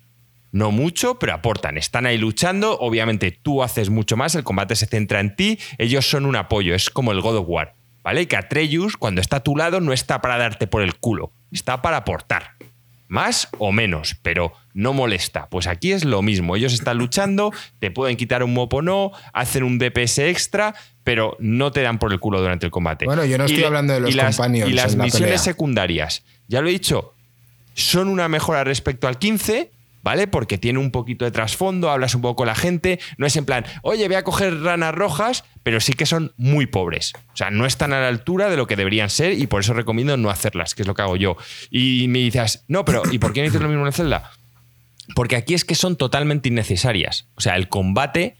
[0.52, 1.78] No mucho, pero aportan.
[1.78, 2.76] Están ahí luchando.
[2.78, 4.34] Obviamente tú haces mucho más.
[4.34, 5.58] El combate se centra en ti.
[5.78, 6.74] Ellos son un apoyo.
[6.74, 7.74] Es como el God of War.
[8.02, 8.22] ¿Vale?
[8.22, 11.32] Y que Atreus, cuando está a tu lado, no está para darte por el culo.
[11.52, 12.56] Está para aportar.
[13.06, 15.48] Más o menos, pero no molesta.
[15.48, 16.56] Pues aquí es lo mismo.
[16.56, 21.72] Ellos están luchando, te pueden quitar un mopo no, hacen un DPS extra, pero no
[21.72, 23.06] te dan por el culo durante el combate.
[23.06, 26.24] Bueno, yo no estoy hablando de los y las, companions Y las la misiones secundarias,
[26.46, 27.14] ya lo he dicho,
[27.80, 30.26] son una mejora respecto al 15, ¿vale?
[30.26, 33.44] Porque tiene un poquito de trasfondo, hablas un poco con la gente, no es en
[33.44, 37.12] plan, oye, voy a coger ranas rojas, pero sí que son muy pobres.
[37.32, 39.72] O sea, no están a la altura de lo que deberían ser y por eso
[39.72, 41.36] recomiendo no hacerlas, que es lo que hago yo.
[41.70, 44.30] Y me dices, no, pero ¿y por qué no dices lo mismo en Zelda?
[45.14, 47.26] Porque aquí es que son totalmente innecesarias.
[47.34, 48.36] O sea, el combate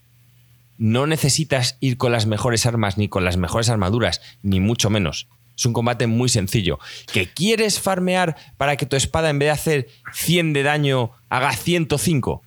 [0.77, 5.27] no necesitas ir con las mejores armas ni con las mejores armaduras, ni mucho menos.
[5.61, 6.79] Es un combate muy sencillo.
[7.13, 11.51] ¿Que quieres farmear para que tu espada en vez de hacer 100 de daño haga
[11.55, 12.41] 105?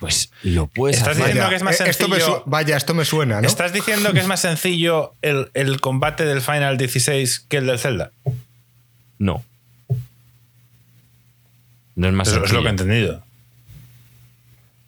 [0.00, 1.26] Pues lo puedes Estás hacer.
[1.26, 3.46] diciendo Vaya, que es más eh, esto me sencillo- su- vaya, esto me suena, ¿no?
[3.46, 7.78] ¿Estás diciendo que es más sencillo el, el combate del Final 16 que el del
[7.78, 8.10] Zelda?
[9.18, 9.44] No.
[11.96, 13.22] No es más Eso es lo que he entendido.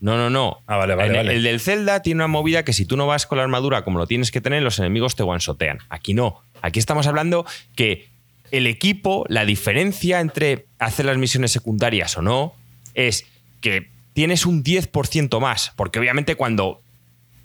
[0.00, 0.62] No, no, no.
[0.66, 1.34] Ah, vale, vale, el- vale.
[1.36, 3.98] El del Zelda tiene una movida que si tú no vas con la armadura como
[3.98, 5.80] lo tienes que tener, los enemigos te one-shotean.
[5.90, 6.42] Aquí no.
[6.62, 7.44] Aquí estamos hablando
[7.76, 8.08] que
[8.50, 12.54] el equipo, la diferencia entre hacer las misiones secundarias o no,
[12.94, 13.26] es
[13.60, 15.72] que tienes un 10% más.
[15.76, 16.82] Porque obviamente cuando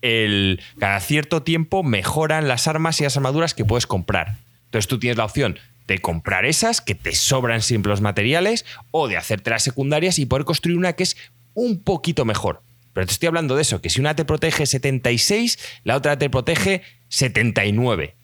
[0.02, 4.38] el, cada cierto tiempo mejoran las armas y las armaduras que puedes comprar.
[4.66, 5.58] Entonces tú tienes la opción
[5.88, 10.26] de comprar esas, que te sobran siempre los materiales, o de hacerte las secundarias y
[10.26, 11.16] poder construir una que es
[11.54, 12.62] un poquito mejor.
[12.92, 16.30] Pero te estoy hablando de eso, que si una te protege 76, la otra te
[16.30, 18.17] protege 79.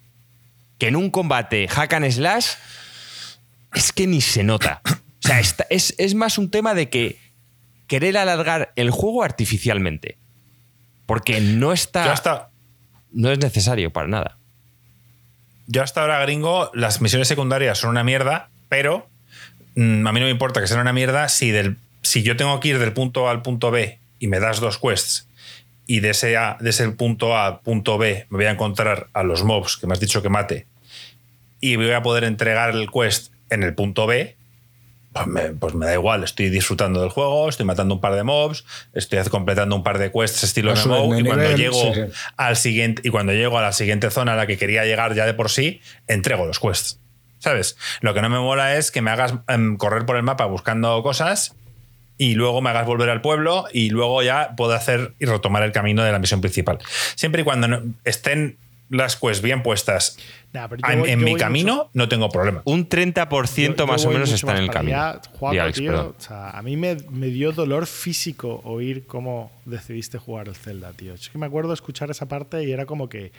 [0.84, 2.46] Que en un combate hack and slash
[3.74, 4.82] es que ni se nota.
[4.86, 7.18] O sea, esta- es, es más un tema de que
[7.88, 10.18] querer alargar el juego artificialmente.
[11.06, 12.12] Porque no está.
[12.12, 12.50] Hasta,
[13.14, 14.38] No es necesario para nada.
[15.68, 19.08] yo hasta ahora, gringo, las misiones secundarias son una mierda, pero
[19.76, 22.60] mm, a mí no me importa que sean una mierda si, del, si yo tengo
[22.60, 25.30] que ir del punto A al punto B y me das dos quests
[25.88, 29.08] y de ese, A, de ese punto A al punto B me voy a encontrar
[29.14, 30.68] a los mobs que me has dicho que mate
[31.64, 34.36] y voy a poder entregar el quest en el punto B,
[35.14, 38.24] pues me, pues me da igual, estoy disfrutando del juego, estoy matando un par de
[38.24, 42.12] mobs, estoy completando un par de quests estilo MMO y cuando nivel, llego sí, sí.
[42.36, 45.26] al siguiente y cuando llego a la siguiente zona a la que quería llegar ya
[45.26, 47.00] de por sí, entrego los quests.
[47.40, 47.78] ¿Sabes?
[48.02, 51.02] Lo que no me mola es que me hagas em, correr por el mapa buscando
[51.02, 51.56] cosas
[52.18, 55.72] y luego me hagas volver al pueblo y luego ya puedo hacer y retomar el
[55.72, 56.80] camino de la misión principal.
[57.16, 58.58] Siempre y cuando estén
[58.90, 60.18] las quests bien puestas
[60.54, 62.62] Nah, pero yo en, voy- en yo mi camino, mucho- no tengo problema.
[62.66, 64.98] Un 30% Yo- yo más o menos está en el camino.
[65.02, 65.20] allá.
[65.34, 66.16] Juaco, Di, Alex, tío, perdón.
[66.18, 70.94] o sea, a mí me, me dio dolor físico oír cómo decidiste jugar el Zelda,
[70.94, 71.14] tío.
[71.16, 73.32] Es que me acuerdo escuchar esa parte y era como que,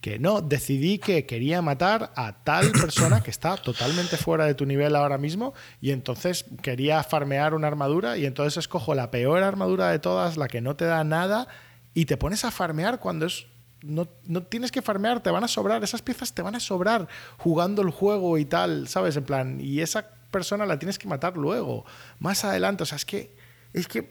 [0.00, 4.64] que no, decidí que quería matar a tal persona que está totalmente fuera de tu
[4.66, 9.90] nivel ahora mismo y entonces quería farmear una armadura y entonces escojo la peor armadura
[9.90, 11.46] de todas, la que no te da nada
[11.92, 13.46] y te pones a farmear cuando es
[13.84, 17.06] no, no tienes que farmear, te van a sobrar, esas piezas te van a sobrar
[17.38, 19.16] jugando el juego y tal, ¿sabes?
[19.16, 21.84] En plan, y esa persona la tienes que matar luego,
[22.18, 23.30] más adelante, o sea, es que,
[23.72, 24.10] es que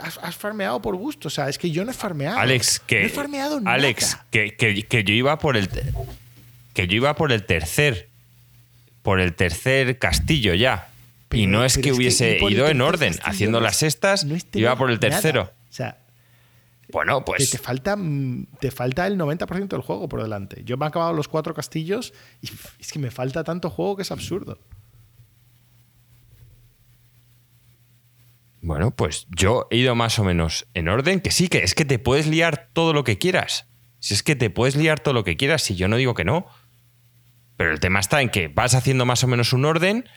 [0.00, 2.38] has, has farmeado por gusto, o sea, es que yo no he farmeado.
[2.38, 3.00] Alex, que.
[3.00, 4.26] No he farmeado Alex, nada.
[4.30, 5.68] que, que- que yo iba por el.
[6.74, 8.08] Que yo iba por el tercer.
[9.02, 10.88] Por el tercer castillo ya.
[11.30, 14.90] y no es que hubiese ido en orden, haciendo las es- sextas, no iba por
[14.90, 15.10] el nada.
[15.10, 15.42] tercero.
[15.42, 15.98] O sea,
[16.94, 17.50] Bueno, que pues.
[17.50, 20.62] te falta, mm, te falta el 90% del juego por delante.
[20.64, 22.48] Yo me he acabado los cuatro castillos y
[22.78, 24.58] es que me falta tanto juego que es absurdo.
[28.62, 31.84] Bueno, pues yo he ido más o menos en orden, que sí, que es que
[31.84, 33.66] te puedes liar todo lo que quieras.
[33.98, 36.24] Si es que te puedes liar todo lo que quieras, si yo no digo que
[36.24, 36.46] no.
[37.56, 40.08] Pero el tema está en que vas haciendo más o menos un orden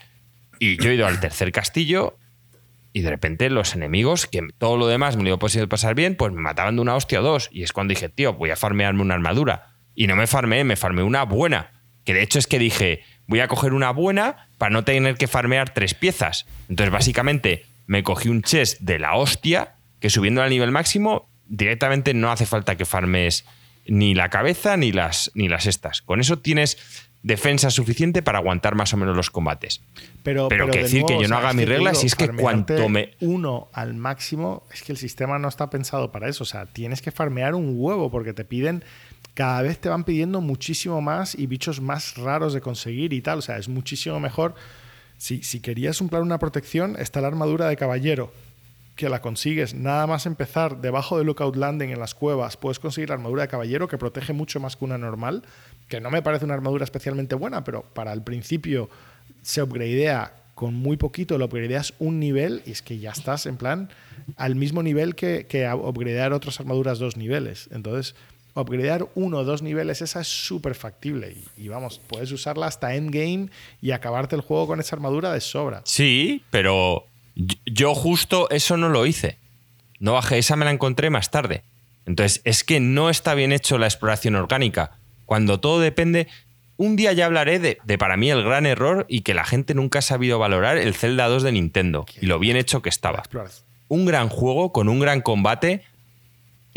[0.60, 2.20] y yo he ido al tercer castillo
[2.98, 6.15] y de repente los enemigos, que todo lo demás me lo iba posible pasar bien,
[6.15, 7.48] pues me mataban de una hostia o dos.
[7.52, 9.76] Y es cuando dije, tío, voy a farmearme una armadura.
[9.94, 11.74] Y no me farmeé, me farmeé una buena.
[12.06, 15.28] Que de hecho es que dije, voy a coger una buena para no tener que
[15.28, 16.48] farmear tres piezas.
[16.69, 22.15] Entonces básicamente me cogí un chest de la hostia, que subiendo al nivel máximo, directamente
[22.15, 23.45] no hace falta que farmes
[23.86, 26.02] ni la cabeza ni las, ni las estas.
[26.02, 29.82] Con eso tienes defensa suficiente para aguantar más o menos los combates.
[30.24, 32.88] Pero, Pero que de decir que yo no haga mis reglas y es que cuanto
[32.90, 36.44] me- Uno al máximo, es que el sistema no está pensado para eso.
[36.44, 38.84] O sea, tienes que farmear un huevo porque te piden.
[39.34, 43.40] Cada vez te van pidiendo muchísimo más y bichos más raros de conseguir y tal.
[43.40, 44.56] O sea, es muchísimo mejor.
[45.18, 48.32] Si, si querías un plan, una protección, está la armadura de caballero,
[48.98, 52.57] que la consigues nada más empezar debajo de Lookout Landing en las cuevas.
[52.57, 55.44] Puedes conseguir la armadura de caballero que protege mucho más que una normal,
[55.88, 58.90] que no me parece una armadura especialmente buena, pero para el principio
[59.41, 63.57] se upgradea con muy poquito, lo upgradeas un nivel y es que ya estás en
[63.57, 63.90] plan
[64.36, 67.69] al mismo nivel que, que upgradear otras armaduras dos niveles.
[67.72, 68.15] Entonces,
[68.56, 71.36] upgradear uno o dos niveles, esa es súper factible.
[71.57, 73.49] Y, vamos, puedes usarla hasta endgame
[73.82, 75.82] y acabarte el juego con esa armadura de sobra.
[75.86, 77.06] Sí, pero
[77.66, 79.38] yo justo eso no lo hice.
[80.00, 81.64] No bajé, esa me la encontré más tarde.
[82.06, 84.92] Entonces, es que no está bien hecho la exploración orgánica.
[85.26, 86.28] Cuando todo depende.
[86.78, 89.74] Un día ya hablaré de, de para mí el gran error y que la gente
[89.74, 93.24] nunca ha sabido valorar el Zelda 2 de Nintendo y lo bien hecho que estaba.
[93.88, 95.84] Un gran juego con un gran combate.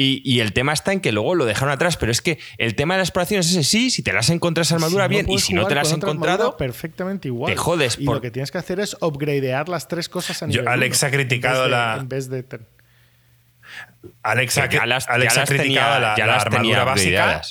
[0.02, 2.74] Y, y el tema está en que luego lo dejaron atrás, pero es que el
[2.74, 5.10] tema de la exploración es ese, sí, si te las encuentras esa armadura Si no
[5.10, 7.52] bien y si no te las has encontrado, perfectamente igual.
[7.52, 10.46] te jodes Y por- lo que tienes que hacer es upgradear las tres cosas a
[10.46, 12.66] Yo- nivel Alex uno, ha criticado en de- la- En vez de ten-
[14.22, 17.42] Alex ha, las, Alex ha las criticado tenía, la, ya la las tenía armadura básica.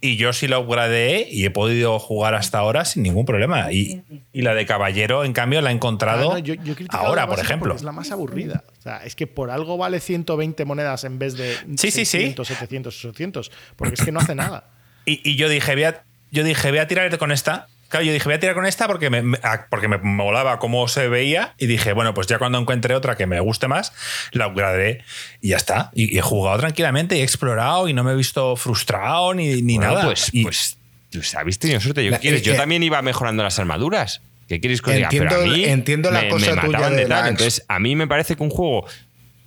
[0.00, 3.72] Y yo sí la upgradeé y he podido jugar hasta ahora sin ningún problema.
[3.72, 4.02] Y,
[4.32, 7.04] y la de caballero, en cambio, la he encontrado Ah, no, yo- yo he criticado
[7.06, 7.74] ahora, por ejemplo.
[7.74, 8.64] Es la más aburrida.
[8.78, 12.18] O sea, es que por algo vale 120 monedas en vez de Sí, sí, sí.
[12.18, 13.50] 600, 700, 800.
[13.76, 14.70] Porque es que no hace nada.
[15.04, 17.66] Y, y yo dije, voy a, yo dije, voy a tirar con esta.
[17.88, 20.58] Claro, yo dije, voy a tirar con esta porque me, me- ah, porque me molaba
[20.58, 21.54] cómo se veía.
[21.58, 23.92] Y dije, bueno, pues ya cuando encuentre otra que me guste más,
[24.32, 25.02] la upgradeé
[25.40, 25.90] y ya está.
[25.94, 29.62] Y, y he jugado tranquilamente y he explorado y no me he visto frustrado ni,
[29.62, 30.04] ni Bueno, nada.
[30.06, 30.76] Pues, Y- pues
[31.12, 32.04] pues, habéis tenido suerte.
[32.04, 32.40] Yo, La- quieres?
[32.40, 34.20] es yo que- también iba mejorando las armaduras.
[34.48, 34.92] ¿Qué queréis que?
[34.98, 37.28] Entiendo- Pero a mí entiendo la me, cosa me tuya mataban de de tal.
[37.28, 38.86] Entonces, a mí me parece que un juego,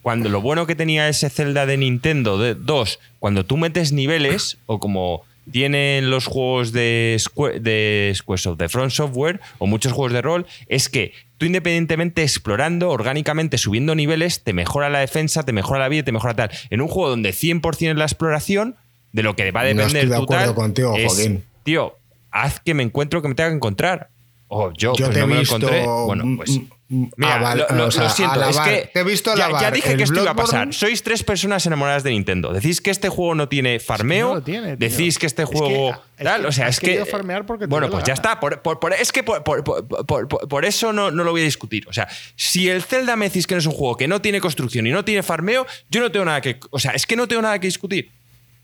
[0.01, 4.57] cuando lo bueno que tenía ese Zelda de Nintendo de 2, cuando tú metes niveles,
[4.65, 10.13] o como tienen los juegos de, Square, de Squaresoft, de Front Software, o muchos juegos
[10.13, 15.53] de rol, es que tú independientemente explorando, orgánicamente subiendo niveles, te mejora la defensa, te
[15.53, 16.51] mejora la vida, te mejora tal.
[16.69, 18.75] En un juego donde 100% es la exploración,
[19.11, 21.43] de lo que va a No depender estoy de acuerdo tal, contigo, es, Joaquín.
[21.63, 21.97] tío,
[22.31, 24.09] haz que me encuentro que me tenga que encontrar.
[24.47, 25.85] O yo, Yo pues te no he me lo encontré.
[25.85, 26.59] Bueno, pues.
[26.91, 29.45] Mm, Mira, aval- lo, lo- o sea, lo siento, es que Te he visto ya,
[29.45, 30.73] alabar ya dije que esto iba a pasar.
[30.73, 32.53] Sois tres personas enamoradas de Nintendo.
[32.53, 34.35] Decís que este juego no tiene farmeo.
[34.35, 35.89] no tiene, decís que este Es que- juego.
[36.17, 37.03] es tal, que o sea, es que.
[37.05, 38.39] farmear porque bueno, pues ya está.
[38.39, 41.87] Por, por- por- es que por eso no, no lo voy a discutir.
[41.87, 44.39] O sea, si el Zelda me decís que no es un juego que no tiene
[44.41, 46.59] construcción y no tiene farmeo, yo no tengo nada que.
[46.69, 48.11] O sea, es que no tengo nada que discutir.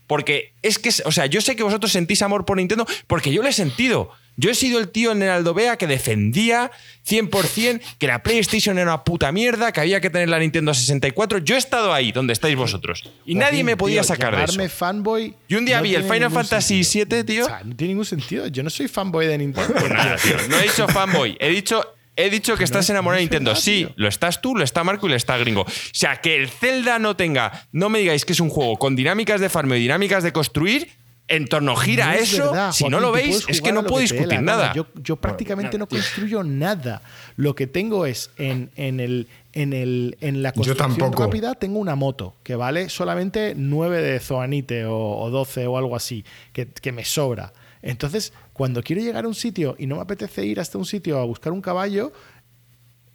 [0.08, 3.42] Porque es que, o sea, yo sé que vosotros sentís amor por Nintendo porque yo
[3.42, 4.10] lo he sentido.
[4.40, 6.70] Yo he sido el tío en el Aldovea que defendía
[7.06, 11.38] 100% que la PlayStation era una puta mierda, que había que tener la Nintendo 64.
[11.38, 13.10] Yo he estado ahí donde estáis vosotros.
[13.26, 14.68] Y nadie me podía Tío, sacar de eso.
[14.76, 15.34] fanboy.
[15.48, 17.16] Y un día no vi el Final Fantasy sentido.
[17.18, 17.44] VII, tío.
[17.44, 18.46] O sea, no tiene ningún sentido.
[18.46, 19.74] Yo no soy fanboy de Nintendo.
[19.88, 20.36] Nada, tío.
[20.48, 21.84] No he dicho fanboy, he dicho,
[22.18, 23.50] he dicho que estás es- enamorado de no es Nintendo.
[23.52, 23.92] verdad, Sí, tío.
[23.96, 25.62] lo estás tú, lo está Marco y lo está Gringo.
[25.62, 28.96] O sea, que el Zelda no tenga, no me digáis que es un juego con
[28.96, 30.90] dinámicas de farmeo y dinámicas de construir,
[31.30, 32.46] en torno gira No a es eso.
[32.46, 34.72] verdad, si Joaquín, no lo veis, es que no puedo la discutir nada.
[34.74, 37.02] Yo, yo prácticamente no construyo nada.
[37.36, 41.24] Lo que tengo es en, en el, en, el, en la construcción tampoco.
[41.24, 45.94] rápida tengo una moto que vale solamente 9 de zoanite o, o 12 o algo
[45.96, 46.24] así,
[46.54, 47.52] que, que me sobra.
[47.82, 51.18] Entonces, cuando quiero llegar a un sitio y no me apetece ir hasta un sitio
[51.18, 52.12] a buscar un caballo,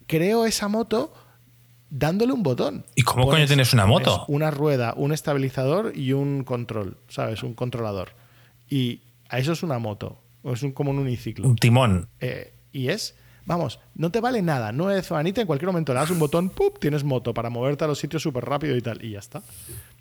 [0.08, 1.14] creo esa moto
[1.90, 2.86] dándole un botón.
[2.96, 4.26] ¿Y cómo coño tienes una moto?
[4.28, 7.44] Una rueda, un estabilizador y un control, ¿sabes?
[7.44, 8.10] Un controlador.
[8.68, 10.20] Y a eso es una moto.
[10.42, 11.48] O es un, como un uniciclo.
[11.48, 12.10] Un timón.
[12.20, 13.16] Eh, y es,
[13.46, 14.72] vamos, no te vale nada.
[14.72, 16.80] No es zoanita, en cualquier momento le das un botón, ¡pup!
[16.80, 19.04] tienes moto para moverte a los sitios súper rápido y tal.
[19.06, 19.44] Y ya está.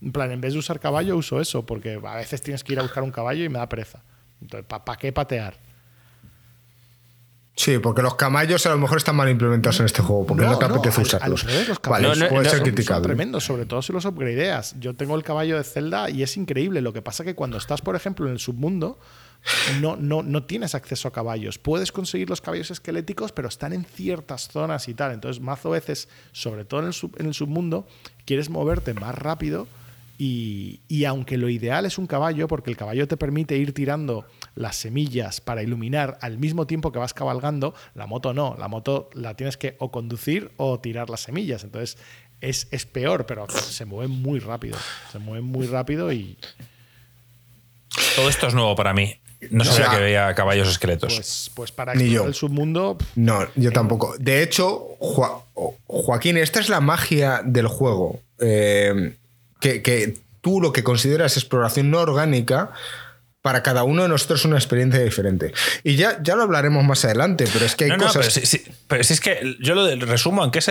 [0.01, 2.79] En plan, en vez de usar caballo, uso eso, porque a veces tienes que ir
[2.79, 4.03] a buscar un caballo y me da pereza.
[4.43, 5.57] Entonces, ¿para qué patear?
[7.55, 10.59] Sí, porque los camallos a lo mejor están mal implementados en este juego, porque no,
[10.59, 11.45] te apetece usarlos.
[11.69, 13.03] los caballos puede ser criticable.
[13.03, 14.75] Son tremendos, sobre todo si los upgradeas.
[14.81, 16.81] Yo tengo el caballo de Zelda y es increíble.
[16.81, 18.99] Lo que pasa que cuando estás, por ejemplo, en el submundo,
[19.81, 21.59] no, no, no tienes acceso a caballos.
[21.59, 25.13] Puedes conseguir los caballos esqueléticos, pero están en ciertas zonas y tal.
[25.13, 27.87] Entonces, mazo veces, sobre todo en el, en el submundo,
[28.25, 29.69] quieres moverte más rápido
[30.25, 34.25] y, aunque lo ideal es un caballo, porque el caballo te permite ir tirando
[34.55, 38.55] las semillas para iluminar al mismo tiempo que vas cabalgando, la moto no.
[38.57, 41.65] La moto la tienes que o conducir o tirar las semillas.
[41.65, 41.99] Entonces
[42.41, 44.79] es, es peor, pero se mueve muy rápido.
[45.11, 46.39] Se mueve muy rápido y.
[48.15, 49.17] Todo esto es nuevo para mí.
[49.51, 51.17] No sabía que veía caballos esqueletos.
[51.17, 52.97] Pues, pues para Ni el submundo.
[53.17, 54.15] No, yo tampoco.
[54.21, 54.97] De hecho,
[55.89, 58.21] Joaquín, esta es la magia del juego.
[58.39, 59.17] Eh,
[59.63, 62.73] que, tú lo que consideras exploración no orgánica,
[63.43, 65.53] para cada uno de nosotros es una experiencia diferente.
[65.85, 68.41] Y ya, ya lo hablaremos más adelante, pero es que hay cosas.
[68.87, 70.71] pero, si, es que yo lo resumo en que es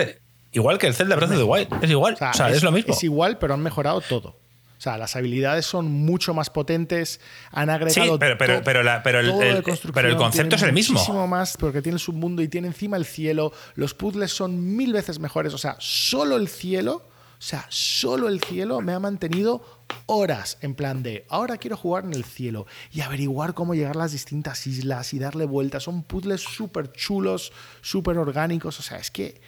[0.52, 1.84] igual que el Zelda Breath of the Wild.
[1.84, 2.14] Es igual.
[2.14, 2.94] O sea, es, lo mismo.
[2.94, 4.30] Es igual, pero han mejorado todo.
[4.30, 8.14] O sea, las habilidades son mucho más potentes, han agregado.
[8.14, 9.64] Sí, pero, pero, pero, pero, el,
[9.94, 10.96] pero el concepto es el mismo.
[10.96, 13.54] Muchísimo más, porque tiene el submundo y tiene encima el cielo.
[13.76, 15.54] Los puzzles son mil veces mejores.
[15.54, 17.06] O sea, solo el cielo
[17.42, 19.66] o sea, solo el cielo me ha mantenido
[20.06, 24.02] horas en plan de, ahora quiero jugar en el cielo y averiguar cómo llegar a
[24.02, 25.82] las distintas islas y darle vueltas.
[25.82, 27.52] Son puzzles súper chulos,
[27.82, 28.80] súper orgánicos.
[28.80, 29.42] O sea, es que,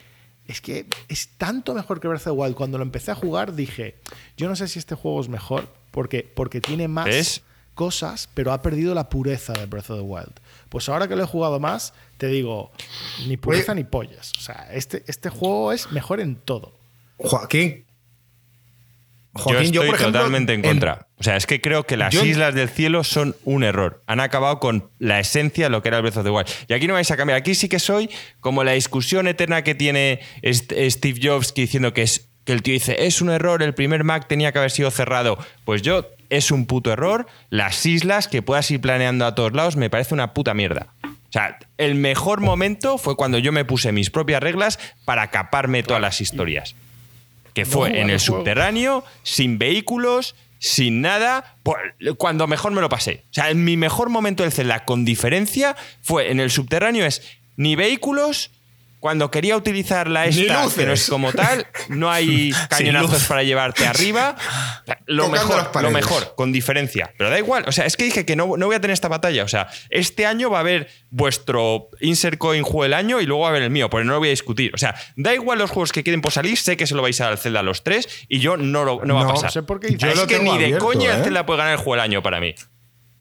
[0.48, 2.56] es que es tanto mejor que Breath of the Wild.
[2.56, 4.00] Cuando lo empecé a jugar dije,
[4.38, 7.44] yo no sé si este juego es mejor porque, porque tiene más...
[7.76, 10.34] cosas, pero ha perdido la pureza de Breath of the Wild.
[10.70, 12.72] Pues ahora que lo he jugado más, te digo,
[13.28, 14.32] ni pureza ni pollas.
[14.38, 16.83] O sea, este, este juego es mejor en todo.
[17.24, 17.86] Joaquín.
[19.34, 21.08] Joaquín yo estoy totalmente en contra.
[21.18, 24.04] O sea, es que creo que las Islas del Cielo son un error.
[24.06, 26.48] Han acabado con la esencia de lo que era el Breath of the Wild.
[26.68, 27.38] Y aquí no vais a cambiar.
[27.40, 28.10] Aquí sí que soy
[28.42, 33.06] como la discusión eterna que tiene Steve Jobs diciendo que es que el tío dice,
[33.06, 35.38] es un error, el primer Mac tenía que haber sido cerrado.
[35.64, 37.26] Pues yo, es un puto error.
[37.50, 40.94] Las islas que puedas ir planeando a todos lados me parece una puta mierda.
[41.06, 45.82] O sea, el mejor momento fue cuando yo me puse mis propias reglas para caparme
[45.82, 46.76] todas las historias
[47.54, 51.58] que fue en el subterráneo, sin vehículos, sin nada,
[52.18, 53.26] cuando mejor me lo pasé.
[53.32, 57.22] O sea, en mi mejor momento del Zelda, con diferencia, fue en el subterráneo, es
[57.58, 58.52] ni vehículos,
[59.04, 63.86] cuando quería utilizar la esta, que no es como tal, no hay cañonazos para llevarte
[63.86, 64.38] arriba.
[65.08, 67.12] Lo mejor, lo mejor, con diferencia.
[67.18, 67.66] Pero da igual.
[67.68, 69.44] O sea, es que dije que no, no, voy a tener esta batalla.
[69.44, 73.42] O sea, este año va a haber vuestro Insert Coin juego del año y luego
[73.42, 74.72] va a haber el mío, porque no lo voy a discutir.
[74.74, 77.20] O sea, da igual los juegos que queden por salir, sé que se lo vais
[77.20, 79.52] a dar al Zelda a los tres y yo no, lo, no va a pasar.
[79.52, 81.24] Sé por qué yo es que ni de coña el ¿eh?
[81.26, 82.56] Zelda puede ganar el juego del año para mí.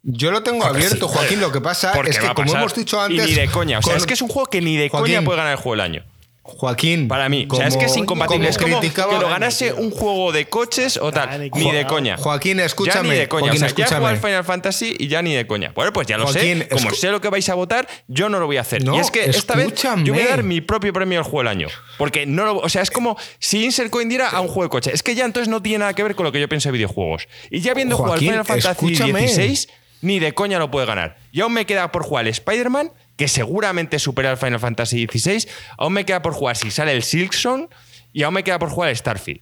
[0.02, 1.40] Yo lo tengo abierto, Joaquín.
[1.40, 3.26] Lo que pasa es que, como hemos dicho antes.
[3.26, 3.78] Y ni de coña.
[3.78, 5.72] O sea, es que es un juego que ni de coña puede ganar el juego
[5.72, 6.04] del año.
[6.44, 7.06] Joaquín.
[7.06, 7.46] Para mí.
[7.48, 8.48] o sea, es que es incompatible.
[8.48, 11.50] es como que lo ganase un juego de coches o tal.
[11.54, 12.16] Ni de coña.
[12.16, 13.08] Joaquín, escúchame.
[13.08, 13.46] Ya ni de coña.
[13.46, 15.72] Joaquín, o sea, ya jugar Final Fantasy y ya ni de coña.
[15.74, 16.68] Bueno, pues ya lo sé.
[16.68, 18.82] Como sé lo que vais a votar, yo no lo voy a hacer.
[18.82, 21.48] y es que esta vez yo voy a dar mi propio premio al juego del
[21.48, 21.68] año.
[21.96, 24.68] Porque no lo, O sea, es como si Insert Coin diera a un juego de
[24.70, 24.90] coche.
[24.92, 26.72] Es que ya entonces no tiene nada que ver con lo que yo pienso de
[26.72, 27.28] videojuegos.
[27.50, 29.68] Y ya viendo jugar Final Fantasy XVI,
[30.02, 31.16] ni de coña lo puede ganar.
[31.32, 35.48] Y aún me queda por jugar Spider-Man que seguramente supera al Final Fantasy XVI.
[35.78, 37.68] Aún me queda por jugar si sale el Silksong
[38.12, 39.40] y aún me queda por jugar el Starfield.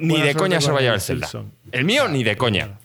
[0.00, 1.28] ni de coña se va a llevar el Zelda.
[1.72, 2.78] El mío, ni de coña.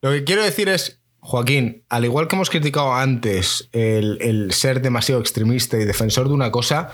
[0.00, 4.80] Lo que quiero decir es, Joaquín, al igual que hemos criticado antes el, el ser
[4.82, 6.90] demasiado extremista y defensor de una cosa,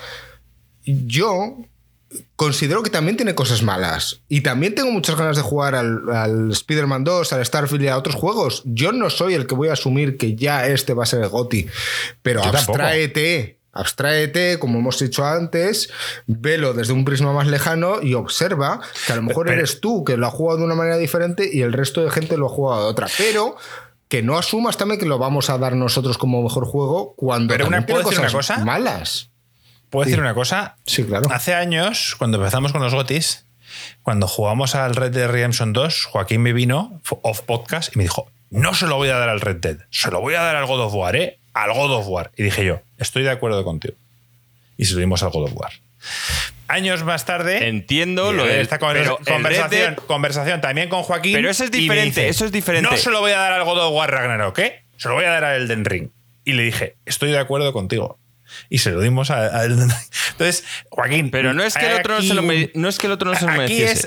[0.84, 1.56] yo
[2.37, 4.23] considero que también tiene cosas malas.
[4.28, 8.16] Y también tengo muchas ganas de jugar al, Spider-Man 2, al Starfield y a otros
[8.16, 8.62] juegos.
[8.65, 11.28] Yo no soy el que voy a asumir que ya este va a ser el
[11.28, 11.66] GOTI.
[12.23, 13.59] Pero abstraete.
[13.73, 15.91] Abstráete, como hemos dicho antes,
[16.27, 20.16] velo desde un prisma más lejano y observa que a lo mejor eres tú que
[20.16, 22.82] lo ha jugado de una manera diferente y el resto de gente lo ha jugado
[22.82, 23.07] de otra.
[23.16, 23.55] Pero
[24.09, 27.69] que no asumas también que lo vamos a dar nosotros como mejor juego cuando Pero
[27.69, 28.65] una, cosas cosa?
[28.65, 29.30] malas.
[29.91, 30.77] ¿Puedo decir una cosa?
[30.87, 31.29] Sí, claro.
[31.33, 33.45] Hace años, cuando empezamos con los GOTIS,
[34.03, 38.31] cuando jugamos al Red Dead Redemption 2, Joaquín me vino off podcast y me dijo:
[38.51, 40.67] No se lo voy a dar al Red Dead, se lo voy a dar al
[40.67, 41.39] God of War, ¿eh?
[41.55, 42.31] Al God of War.
[42.37, 43.95] Y dije yo: Estoy de acuerdo contigo.
[44.77, 45.73] Y se lo dimos al God of War.
[46.69, 47.67] Años más tarde.
[47.67, 51.35] Entiendo lo de esta conversación, conversación también con Joaquín.
[51.35, 52.29] Pero eso es diferente.
[52.29, 52.89] eso es diferente.
[52.89, 54.85] No se lo voy a dar al God of War Ragnarok, ¿eh?
[54.99, 56.11] Se lo voy a dar al Elden Ring.
[56.45, 58.19] Y le dije: Estoy de acuerdo contigo
[58.68, 61.31] y se lo dimos a, Entonces, Joaquín.
[61.31, 62.43] Pero no es que el otro no se lo,
[62.74, 64.06] no es que el otro no se lo es,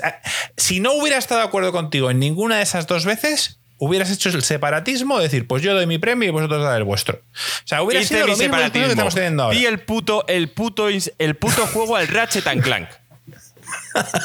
[0.56, 4.28] Si no hubiera estado de acuerdo contigo en ninguna de esas dos veces, hubieras hecho
[4.30, 7.16] el separatismo, decir, pues yo doy mi premio y vosotros dais el vuestro.
[7.16, 9.58] O sea, hubiera Hice sido lo mismo que estamos teniendo ahora.
[9.58, 12.88] Vi el puto, el puto, el puto juego al Ratchet and Clank.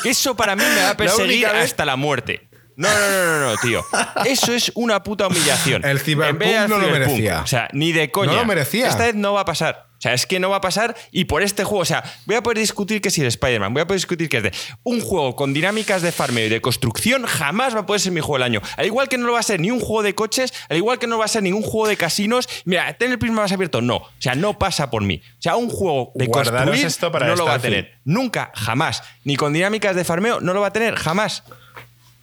[0.05, 2.47] Eso para mí me va a perseguir hasta la muerte.
[2.75, 3.85] No, no, no, no, no, tío.
[4.23, 5.83] Eso es una puta humillación.
[5.83, 7.41] El Cyberpunk no lo merecía.
[7.41, 8.31] O sea, ni de coña.
[8.31, 8.87] No lo merecía.
[8.87, 9.88] Esta vez no va a pasar.
[9.99, 12.37] O sea, es que no va a pasar y por este juego, o sea, voy
[12.37, 14.53] a poder discutir que si el Spider-Man, voy a poder discutir que es de
[14.83, 18.21] un juego con dinámicas de farmeo y de construcción, jamás va a poder ser mi
[18.21, 18.61] juego del año.
[18.77, 20.99] Al igual que no lo va a ser ni un juego de coches, al igual
[20.99, 22.47] que no va a ser ningún juego de casinos.
[22.63, 23.97] Mira, tener el prisma más abierto, no.
[23.97, 25.21] O sea, no pasa por mí.
[25.37, 27.99] O sea, un juego de Guardaros construir esto para no lo va a tener.
[28.05, 29.03] Nunca, jamás.
[29.25, 31.43] Ni con dinámicas de farmeo no lo va a tener, jamás.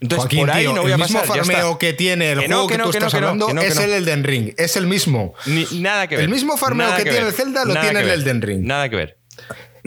[0.00, 1.36] Entonces, Joaquín, por ahí tío, no voy el a mismo pasar.
[1.36, 1.52] ya está.
[1.54, 3.62] farmeo que tiene el Que no, juego que, que no, tú que estás no, hablando
[3.62, 4.52] es el Elden Ring.
[4.58, 5.34] Es el mismo.
[5.46, 6.24] Ni- nada que ver.
[6.24, 7.28] El mismo farmeo Nada que tiene ver.
[7.28, 8.10] el Zelda lo Nada tiene el.
[8.10, 8.60] Elden Ring.
[8.66, 9.18] Nada que ver.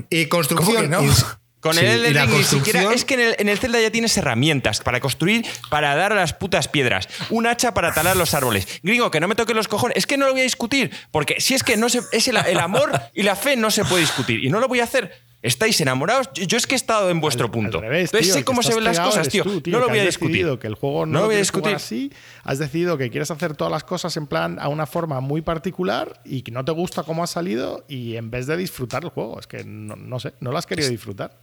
[0.10, 0.90] Y construcción.
[0.91, 1.14] ¿Cómo que no?
[1.60, 2.94] Con Sí, el Elden Ring ni siquiera.
[2.94, 6.15] Es que en el, en el Zelda ya tienes herramientas para construir, para dar a
[6.15, 7.10] las putas piedras.
[7.30, 8.65] Un hacha para talar los árboles.
[8.81, 9.98] Gringo, que no me toque los cojones.
[9.98, 10.90] Es que no lo voy a discutir.
[11.11, 13.84] Porque si es que no se, es el, el amor y la fe no se
[13.84, 14.44] puede discutir.
[14.44, 15.11] Y no lo voy a hacer.
[15.41, 16.30] ¿Estáis enamorados?
[16.34, 17.78] Yo, yo es que he estado en vuestro punto.
[17.78, 19.44] Al revés, Entonces tío, sé cómo se ven las cosas, tío.
[19.44, 20.32] tú, No lo voy a has discutir.
[20.34, 21.76] decidido que el juego no, No lo voy a discutir.
[21.76, 22.11] así,
[22.44, 26.20] has decidido que quieres hacer todas las cosas en plan a una forma muy particular
[26.26, 29.40] y que no te gusta cómo ha salido y en vez de disfrutar el juego,
[29.40, 31.38] es que no, no sé, no lo has querido disfrutar.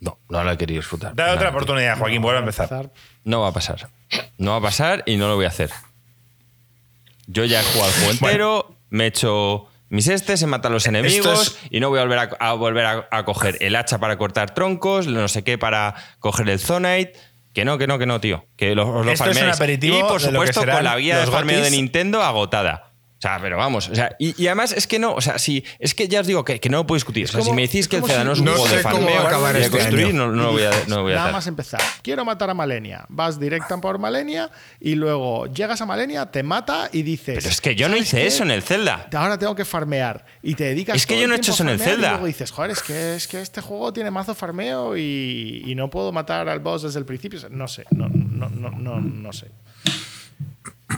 [0.00, 1.14] No, no lo he querido disfrutar.
[1.14, 2.64] Da otra oportunidad, Joaquín, vuelve a empezar.
[2.72, 2.90] Empezar-
[3.24, 3.88] No va a pasar.
[4.38, 5.70] No va a pasar y no lo voy a hacer.
[7.26, 10.74] Yo ya he jugado el juego entero, me he hecho mis estes, he matado a
[10.76, 13.76] los enemigos es- y no voy a volver, a, a volver a, a coger el
[13.76, 17.12] hacha para cortar troncos, no sé qué para coger el Zonite.
[17.52, 18.46] Que no, que no, que no, tío.
[18.56, 19.56] Que lo, os lo Esto es un farmeéis.
[19.56, 21.70] aperitivo Y por supuesto con la guía de los farmeo de.
[21.72, 22.89] Nintendo agotada.
[23.20, 25.62] O sea, pero vamos, o sea, y, y además es que no, o sea, si
[25.78, 27.26] es que ya os digo que, que no lo puedo discutir.
[27.26, 28.68] o sea, como- si me decís que el Zelda si- no es un No juego
[28.74, 30.14] de farmeo acabar de este construir, año.
[30.28, 31.34] no, no lo voy a, no lo voy a Nada hacer.
[31.34, 31.80] más empezar.
[32.02, 33.04] Quiero matar a Malenia.
[33.10, 37.34] Vas directa por Malenia y luego llegas a Malenia, te mata y dices.
[37.36, 38.26] Pero es que yo no "¿Sabes hice qué?
[38.26, 39.06] eso en el Zelda.
[39.12, 40.96] Ahora tengo que farmear y te dedicas.
[40.96, 42.06] Es que todo yo no he hecho eso en el Zelda.
[42.06, 45.74] Y luego dices, joder, es que, es que este juego tiene mazo farmeo y, y
[45.74, 47.38] no puedo matar al boss desde el principio.
[47.50, 49.48] No sé, no, no, no, no, no sé.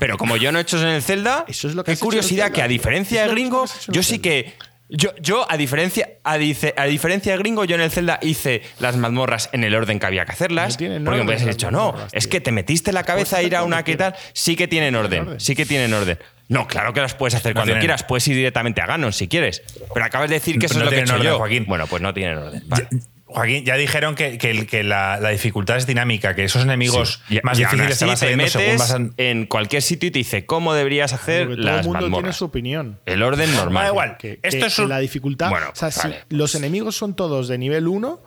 [0.01, 1.94] Pero como yo no he hecho eso en el Zelda, Eso es lo que qué
[1.94, 4.55] hecho curiosidad que a diferencia de Gringo, hecho yo sí que
[4.94, 8.60] yo, yo a diferencia a, dice- a diferencia de Gringo, yo en el Zelda hice
[8.78, 11.94] las mazmorras en el orden que había que hacerlas, No porque me las dicho, no,
[12.12, 14.94] es que te metiste la cabeza a ir a una que tal, sí que tienen
[14.94, 15.40] orden, orden.
[15.40, 16.19] sí que tienen orden.
[16.48, 17.81] No, claro que las puedes hacer No cuando tienen.
[17.81, 19.62] quieras, puedes ir directamente a Ganon si quieres,
[19.94, 21.39] pero acabas de decir que eso No es lo que he tienen hecho orden, yo.
[21.39, 21.64] Joaquín.
[21.66, 22.62] Bueno, pues no tienen orden.
[22.66, 22.89] Vale.
[23.34, 27.22] Joaquín, ya dijeron que, que el- que la, la dificultad es dinámica, que esos enemigos
[27.42, 30.09] más y difíciles así te van te saliendo según metes vas an- en cualquier sitio
[30.09, 33.00] y te dice cómo deberías hacer Porque todo el mundo tiene su opinión.
[33.06, 33.84] El orden normal.
[33.84, 34.16] Da igual.
[34.18, 35.50] Que, Esto que es un- la dificultad.
[35.50, 36.24] Bueno, o sea, si vale.
[36.28, 38.20] los enemigos son todos de nivel 1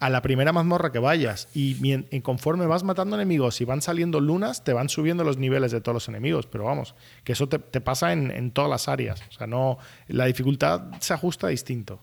[0.00, 1.48] a la primera mazmorra que vayas.
[1.54, 5.80] Y, conforme vas matando enemigos y van saliendo lunas, te van subiendo los niveles de
[5.80, 6.46] todos los enemigos.
[6.46, 9.22] Pero vamos, que eso te, te pasa en, en todas las áreas.
[9.30, 9.78] O sea, no.
[10.08, 12.02] La dificultad se ajusta distinto.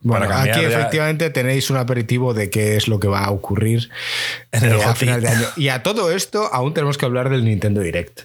[0.00, 3.90] Bueno, aquí ya- efectivamente tenéis un aperitivo de qué es lo que va a ocurrir
[4.52, 5.46] En el eh, a final de año.
[5.56, 8.20] Y a todo esto aún tenemos que hablar del Nintendo Direct.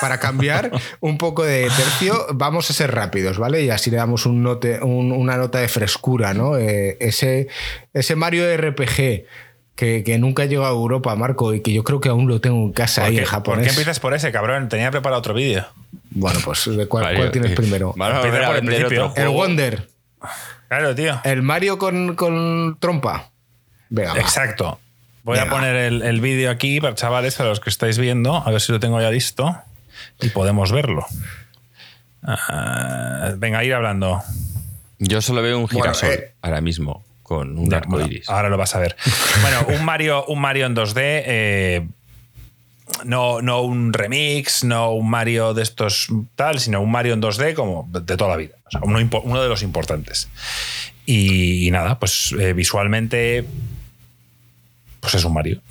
[0.00, 3.64] Para cambiar un poco de tercio, vamos a ser rápidos, ¿vale?
[3.64, 6.56] Y así le damos un note- un- una nota de frescura, ¿no?
[6.56, 7.48] Eh, ese,
[7.92, 9.24] ese Mario RPG
[9.74, 12.58] que, que nunca llegó a Europa, Marco, y que yo creo que aún lo tengo
[12.64, 13.64] en casa ¿Por ahí qué, en por japonés.
[13.64, 14.68] qué empiezas por ese, cabrón?
[14.68, 15.66] Tenía preparado otro vídeo.
[16.10, 17.92] Bueno, pues ¿de cuál, cuál tienes eh, primero?
[17.92, 19.06] Por el vender principio.
[19.08, 19.42] otro El juego.
[19.42, 19.88] Wonder.
[20.68, 21.20] Claro, tío.
[21.24, 23.30] El Mario con, con trompa.
[23.88, 24.20] Venga, va.
[24.20, 24.80] Exacto.
[25.22, 28.50] Voy a poner el, el vídeo aquí para chavales, para los que estáis viendo, a
[28.50, 29.56] ver si lo tengo ya listo
[30.20, 31.04] y podemos verlo.
[32.22, 34.22] Ah, venga, ir hablando.
[34.98, 38.28] Yo solo veo un Bueno, girasol eh, ahora mismo con un Ya, arco bueno, iris.
[38.28, 38.96] ahora lo vas a ver.
[39.42, 40.94] Bueno, un Mario, un Mario en 2D.
[40.96, 41.88] eh,
[43.04, 47.54] no, no un remix, no un Mario de estos tal, sino un Mario en 2D
[47.54, 48.54] como de toda la vida.
[48.66, 50.28] O sea, uno, de los importantes.
[51.04, 53.46] Y, y nada, pues eh, visualmente.
[55.00, 55.60] Pues es un Mario.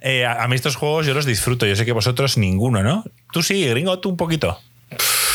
[0.00, 1.66] Eh, a, a mí estos juegos yo los disfruto.
[1.66, 3.04] Yo sé que vosotros ninguno, ¿no?
[3.32, 4.58] Tú sí, gringo, tú un poquito.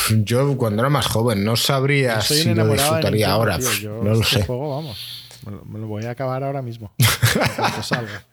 [0.09, 3.59] Yo cuando era más joven no sabría si lo disfrutaría ahora.
[3.59, 3.71] tío.
[3.73, 4.45] Yo no lo este sé.
[4.45, 5.23] juego, vamos.
[5.45, 6.91] Me lo, me lo voy a acabar ahora mismo.
[7.83, 8.23] salga.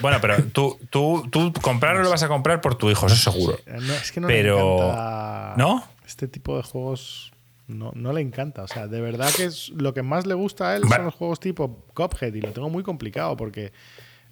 [0.00, 3.58] Bueno, pero tú, tú, tú comprarlo lo vas a comprar por tu hijo, eso seguro.
[3.66, 5.54] Eh, no, es que no Pero- le encanta.
[5.56, 5.84] ¿No?
[6.06, 7.32] Este tipo de juegos
[7.66, 8.62] no, no le encanta.
[8.62, 11.14] O sea, de verdad que es lo que más le gusta a él son los
[11.14, 13.72] juegos tipo Cuphead y lo tengo muy complicado porque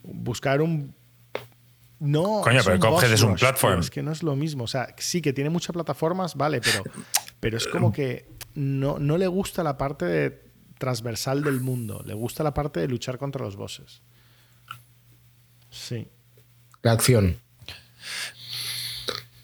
[0.02, 0.94] buscar un.
[1.98, 2.40] No.
[2.43, 3.81] Coño, pero boss es un platform.
[3.81, 4.64] Es que no es lo mismo.
[4.64, 6.82] O sea, sí que tiene muchas plataformas, vale, pero,
[7.40, 10.43] pero es como que no, no le gusta la parte
[10.78, 14.02] transversal del mundo, le gusta la parte de luchar contra los bosses.
[15.72, 16.06] Sí.
[16.82, 17.38] La acción.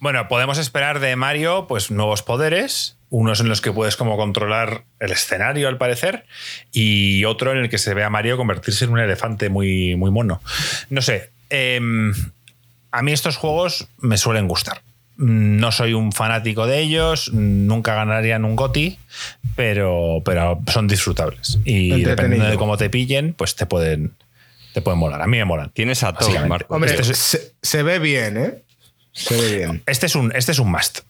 [0.00, 4.84] Bueno, podemos esperar de Mario pues nuevos poderes, unos en los que puedes como controlar
[5.00, 6.24] el escenario al parecer
[6.72, 10.10] y otro en el que se ve a Mario convertirse en un elefante muy, muy
[10.10, 10.40] mono.
[10.90, 12.12] No sé, em,
[12.92, 14.82] a mí estos juegos me suelen gustar.
[15.16, 19.00] No soy un fanático de ellos, nunca ganarían un GOTI,
[19.56, 21.58] pero, pero son disfrutables.
[21.64, 24.12] Y dependiendo de cómo te pillen, pues te pueden,
[24.78, 25.20] te pueden molar.
[25.20, 25.70] A mí me molan.
[25.72, 26.72] Tienes a todo, Marco.
[26.72, 28.64] Hombre, este se, se, ve bien, ¿eh?
[29.12, 29.82] Se ve bien.
[29.86, 31.00] Este es un, este es un must.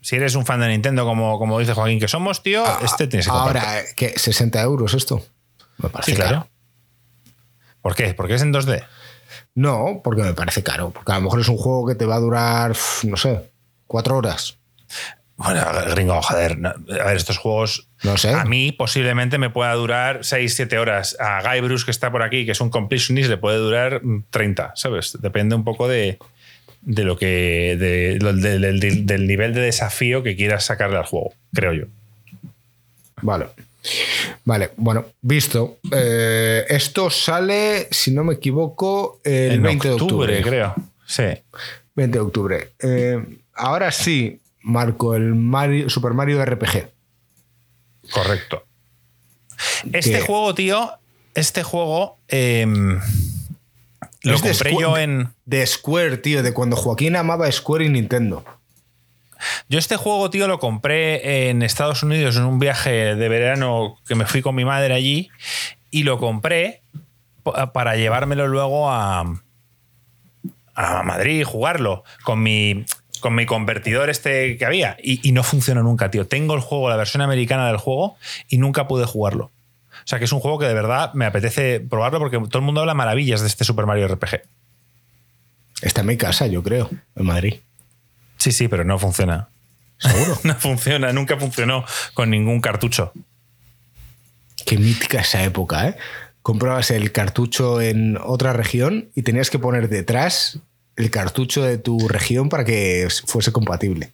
[0.00, 3.06] Si eres un fan de Nintendo, como, como dice Joaquín que somos, tío, ah, este
[3.06, 4.16] tienes que Ahora, ¿qué?
[4.16, 5.24] ¿60 euros esto?
[5.78, 6.48] Me parece sí, claro.
[7.80, 8.14] ¿Por qué?
[8.14, 8.84] ¿Porque es en 2D?
[9.54, 10.90] No, porque me parece caro.
[10.90, 13.52] Porque a lo mejor es un juego que te va a durar, no sé,
[13.86, 14.58] cuatro horas.
[15.36, 15.60] Bueno,
[15.90, 16.58] gringo, joder.
[16.64, 17.88] A ver, estos juegos.
[18.02, 18.30] No sé.
[18.30, 21.16] A mí posiblemente me pueda durar 6, 7 horas.
[21.18, 24.72] A Guy Bruce, que está por aquí, que es un completionist, le puede durar 30,
[24.76, 25.18] ¿sabes?
[25.20, 26.18] Depende un poco de,
[26.82, 27.76] de lo que.
[27.78, 28.18] De,
[29.04, 31.84] del nivel de desafío que quieras sacarle al juego, creo yo.
[33.22, 33.46] Vale.
[34.44, 35.78] Vale, bueno, visto.
[35.90, 40.42] Eh, esto sale, si no me equivoco, el 20 de octubre.
[40.42, 40.74] creo.
[41.06, 41.24] Sí.
[41.94, 42.68] 20 de octubre.
[42.80, 43.22] Eh,
[43.54, 46.90] ahora sí, Marco, el Mario, Super Mario RPG.
[48.10, 48.64] Correcto.
[49.92, 50.92] Este juego, tío,
[51.34, 53.00] este juego em,
[54.22, 55.32] lo compré yo en.
[55.44, 58.44] De Square, tío, de cuando Joaquín amaba Square y Nintendo.
[59.68, 64.14] Yo este juego, tío, lo compré en Estados Unidos en un viaje de verano que
[64.14, 65.30] me fui con mi madre allí
[65.90, 66.82] y lo compré
[67.72, 69.24] para llevármelo luego a,
[70.74, 72.84] a Madrid y jugarlo con mi,
[73.22, 76.26] con mi convertidor este que había y, no funciona nunca, tío.
[76.26, 78.16] Tengo el juego, la versión americana del juego
[78.48, 79.44] y nunca pude jugarlo.
[79.44, 82.64] O sea que es un juego que de verdad me apetece probarlo porque todo el
[82.64, 84.42] mundo habla maravillas de este Super Mario RPG.
[85.80, 87.54] Está en mi casa, yo creo, en Madrid.
[88.36, 89.48] Sí, sí, pero no funciona.
[89.98, 90.38] ¿Seguro?
[90.44, 91.84] no funciona, nunca funcionó
[92.14, 93.12] con ningún cartucho.
[94.66, 95.96] Qué mítica esa época, ¿eh?
[96.42, 100.58] Comprabas el cartucho en otra región y tenías que poner detrás
[101.02, 104.12] el cartucho de tu región para que fuese compatible.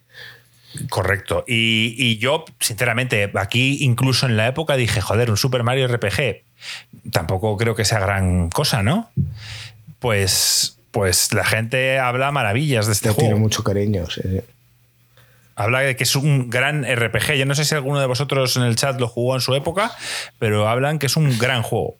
[0.89, 1.43] Correcto.
[1.47, 6.43] Y, yo, sinceramente, aquí incluso en la época dije, joder, un Super Mario RPG,
[7.11, 9.09] tampoco creo que sea gran cosa, ¿no?
[9.99, 13.21] Pues pues la gente habla maravillas de este juego.
[13.21, 14.21] Tiene mucho cariño, sí.
[15.55, 17.33] Habla de que es un gran RPG.
[17.33, 19.91] Yo no sé si alguno de vosotros en el chat lo jugó en su época,
[20.39, 21.97] pero hablan que es un gran juego.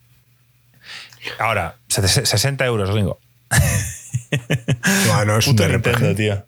[1.38, 3.20] Ahora, 60 euros, gringo.
[5.16, 6.16] Bueno, es un RPG.
[6.16, 6.46] tío.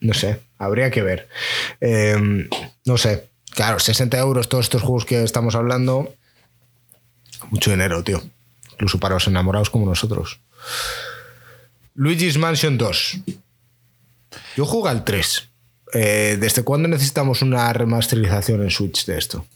[0.00, 1.28] No sé, habría que ver.
[1.80, 2.48] Em,
[2.84, 3.28] no sé.
[3.50, 6.14] Claro, 60 euros todos estos juegos que estamos hablando.
[7.50, 8.22] Mucho dinero, tío.
[8.72, 10.40] Incluso para los enamorados como nosotros.
[11.94, 13.18] Luigi's Mansion 2.
[14.56, 15.48] Yo juego al 3.
[15.94, 19.46] Eh, ¿Desde cuándo necesitamos una remasterización en Switch de esto?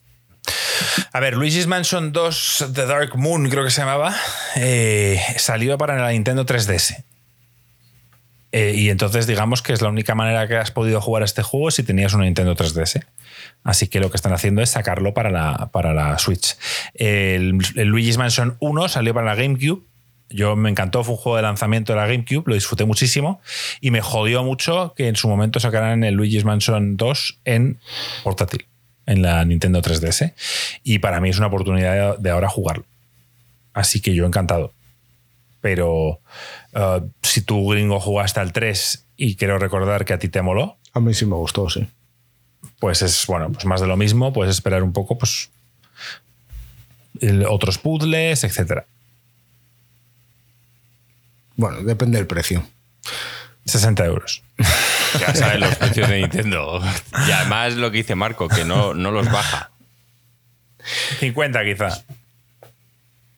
[1.13, 4.15] A ver, Luigi's Mansion 2 The Dark Moon, creo que se llamaba,
[4.57, 7.05] eh, salió para la Nintendo 3DS.
[8.53, 11.71] Eh, y entonces digamos que es la única manera que has podido jugar este juego
[11.71, 13.05] si tenías una Nintendo 3DS.
[13.63, 16.57] Así que lo que están haciendo es sacarlo para la, para la Switch.
[16.95, 19.85] El, el Luigi's Mansion 1 salió para la GameCube
[20.31, 23.41] yo me encantó, fue un juego de lanzamiento de la GameCube, lo disfruté muchísimo
[23.81, 27.81] y me jodió mucho que en su momento sacaran el Luigi's Mansion 2 en
[28.23, 28.67] portátil,
[29.11, 30.35] en la Nintendo 3DS.
[30.85, 32.85] Y para mí es una oportunidad de ahora jugarlo.
[33.73, 34.73] Así que yo encantado.
[35.61, 36.21] Pero
[36.75, 40.77] uh, si tú, gringo, jugaste al 3 y quiero recordar que a ti te moló.
[40.95, 41.89] A mí sí me gustó, sí.
[42.79, 45.51] Pues es, bueno, pues más de lo mismo, puedes esperar un poco, pues.
[47.49, 48.87] otros puzzles, etcétera.
[51.57, 52.65] Bueno, depende del precio.
[53.67, 54.43] 60 euros.
[55.19, 56.83] Ya saben los precios de Nintendo.
[57.27, 59.71] Y además lo que dice Marco, que no, no los baja.
[61.19, 62.03] 50 quizá.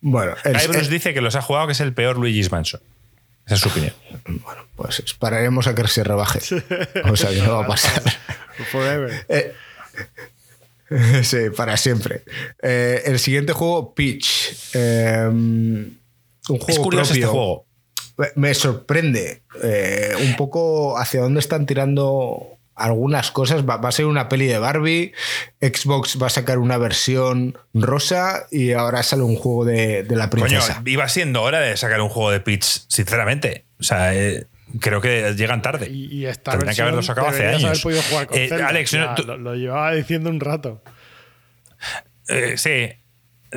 [0.01, 2.81] Bueno, el, dice que los ha jugado que es el peor Luigi's Mansion.
[3.45, 3.93] Esa es su opinión.
[4.25, 6.39] Bueno, pues esperaremos a que se rebaje.
[7.05, 8.01] O sea, que no va a pasar.
[8.71, 9.25] Forever.
[9.29, 9.53] Eh,
[11.23, 12.23] sí, para siempre.
[12.61, 14.55] Eh, el siguiente juego, Peach.
[14.73, 15.99] Eh, un
[16.45, 17.65] juego es curioso este juego
[18.35, 23.67] me sorprende eh, un poco hacia dónde están tirando algunas cosas.
[23.67, 25.13] Va, a ser una peli de Barbie,
[25.61, 30.75] Xbox va a sacar una versión rosa y ahora sale un juego de, la princesa.
[30.75, 33.65] Coño, iba siendo hora de sacar un juego de Peach, sinceramente.
[33.79, 34.47] O sea, eh,
[34.79, 35.89] creo que llegan tarde.
[35.89, 37.65] Y, esta Tendrían que haberlo sacado hace años.
[37.65, 38.67] Haber podido jugar con Eh, Zelda.
[38.67, 40.81] Alex, Ya, no, tú- lo, lo llevaba diciendo un rato.
[42.27, 42.89] Eh, sí,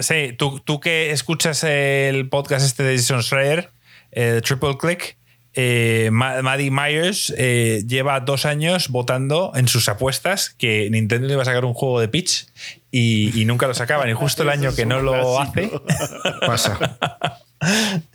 [0.01, 0.35] sí.
[0.37, 3.71] Tú, tú que escuchas el podcast este de Jason Schreier,
[4.17, 5.17] eh, Triple Click,
[5.55, 11.43] eh, Ma- Maddie Myers eh, lleva dos años votando en sus apuestas que Nintendo iba
[11.43, 12.47] a sacar un juego de Peach
[12.91, 14.11] y, y nunca lo sacaban.
[14.11, 15.71] Y justo el año que no lo hace.
[16.47, 16.99] Pasa.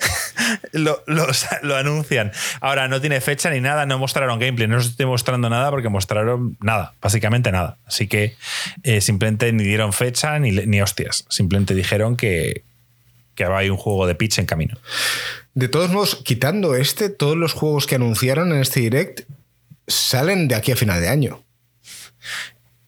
[0.72, 1.28] lo, lo-
[1.64, 2.32] lo anuncian.
[2.60, 5.90] Ahora no tiene fecha ni nada, no mostraron gameplay, no os estoy mostrando nada porque
[5.90, 7.78] mostraron nada, básicamente nada.
[7.86, 8.36] Así que
[8.84, 11.26] eh, simplemente ni dieron fecha ni, ni hostias.
[11.30, 12.64] Simplemente dijeron que,
[13.36, 14.78] que hay un juego de pitch en camino.
[15.54, 19.22] De todos modos, quitando este, todos los juegos que anunciaron en este direct
[19.88, 21.44] salen de aquí a final de año.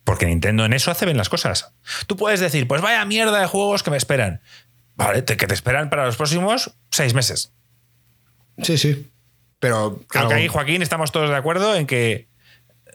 [0.03, 1.71] Porque Nintendo en eso hace bien las cosas.
[2.07, 4.41] Tú puedes decir, pues vaya mierda de juegos que me esperan.
[4.95, 7.51] Vale, te- que te esperan para los próximos seis meses.
[8.61, 9.09] Sí, sí.
[9.59, 12.27] Pero Creo que ahí, Joaquín, estamos todos de acuerdo en que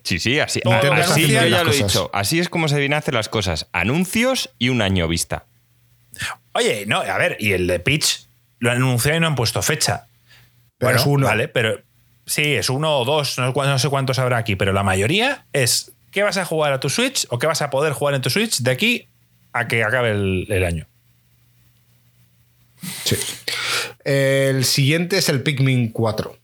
[0.05, 2.09] Sí, sí, así, así yo ya lo he dicho.
[2.15, 3.69] Así es como se vienen a hacer las cosas.
[3.73, 5.47] Anuncios y un año vista.
[6.53, 8.28] Oye, no, a ver, y el de Pitch
[8.59, 10.07] lo han anunciado y no han puesto fecha.
[10.79, 11.27] Pero Bueno, es uno.
[11.27, 11.81] Vale, pero
[12.27, 16.23] sí, es uno o dos, no, sé cuántos habrá aquí, pero la mayoría es ¿qué
[16.23, 18.61] vas a jugar a tu Switch o qué vas a poder jugar en tu Switch
[18.61, 19.09] de aquí
[19.53, 20.87] a que acabe el, el año?
[23.05, 23.17] Sí.
[24.05, 26.38] El siguiente es el Pikmin 4.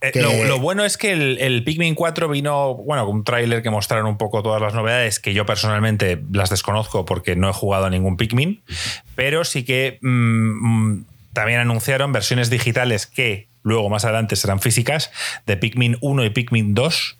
[0.00, 3.24] Eh, Que- Lo, lo bueno es que el, el Pikmin 4 vino, bueno, con un
[3.24, 7.50] tráiler que mostraron un poco todas las novedades, que yo personalmente las desconozco porque no
[7.50, 8.62] he jugado a ningún Pikmin,
[9.16, 10.08] pero sí que mm,
[10.92, 15.10] mm, también anunciaron versiones digitales que luego más adelante serán físicas
[15.46, 17.16] de Pikmin 1 y Pikmin 2.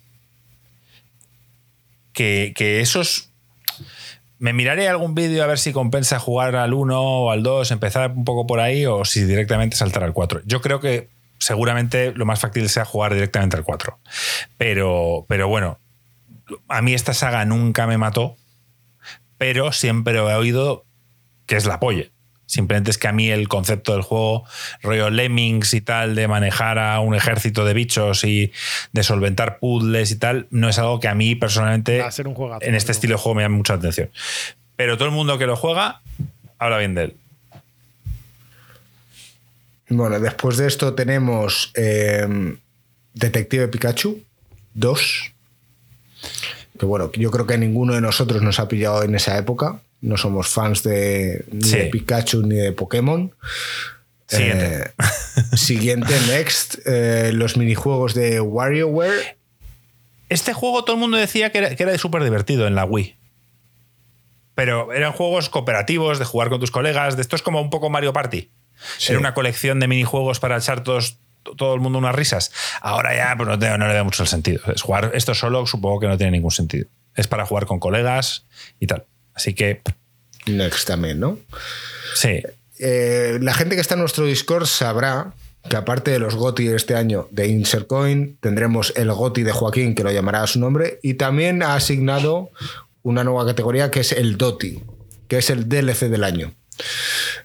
[2.13, 3.29] Que, que esos...
[4.39, 8.11] Me miraré algún vídeo a ver si compensa jugar al 1 o al 2, empezar
[8.11, 10.41] un poco por ahí o si directamente saltar al 4.
[10.45, 13.97] Yo creo que seguramente lo más fácil sea jugar directamente al 4.
[14.57, 15.79] Pero, pero bueno,
[16.67, 18.35] a mí esta saga nunca me mató,
[19.37, 20.85] pero siempre he oído
[21.45, 22.05] que es la polla.
[22.45, 24.43] Simplemente es que a mí el concepto del juego,
[24.81, 28.51] rollo Lemmings y tal, de manejar a un ejército de bichos y
[28.91, 32.33] de solventar puzzles y tal, no es algo que a mí personalmente a ser un
[32.33, 32.93] juegazo, en este ¿no?
[32.93, 34.09] estilo de juego me llama mucha atención.
[34.75, 36.01] Pero todo el mundo que lo juega
[36.57, 37.17] habla bien de él.
[39.89, 42.55] Bueno, después de esto tenemos eh,
[43.13, 44.23] Detective Pikachu
[44.75, 45.33] 2.
[46.79, 49.81] Que bueno, yo creo que ninguno de nosotros nos ha pillado en esa época.
[50.01, 51.77] No somos fans de, ni Sí.
[51.77, 53.33] de Pikachu ni de Pokémon.
[54.27, 54.75] Siguiente.
[54.75, 54.91] Eh,
[55.57, 56.75] siguiente, next.
[56.85, 59.37] eh, los minijuegos de WarioWare.
[60.29, 63.17] Este juego todo el mundo decía que era, que era súper divertido en la Wii.
[64.55, 67.15] Pero eran juegos cooperativos, de jugar con tus colegas.
[67.15, 68.49] De esto es como un poco Mario Party.
[68.97, 69.11] Sí.
[69.11, 71.17] Era una colección de minijuegos para echar todos,
[71.57, 72.51] todo el mundo unas risas.
[72.81, 74.61] Ahora ya pues no, te- no le veo mucho el sentido.
[74.73, 76.87] Es jugar esto solo supongo que no tiene ningún sentido.
[77.15, 78.45] Es para jugar con colegas
[78.79, 79.05] y tal.
[79.33, 79.81] Así que
[80.45, 81.37] Next también, ¿no?
[82.15, 82.41] sí.
[82.81, 85.33] Eh, la gente que está en nuestro Discord sabrá
[85.69, 89.51] que aparte de los GOTI de este año de Insert Coin, tendremos el GOTI de
[89.51, 92.49] Joaquín, que lo llamará a su nombre, y también ha asignado
[93.03, 94.81] una nueva categoría que es el DOTI,
[95.27, 96.53] que es el DLC del año.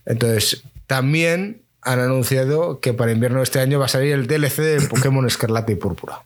[0.06, 4.56] Entonces, también han anunciado que para invierno de este año va a salir el DLC
[4.56, 6.23] de Pokémon Escarlata y Púrpura.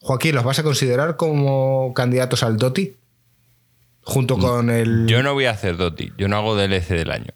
[0.00, 2.96] Joaquín, ¿los vas a considerar como candidatos al DOTI?
[4.04, 5.06] Junto con el...
[5.06, 7.32] Yo no voy a hacer Doti, yo no hago DLC del año.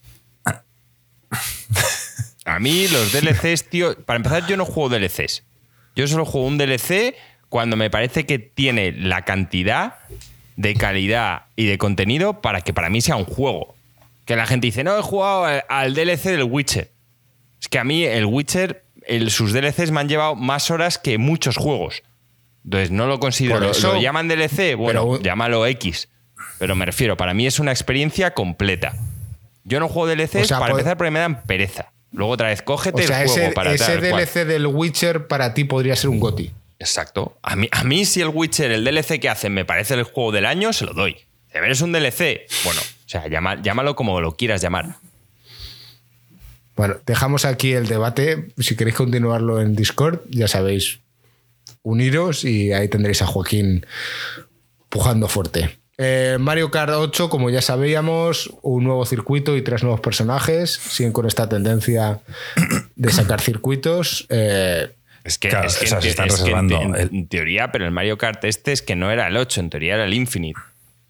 [2.44, 5.44] A mí los DLCs, tío, para empezar yo no juego DLCs.
[5.94, 7.14] Yo solo juego un DLC
[7.48, 9.98] cuando me parece que tiene la cantidad
[10.56, 13.75] de calidad y de contenido para que para mí sea un juego.
[14.26, 16.92] Que la gente dice, no, he jugado al- DLC del Witcher.
[17.60, 21.16] Es que a mí el Witcher, el- sus DLCs me han llevado más horas que
[21.16, 22.02] muchos juegos.
[22.64, 23.60] Entonces no lo considero.
[23.60, 24.74] ¿Lo- eso- ¿Lo llaman DLC?
[24.76, 26.08] Bueno, Pero- llámalo X.
[26.58, 28.94] Pero me refiero, para mí es una experiencia completa.
[29.64, 31.92] Yo no juego DLCs O sea, para empezar porque me dan pereza.
[32.12, 34.12] Luego otra vez, cógete O sea, el juego ese, para ese tal cual.
[34.26, 36.52] DLC del Witcher para ti podría ser un GOTI.
[36.78, 37.36] Exacto.
[37.42, 40.32] A mí, a mí si el Witcher, el DLC que hacen, me parece el juego
[40.32, 41.16] del año, se lo doy.
[41.52, 44.96] Si ver es un DLC, bueno, o sea, llama- llámalo como lo quieras llamar.
[46.76, 48.48] Bueno, dejamos aquí el debate.
[48.58, 51.00] Si queréis continuarlo en Discord, ya sabéis,
[51.82, 53.86] uniros y ahí tendréis a Joaquín
[54.90, 55.78] pujando fuerte.
[55.98, 60.70] Eh, Mario Kart 8, como ya sabíamos, un nuevo circuito y tres nuevos personajes.
[60.72, 62.20] Siguen con esta tendencia
[62.96, 64.26] de sacar circuitos.
[64.28, 64.92] Eh,
[65.24, 67.08] Es que, Claro, es que en, te- están es que en reservando te- en- el-
[67.14, 69.94] en teoría, pero el Mario Kart este es que no era el 8, en teoría
[69.94, 70.60] era el Infinite.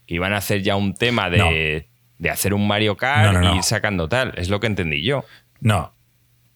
[0.06, 1.88] Que iban a hacer ya un tema de,
[2.18, 3.54] de hacer un Mario Kart No, no, no.
[3.54, 4.34] y ir sacando tal.
[4.36, 5.24] Es lo que entendí yo.
[5.60, 5.92] No.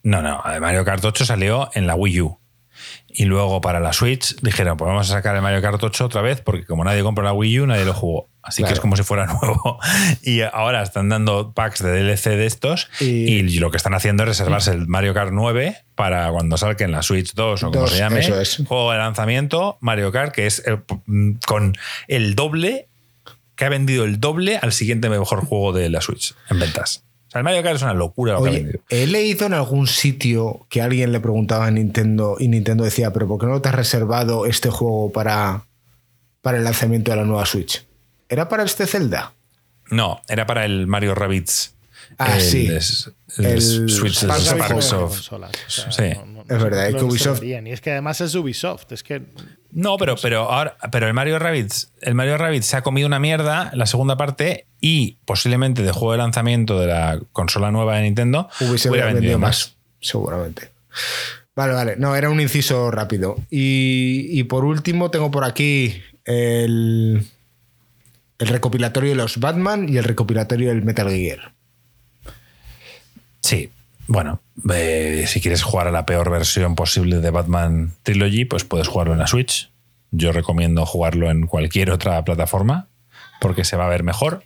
[0.02, 2.40] No, no, el Mario Kart 8 salió en la Wii U.
[3.08, 6.22] Y luego para la Switch dijeron, pues vamos a sacar el Mario Kart 8 otra
[6.22, 8.28] vez, porque como nadie compra la Wii U, nadie lo jugó.
[8.42, 9.78] Así que es como si fuera nuevo.
[10.22, 14.28] Y ahora están dando packs de DLC de estos y, lo que están haciendo es
[14.30, 17.98] reservarse el Mario Kart 9 para cuando salga en la Switch 2 o como se
[17.98, 18.22] llame.
[18.24, 20.62] Juego de lanzamiento, Mario Kart, que es
[21.06, 21.76] mm, con
[22.08, 22.88] el doble,
[23.60, 27.04] que ha vendido el doble al siguiente mejor juego de la Switch en ventas.
[27.28, 28.80] O sea, el Mario Kart es una locura lo que ha vendido.
[28.88, 33.28] He leído en algún sitio que alguien le preguntaba a Nintendo y Nintendo decía, pero
[33.28, 35.66] ¿por qué no te has reservado este juego para,
[36.40, 37.86] para el lanzamiento de la nueva Switch?
[38.30, 39.34] ¿Era para este Zelda?
[39.90, 41.74] No, era para el Mario Rabbids.
[42.16, 42.66] Ah, sí.
[42.66, 42.80] el,
[43.90, 45.28] Switch Sparksoft.
[45.68, 46.02] sí.
[46.04, 47.42] es verdad, es que Ubisoft.
[47.42, 48.90] Y es que además es Ubisoft.
[48.90, 49.20] Es que.
[49.72, 53.18] No, pero, pero, ahora, pero el Mario Rabbids, el Mario Rabbids se ha comido una
[53.18, 58.02] mierda la segunda parte y posiblemente de juego de lanzamiento de la consola nueva de
[58.02, 59.76] Nintendo hubiera vendido, más.
[60.00, 60.70] Seguramente.
[61.54, 61.96] Vale, vale.
[61.96, 63.36] No, era un inciso rápido.
[63.50, 67.24] y por último, tengo por aquí el
[68.40, 71.52] el recopilatorio de los Batman y el recopilatorio del Metal Gear.
[73.42, 73.70] Sí,
[74.10, 74.40] bueno,
[74.74, 79.12] eh, si quieres jugar a la peor versión posible de Batman Trilogy, pues puedes jugarlo
[79.12, 79.70] en la Switch.
[80.10, 82.88] Yo recomiendo jugarlo en cualquier otra plataforma
[83.40, 84.42] porque se va a ver mejor.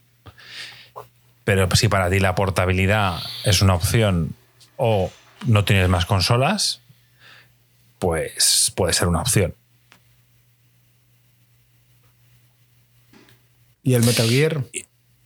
[1.44, 4.34] Pero si para ti la portabilidad es una opción
[4.76, 5.10] o
[5.46, 6.82] no tienes más consolas,
[7.98, 9.54] pues puede ser una opción.
[13.82, 14.62] ¿Y el Metal Gear?
[14.74, 14.84] Y,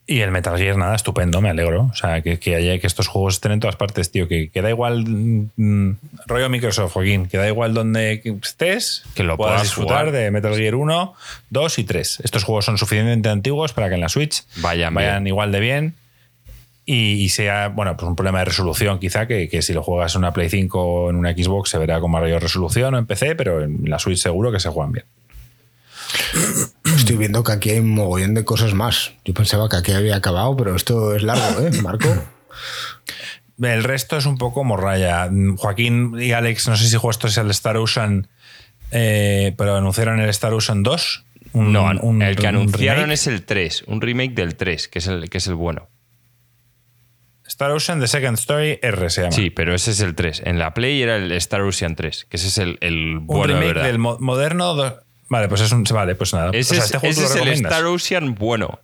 [0.08, 1.90] el Metal Gear, nada, estupendo, me alegro.
[1.92, 4.26] O sea, que, que, haya, que estos juegos estén en todas partes, tío.
[4.26, 9.62] Que, da igual, mm, rollo Microsoft, Joaquín, que da igual donde estés, que lo puedas,
[9.62, 11.14] disfrutar de Metal Gear 1,
[11.50, 12.20] 2 y 3.
[12.24, 15.94] Estos juegos son suficientemente antiguos para que en la Switch vayan, vayan igual de bien.
[16.90, 20.20] Y, sea, bueno, pues un problema de resolución quizá, que, que, si lo juegas en
[20.20, 23.34] una Play 5 o en una Xbox se verá con mayor resolución o en PC,
[23.34, 25.04] pero en la Switch seguro que se juegan bien.
[26.96, 29.12] Estoy viendo que aquí hay un mogollón de cosas más.
[29.24, 32.08] Yo pensaba que aquí había acabado, pero esto es largo, ¿eh, Marco?
[33.60, 35.28] El resto es un poco morralla.
[35.56, 38.28] Joaquín y Alex, no sé si esto es el Star Ocean,
[38.90, 41.24] eh, pero anunciaron el Star Ocean 2.
[41.54, 41.90] no,
[42.22, 45.46] el que anunciaron es el 3, un remake del 3, que es el, que es
[45.46, 45.88] el bueno.
[47.46, 49.32] Star Ocean The Second Story R se llama.
[49.32, 50.42] Sí, pero ese es el 3.
[50.44, 53.54] En la Play era el Star Ocean 3, que ese es el, el bueno.
[53.54, 54.76] Un remake del moderno
[55.28, 55.84] Vale, pues es un.
[55.84, 56.50] Vale, pues nada.
[56.52, 58.80] Ese, este es, el Star Ocean bueno.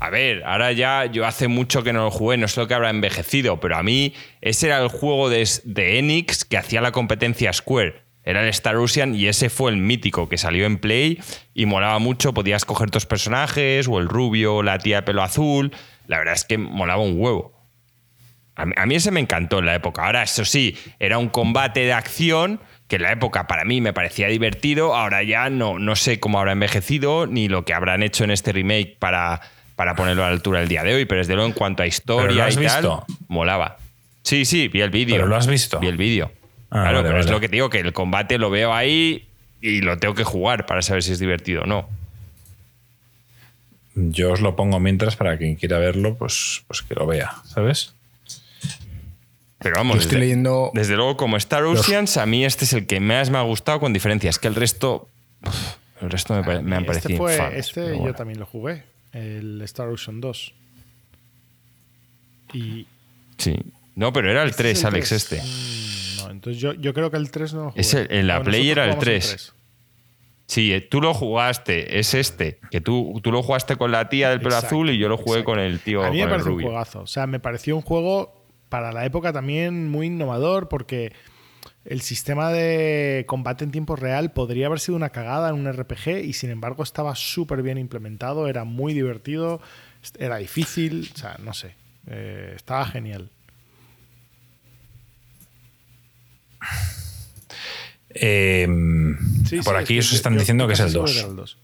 [0.00, 2.74] A ver, ahora ya yo hace mucho que no lo jugué, no sé lo que
[2.74, 6.90] habrá envejecido, pero a mí ese era el juego de, de Enix que hacía la
[6.90, 8.02] competencia Square.
[8.24, 11.20] Era el Star Ocean y ese fue el mítico que salió en Play
[11.54, 12.34] y molaba mucho.
[12.34, 15.72] Podías coger tus personajes, o el rubio, o la tía de pelo azul.
[16.08, 17.52] La verdad es que molaba un huevo.
[18.54, 20.04] A mí, a mí ese me encantó en la época.
[20.04, 22.60] Ahora, eso sí, era un combate de acción
[22.92, 26.38] que en la época para mí me parecía divertido, ahora ya no, no sé cómo
[26.38, 29.40] habrá envejecido ni lo que habrán hecho en este remake para,
[29.76, 31.86] para ponerlo a la altura del día de hoy, pero desde luego en cuanto a
[31.86, 33.78] historia y tal, molaba.
[34.24, 35.16] Sí, sí, vi el vídeo.
[35.16, 35.80] ¿Pero lo has visto?
[35.80, 36.32] Vi el vídeo.
[36.70, 39.26] Ah, claro, pero es lo que te digo, que el combate lo veo ahí
[39.62, 41.88] y lo tengo que jugar para saber si es divertido o no.
[43.94, 47.94] Yo os lo pongo mientras para quien quiera verlo, pues, pues que lo vea, ¿sabes?
[49.62, 52.86] Pero vamos, estoy desde, leyendo desde luego como Star Oceans, a mí este es el
[52.86, 54.30] que más me ha gustado con diferencia.
[54.30, 55.08] Es que el resto,
[56.00, 60.20] el resto me, me han este parecido Este yo también lo jugué, el Star Ocean
[60.20, 60.54] 2.
[62.54, 62.86] Y...
[63.38, 63.56] Sí.
[63.94, 65.42] No, pero era el 3, este Alex, este.
[65.42, 68.06] Mm, no, entonces yo, yo, creo que el 3 no lo jugué.
[68.10, 69.54] en la Play era el 3.
[70.46, 74.28] Sí, eh, tú lo jugaste, es este, que tú, tú lo jugaste con la tía
[74.30, 76.02] del pelo azul y yo lo jugué con el tío.
[76.04, 77.00] A mí me pareció un juegazo.
[77.00, 78.41] O sea, me pareció un juego
[78.72, 81.12] para la época también muy innovador porque
[81.84, 86.24] el sistema de combate en tiempo real podría haber sido una cagada en un RPG
[86.24, 89.60] y sin embargo estaba súper bien implementado, era muy divertido,
[90.18, 91.74] era difícil, o sea, no sé,
[92.06, 93.28] eh, estaba genial.
[98.08, 99.18] Em,
[99.64, 101.58] por aquí os están diciendo que es el 2.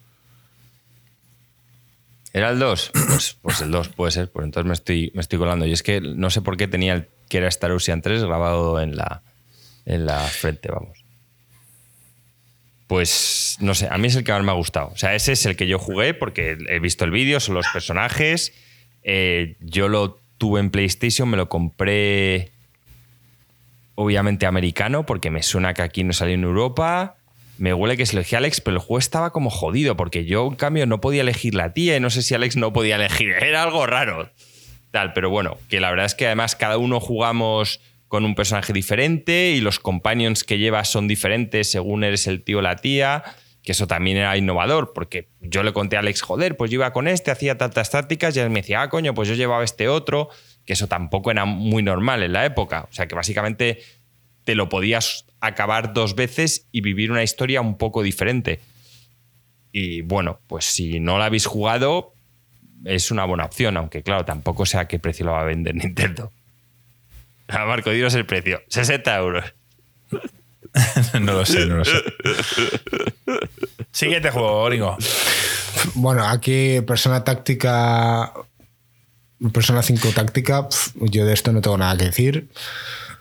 [2.38, 2.92] ¿Era el 2?
[3.08, 5.66] Pues, pues, el 2 puede ser, pues entonces me estoy, me estoy colando.
[5.66, 8.80] Y es que no sé por qué tenía el que era Star Ocean 3 grabado
[8.80, 9.22] en la,
[9.86, 11.04] en la frente, vamos.
[12.86, 14.90] Pues no sé, a mí es el que más me ha gustado.
[14.94, 17.66] O sea, ese es el que yo jugué porque he visto el vídeo, son los
[17.72, 18.52] personajes.
[19.02, 22.52] Eh, yo lo tuve en PlayStation, me lo compré
[23.96, 27.17] obviamente americano porque me suena que aquí no salió en Europa
[27.58, 30.46] me huele que se elegí a Alex, pero el juego estaba como jodido, porque yo,
[30.46, 33.30] en cambio, no podía elegir la tía y no sé si Alex no podía elegir.
[33.40, 34.30] Era algo raro.
[34.90, 38.72] Tal, pero bueno, que la verdad es que además cada uno jugamos con un personaje
[38.72, 43.22] diferente y los companions que llevas son diferentes según eres el tío o la tía,
[43.62, 46.92] que eso también era innovador, porque yo le conté a Alex, joder, pues yo iba
[46.94, 49.88] con este, hacía tantas tácticas y él me decía, ah, coño, pues yo llevaba este
[49.88, 50.30] otro,
[50.64, 52.88] que eso tampoco era muy normal en la época.
[52.90, 53.80] O sea que básicamente
[54.48, 58.60] te lo podías acabar dos veces y vivir una historia un poco diferente.
[59.72, 62.14] Y bueno, pues si no la habéis jugado,
[62.86, 65.74] es una buena opción, aunque claro, tampoco sé a qué precio lo va a vender
[65.74, 66.32] Nintendo.
[67.48, 68.62] A Marco, dinos el precio.
[68.68, 69.44] 60 euros.
[71.20, 72.02] no lo sé, no lo sé.
[73.92, 74.96] Siguiente juego, Oringo.
[75.92, 78.32] Bueno, aquí persona táctica.
[79.52, 82.48] Persona 5 táctica, yo de esto no tengo nada que decir.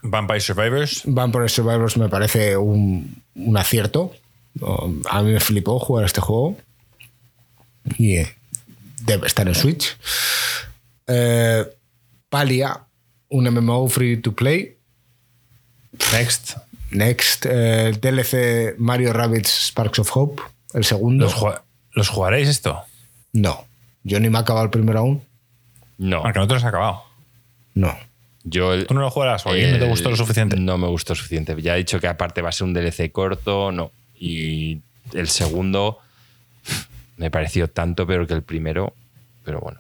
[0.09, 1.03] Vampire Survivors.
[1.05, 4.13] Vampire Survivors me parece un, un acierto.
[5.09, 6.57] A mí me flipó jugar este juego.
[7.97, 8.35] Y eh,
[9.03, 9.97] debe estar en Switch.
[11.07, 11.65] Eh,
[12.29, 12.85] Palia,
[13.29, 14.77] un MMO free to play.
[16.11, 16.57] Next.
[16.91, 20.41] Next, eh, DLC Mario Rabbids Sparks of Hope,
[20.73, 21.25] el segundo.
[21.25, 21.35] ¿Los,
[21.91, 22.81] ¿Los, jugaréis esto?
[23.33, 23.65] No.
[24.03, 25.21] Yo ni me he acabado el primero aún.
[25.97, 26.21] No.
[26.21, 27.03] Porque no te lo has acabado.
[27.73, 27.97] No.
[28.49, 30.55] Yo ¿Tú no lo jugarás o no te gustó lo suficiente?
[30.57, 31.59] No me gustó lo suficiente.
[31.61, 33.91] Ya he dicho que aparte va a ser un DLC corto, no.
[34.19, 34.79] Y
[35.13, 35.99] el segundo
[37.17, 38.93] me pareció tanto peor que el primero,
[39.43, 39.79] pero bueno.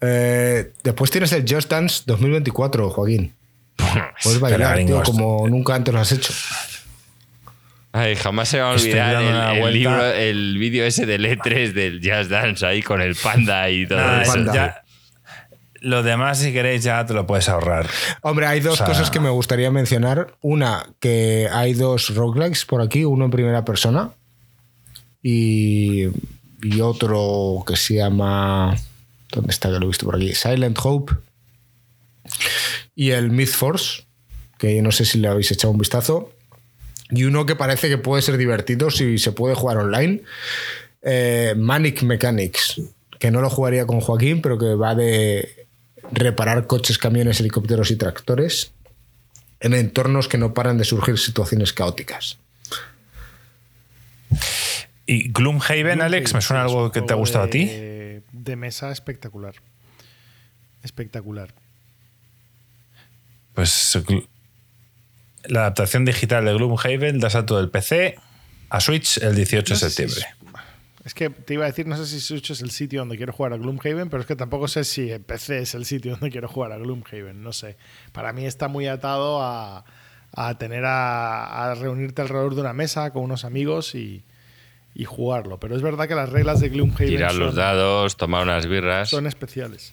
[0.00, 3.32] Eh, después tienes el Just Dance 2024, Joaquín.
[4.22, 6.32] Puedes bailar, tío, como nunca antes lo has hecho.
[7.92, 9.86] Ay, jamás se va a olvidar el,
[10.16, 14.34] el, vídeo ese del E3 del Just Dance ahí con el panda y todo eso.
[15.84, 17.88] Lo demás, si queréis, ya te lo puedes ahorrar.
[18.22, 20.34] Hombre, hay dos cosas que me gustaría mencionar.
[20.40, 24.12] Una, que hay dos roguelikes por aquí, uno en primera persona
[25.22, 26.04] y,
[26.62, 28.74] y otro que se llama.
[29.30, 30.34] ¿Dónde está que lo he visto por aquí?
[30.34, 31.12] Silent Hope
[32.94, 34.04] y el Myth Force,
[34.58, 36.32] que no sé si le habéis echado un vistazo.
[37.10, 40.22] Y uno que parece que puede ser divertido si se puede jugar online.
[41.02, 42.80] Eh, Manic Mechanics,
[43.18, 45.63] que no lo jugaría con Joaquín, pero que va de
[46.12, 48.72] reparar coches, camiones, helicópteros y tractores
[49.60, 52.38] en entornos que no paran de surgir situaciones caóticas.
[55.06, 56.34] ¿Y Gloomhaven, Alex?
[56.34, 57.66] ¿Me suena algo que te ha gustado a ti?
[57.66, 59.54] De mesa espectacular.
[60.82, 61.54] Espectacular.
[63.54, 63.98] Pues
[65.44, 68.16] la adaptación digital de Gloomhaven da salto del PC
[68.70, 70.26] a Switch el 18 de septiembre.
[71.04, 73.32] Es que te iba a decir, no sé si Switch es el sitio donde quiero
[73.32, 76.48] jugar a Gloomhaven, pero es que tampoco sé si PC es el sitio donde quiero
[76.48, 77.42] jugar a Gloomhaven.
[77.42, 77.76] No sé.
[78.12, 79.84] Para mí está muy atado a,
[80.58, 84.24] tener a, reunirte alrededor de una mesa con unos amigos y,
[84.94, 85.60] y jugarlo.
[85.60, 87.08] Pero es verdad que las reglas de Gloomhaven.
[87.08, 89.10] Tirar los dados, tomar unas birras.
[89.10, 89.92] Son especiales.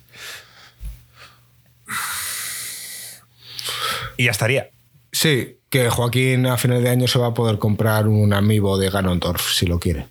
[4.16, 4.70] Y ya estaría.
[5.12, 8.90] Sí, que Joaquín a final de año se va a poder comprar un amiibo de
[8.90, 10.08] Ganondorf si lo quiere.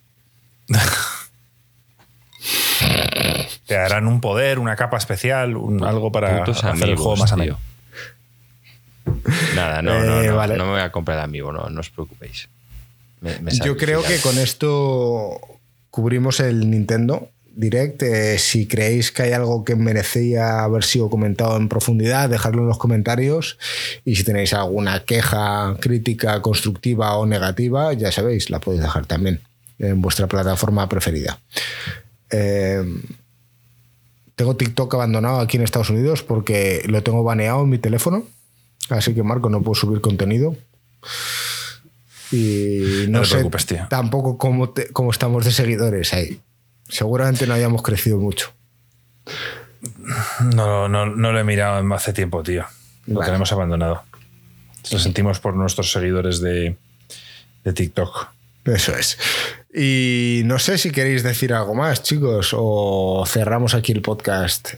[3.66, 7.58] Te darán un poder, una capa especial, algo para hacer el juego más amigo.
[9.54, 11.90] Nada, no, no, eh, no, no, me voy a comprar el amigo, no, no os
[11.90, 12.48] preocupéis.
[13.64, 15.40] Yo creo que con esto
[15.90, 17.28] cubrimos el Nintendo.
[17.52, 18.02] Direct.
[18.02, 22.68] Eh, si creéis que hay algo que merecía haber sido comentado en profundidad, dejadlo en
[22.68, 23.58] los comentarios.
[24.04, 29.40] Y si tenéis alguna queja, crítica, constructiva o negativa, ya sabéis, la podéis dejar también
[29.80, 31.40] en vuestra plataforma preferida.
[32.30, 32.84] Eh,
[34.36, 38.24] tengo TikTok abandonado aquí en Estados Unidos porque lo tengo baneado en mi teléfono.
[38.88, 40.54] Así que, Marco, no puedo subir contenido.
[42.30, 43.44] Y no, sé
[43.88, 46.40] tampoco cómo, cómo estamos de seguidores ahí
[46.90, 48.52] seguramente no hayamos crecido mucho.
[50.54, 52.66] No, no, no lo he mirado hace tiempo, tío.
[53.06, 54.02] Lo tenemos abandonado.
[54.90, 56.76] Lo sentimos por nuestros seguidores de,
[57.64, 58.28] de TikTok.
[58.64, 59.18] Eso es.
[59.72, 64.74] Y no sé si queréis decir algo más, chicos, o cerramos aquí el podcast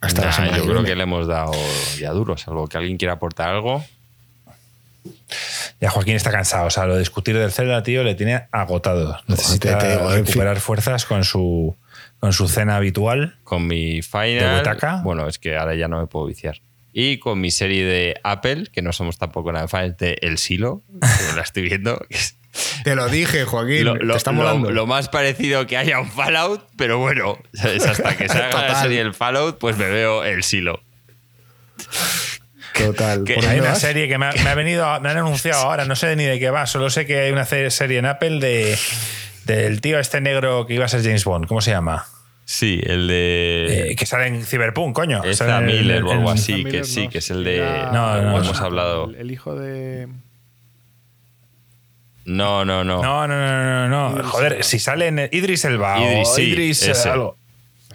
[0.00, 0.56] hasta la semana.
[0.56, 1.52] Yo creo que le hemos dado
[1.98, 3.84] ya duro, salvo que alguien quiera aportar algo.
[5.80, 6.66] Ya Joaquín está cansado.
[6.66, 9.20] O sea, lo de discutir del Zelda, tío, le tiene agotado.
[9.26, 11.76] Necesita recuperar fuerzas con su,
[12.20, 13.36] con su cena habitual.
[13.44, 15.02] Con mi final.
[15.02, 16.60] Bueno, es que ahora ya no me puedo viciar.
[16.92, 20.80] Y con mi serie de Apple, que no somos tampoco nada fans de El Silo,
[21.00, 22.00] que la estoy viendo.
[22.84, 23.84] Te lo dije, Joaquín.
[23.84, 24.70] Lo, te está molando.
[24.70, 29.00] Lo, más parecido que haya un Fallout, pero bueno, es hasta que salga la serie
[29.00, 30.82] el Fallout, pues me veo El Silo.
[32.78, 33.24] Total.
[33.48, 36.38] hay una serie que me ha, venido, me han anunciado ahora, no sé ni de
[36.38, 38.76] qué va, solo sé que hay una serie en Apple de
[39.44, 41.46] del tío este negro que iba a ser James Bond.
[41.46, 42.06] ¿Cómo se llama?
[42.46, 43.90] Sí, el de.
[43.90, 45.24] Eh, que sale en Cyberpunk, coño.
[45.24, 47.60] Está Miller o algo así, que sí, que es el de.
[47.92, 49.10] No, no, hemos hablado.
[49.10, 50.08] El, hijo de.
[52.26, 53.02] No, no, no.
[53.02, 54.10] No, no, no, no.
[54.16, 54.28] no.
[54.30, 57.08] Joder, si sale en Idris Elba Idris, o sí, Idris ese.
[57.10, 57.36] algo.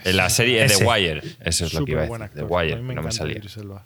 [0.06, 0.78] En la serie Ese.
[0.78, 1.22] The Wire.
[1.42, 2.30] Eso es lo que iba a decir.
[2.34, 2.42] The.
[2.42, 3.38] A Wire, mí me no me salía.
[3.38, 3.84] Idris Elba.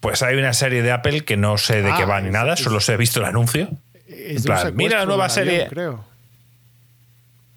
[0.00, 2.54] Pues hay una serie de Apple que no sé de Ah, qué va ni nada,
[2.54, 3.68] es- solo se he visto el anuncio.
[3.68, 3.76] Un
[4.08, 5.66] plan, secuestro mira la de nueva un avión, serie.
[5.68, 6.04] creo.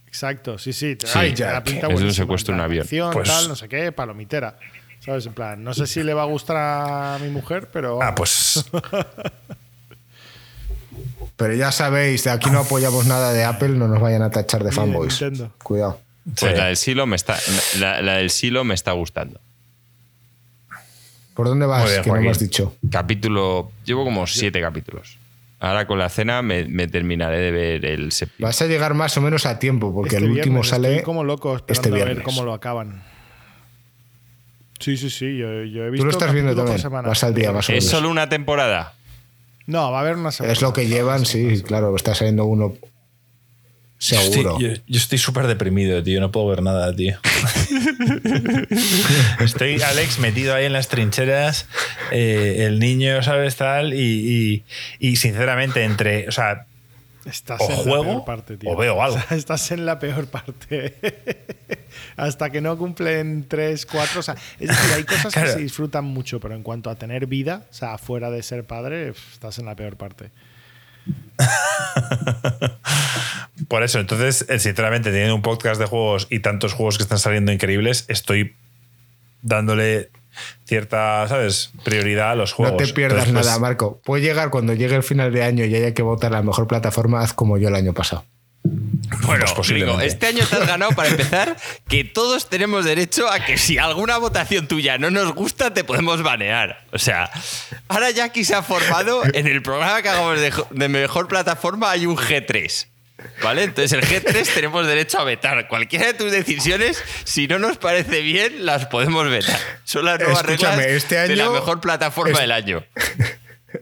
[0.07, 0.97] Exacto, sí, sí.
[0.99, 2.83] Sí, Ay, la pinta Es de un secuestro en de un avión.
[2.83, 4.55] acción, Pues- tal, no sé qué, palomitera.
[5.05, 5.25] ¿Sabes?
[5.27, 8.01] En plan, no sé si le va a gustar a mi mujer, pero.
[8.01, 8.65] Ah, pues
[11.35, 14.63] Pero ya sabéis, de aquí no apoyamos nada de Apple, no nos vayan a tachar
[14.63, 15.21] de fanboys.
[15.21, 15.53] Nintendo.
[15.63, 15.99] Cuidado.
[16.25, 16.57] Pues Sí.
[16.57, 17.37] la del silo me está.
[17.79, 19.39] La, la del silo me está gustando.
[21.33, 21.89] ¿Por dónde vas?
[21.89, 22.75] Bien, que no me has dicho.
[22.91, 23.71] Capítulo.
[23.85, 25.17] Llevo como siete capítulos.
[25.61, 28.47] Ahora con la cena me, me terminaré de ver el séptimo.
[28.47, 30.89] Vas a llegar más o menos a tiempo, porque Este el último viernes sale.
[30.91, 32.25] Estoy como loco esperando este a ver viernes.
[32.25, 33.03] cómo lo acaban.
[34.79, 35.37] Sí, sí, sí.
[35.37, 36.03] Yo, yo he visto.
[36.03, 36.81] Tú lo estás viendo también.
[37.03, 37.91] Vas al día, más o ¿Es menos.
[37.91, 38.93] solo una temporada?
[39.69, 40.53] No, va a haber una semana.
[40.53, 42.73] Es lo que llevan, sí, claro, está saliendo uno
[43.97, 44.53] seguro.
[44.57, 46.19] Estoy- yo, yo estoy súper deprimido, tío.
[46.19, 47.17] No puedo ver nada, tío.
[49.39, 51.67] estoy, Alex, metido ahí en las trincheras.
[52.11, 53.55] eh, el niño, ¿sabes?
[53.57, 53.93] Tal.
[53.93, 54.63] Y,
[54.99, 56.27] y- y, sinceramente, entre.
[56.27, 56.65] O sea,
[57.25, 58.71] Estás o en la juego peor parte, tío.
[58.71, 59.17] o veo algo.
[59.17, 60.95] O sea, estás en la peor parte.
[62.19, 64.19] Hasta que no cumplen 3, 4.
[64.19, 67.27] O sea, es decir, hay cosas que se disfrutan mucho, pero en cuanto a tener
[67.27, 70.31] vida, o sea, fuera de ser padre, estás en la peor parte.
[73.69, 77.19] por eso, entonces, eh, sinceramente, teniendo un podcast de juegos y tantos juegos que están
[77.19, 78.53] saliendo increíbles, estoy
[79.41, 80.09] dándole
[80.65, 81.71] cierta, ¿sabes?
[81.85, 82.83] Prioridad a los No juegos.
[82.83, 84.01] te pierdas Entonces, pues, nada, Marco.
[84.03, 87.21] Puede llegar cuando llegue el final de año y haya que votar la mejor plataforma,
[87.21, 88.25] haz como yo el año pasado.
[89.21, 89.45] Bueno,
[90.01, 91.55] este año te has ganado para empezar
[91.87, 96.21] que todos tenemos derecho a que si alguna votación tuya no nos gusta, te podemos
[96.23, 96.83] banear.
[96.91, 97.29] O sea,
[97.87, 102.05] ahora Jackie se ha formado en el programa que hagamos de, de mejor plataforma hay
[102.05, 102.87] un G3.
[103.43, 103.63] ¿Vale?
[103.63, 105.67] Entonces el G3 tenemos derecho a vetar.
[105.67, 109.59] Cualquiera de tus decisiones, si no nos parece bien, las podemos vetar.
[109.83, 112.83] Son las nuevas Escúchame, reglas este de la mejor plataforma es- del año.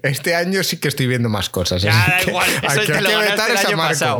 [0.03, 1.81] Este año sí que estoy viendo más cosas.
[1.81, 4.19] Ya da igual, eso te hay lo que ganaste vetar el año pasado.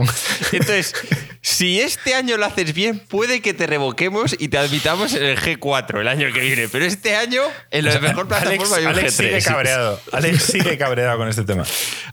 [0.51, 0.93] Entonces,
[1.49, 5.39] si este año lo haces bien, puede que te revoquemos y te admitamos en el
[5.39, 6.67] G4 el año que viene.
[6.67, 7.41] Pero este año,
[7.71, 9.43] en la mejor Alex, plataforma hay un Alex sigue G3.
[9.45, 10.01] cabreado.
[10.11, 11.63] Alex sigue cabreado con este tema.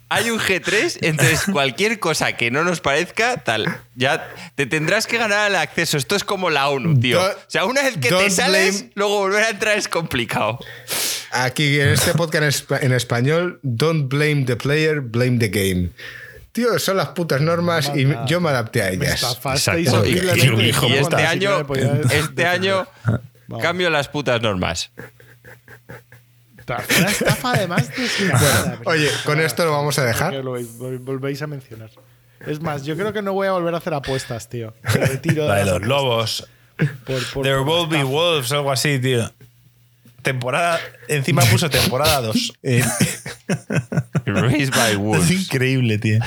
[0.09, 5.19] Hay un G3, entonces cualquier cosa que no nos parezca, tal, ya te tendrás que
[5.19, 5.97] ganar el acceso.
[5.97, 7.21] Esto es como la ONU, tío.
[7.21, 10.61] Don't- O sea, una vez que te sales, blame- luego volver a entrar es complicado.
[11.33, 15.91] Aquí en este podcast en español, don't blame the player, blame the game.
[16.55, 19.23] Tío, son las putas normas y yo me adapté a ellas.
[19.45, 20.07] Exacto.
[20.07, 21.67] Y, este año,
[22.13, 22.87] este año
[23.61, 24.93] cambio las putas normas.
[26.69, 28.79] Una estafa además descarada.
[28.87, 30.33] Oye, con esto lo vamos a dejar.
[30.33, 30.57] lo
[31.01, 31.91] volvéis a mencionar.
[32.47, 34.75] Es más, yo creo que no voy a volver a hacer apuestas, tío.
[34.95, 36.49] Me retiro La de los lobos.
[36.79, 39.29] apuestas por- por- There por will be wolves, algo así, tío.
[40.25, 40.81] Temporada.
[41.07, 42.53] Encima puso temporada 2.
[44.27, 45.31] Raised by Es Wolves.
[45.31, 46.19] increíble, tío.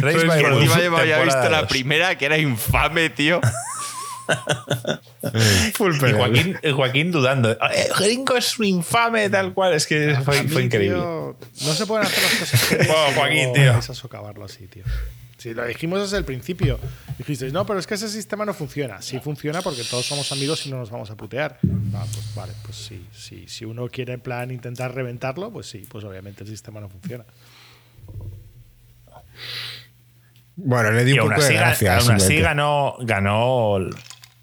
[0.00, 1.68] Raised Que by encima Wolves, yo me había visto temporada la dos.
[1.68, 3.40] primera, que era infame, tío.
[5.74, 6.12] Full Y.
[6.12, 7.50] Joaquín, Joaquín dudando.
[7.52, 9.74] Eh, Gringo es un infame, tal cual.
[9.74, 10.96] Es que fue, mí, fue increíble.
[10.96, 11.36] tío,
[11.66, 13.72] no se pueden hacer las cosas que Bueno, Joaquín, tío.
[13.74, 14.84] a socavarlo así, tío.
[15.44, 16.80] Si lo dijimos desde el principio.
[17.18, 19.02] Dijisteis, no, pero es que ese sistema no funciona.
[19.02, 21.58] Sí funciona porque todos somos amigos y no nos vamos a putear.
[21.92, 23.44] Ah, pues vale, pues sí, sí.
[23.46, 27.26] Si uno quiere en plan intentar reventarlo, pues sí, pues obviamente el sistema no funciona.
[30.56, 31.98] Bueno, le di Y un poco de gracia.
[31.98, 33.80] aún así ganó, ganó.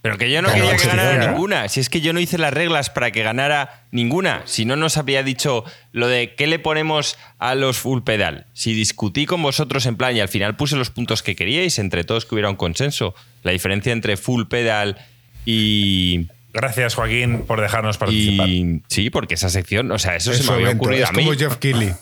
[0.02, 1.70] Pero que yo no quería que ganara ninguna.
[1.70, 4.42] Si es que yo no hice las reglas para que ganara ninguna.
[4.46, 8.48] Si no nos había dicho lo de qué le ponemos a los full pedal.
[8.54, 12.04] Si discutí con vosotros en plan y al final puse los puntos que queríais, entre
[12.04, 13.14] todos que hubiera un consenso.
[13.44, 14.98] La diferencia entre full pedal
[15.46, 16.28] y.
[16.54, 18.50] Gracias, Joaquín, por dejarnos participar.
[18.50, 21.10] y sí, porque esa sección, o sea, eso, Es se me había evento, ocurrido es
[21.10, 21.24] a mí.
[21.26, 21.94] como Jeff Keighley.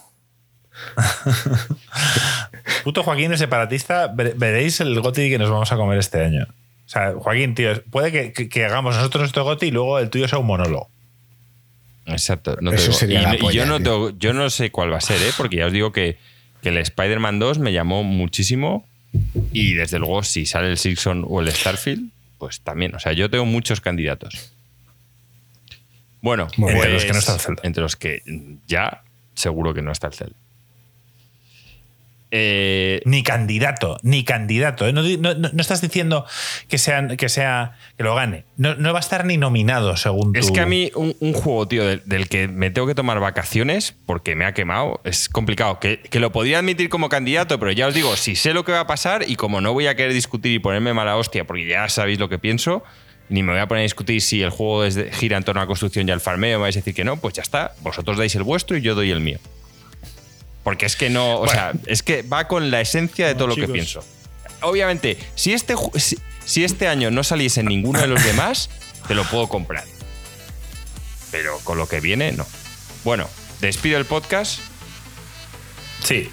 [2.84, 4.08] Puto Joaquín es separatista.
[4.08, 6.48] Ver- Veréis el goti que nos vamos a comer este año.
[6.90, 10.10] O sea, Joaquín, tío, puede que, que- que hagamos nosotros nuestro goti y luego el
[10.10, 10.90] tuyo sea un monólogo.
[12.08, 12.58] Exacto.
[12.62, 14.08] No Eso te- sería y, la y polla, yo, no tío.
[14.12, 15.30] te- yo no sé cuál va a ser, ¿eh?
[15.38, 16.18] porque ya os digo que,
[16.64, 18.88] que el Spider-Man 2 me llamó muchísimo.
[19.54, 22.10] Y desde luego, si sale el Silson o el Starfield,
[22.40, 22.96] pues también.
[22.96, 24.52] O sea, yo tengo muchos candidatos.
[26.22, 27.62] Bueno, pues, Entre los que no está el Zelda.
[27.66, 28.24] Entre los que
[28.68, 29.04] ya
[29.36, 30.36] seguro que no está el Zelda.
[32.32, 34.88] Eh, ni candidato, ni candidato.
[34.88, 34.94] ¿eh?
[34.94, 35.02] No,
[35.60, 36.26] estás diciendo
[36.68, 38.46] que, sean, que, sea, que lo gane.
[38.56, 42.30] No, va a estar ni nominado, según Es que a mí un, juego, tío, del,
[42.30, 45.80] que me tengo que tomar vacaciones porque me ha quemado, es complicado.
[45.80, 48.82] Que, lo podría admitir como candidato, pero ya os digo, si sé lo que va
[48.82, 51.90] a pasar y como no voy a querer discutir y ponerme mala hostia, porque ya
[51.90, 52.84] sabéis lo que pienso,
[53.30, 54.84] ni me voy a poner a discutir si el juego
[55.14, 57.18] gira en torno a la construcción y al farmeo, me vais a decir que no,
[57.18, 57.74] pues ya está.
[57.82, 59.40] Vosotros dais el vuestro y yo doy el mío.
[60.64, 63.56] Porque es que no, o sea, es que va con la esencia de todo lo
[63.56, 64.04] que pienso.
[64.62, 65.76] Obviamente, si este,
[66.46, 68.70] si, este año no saliese ninguno de los demás,
[69.08, 69.86] te lo puedo comprar.
[71.32, 72.46] Pero con lo que viene, no.
[73.04, 73.28] Bueno,
[73.62, 74.60] despido el podcast.
[76.04, 76.30] Sí.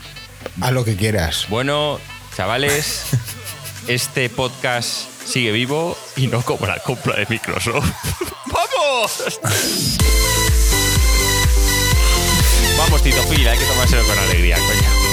[0.60, 1.46] A lo que quieras.
[1.48, 2.00] Bueno,
[2.36, 3.04] chavales,
[3.88, 7.90] este podcast sigue vivo y no como la compra de Microsoft.
[8.46, 9.28] ¡Vamos!
[12.78, 15.06] Vamos, Tito Fila, hay que tomárselo con alegría, coño.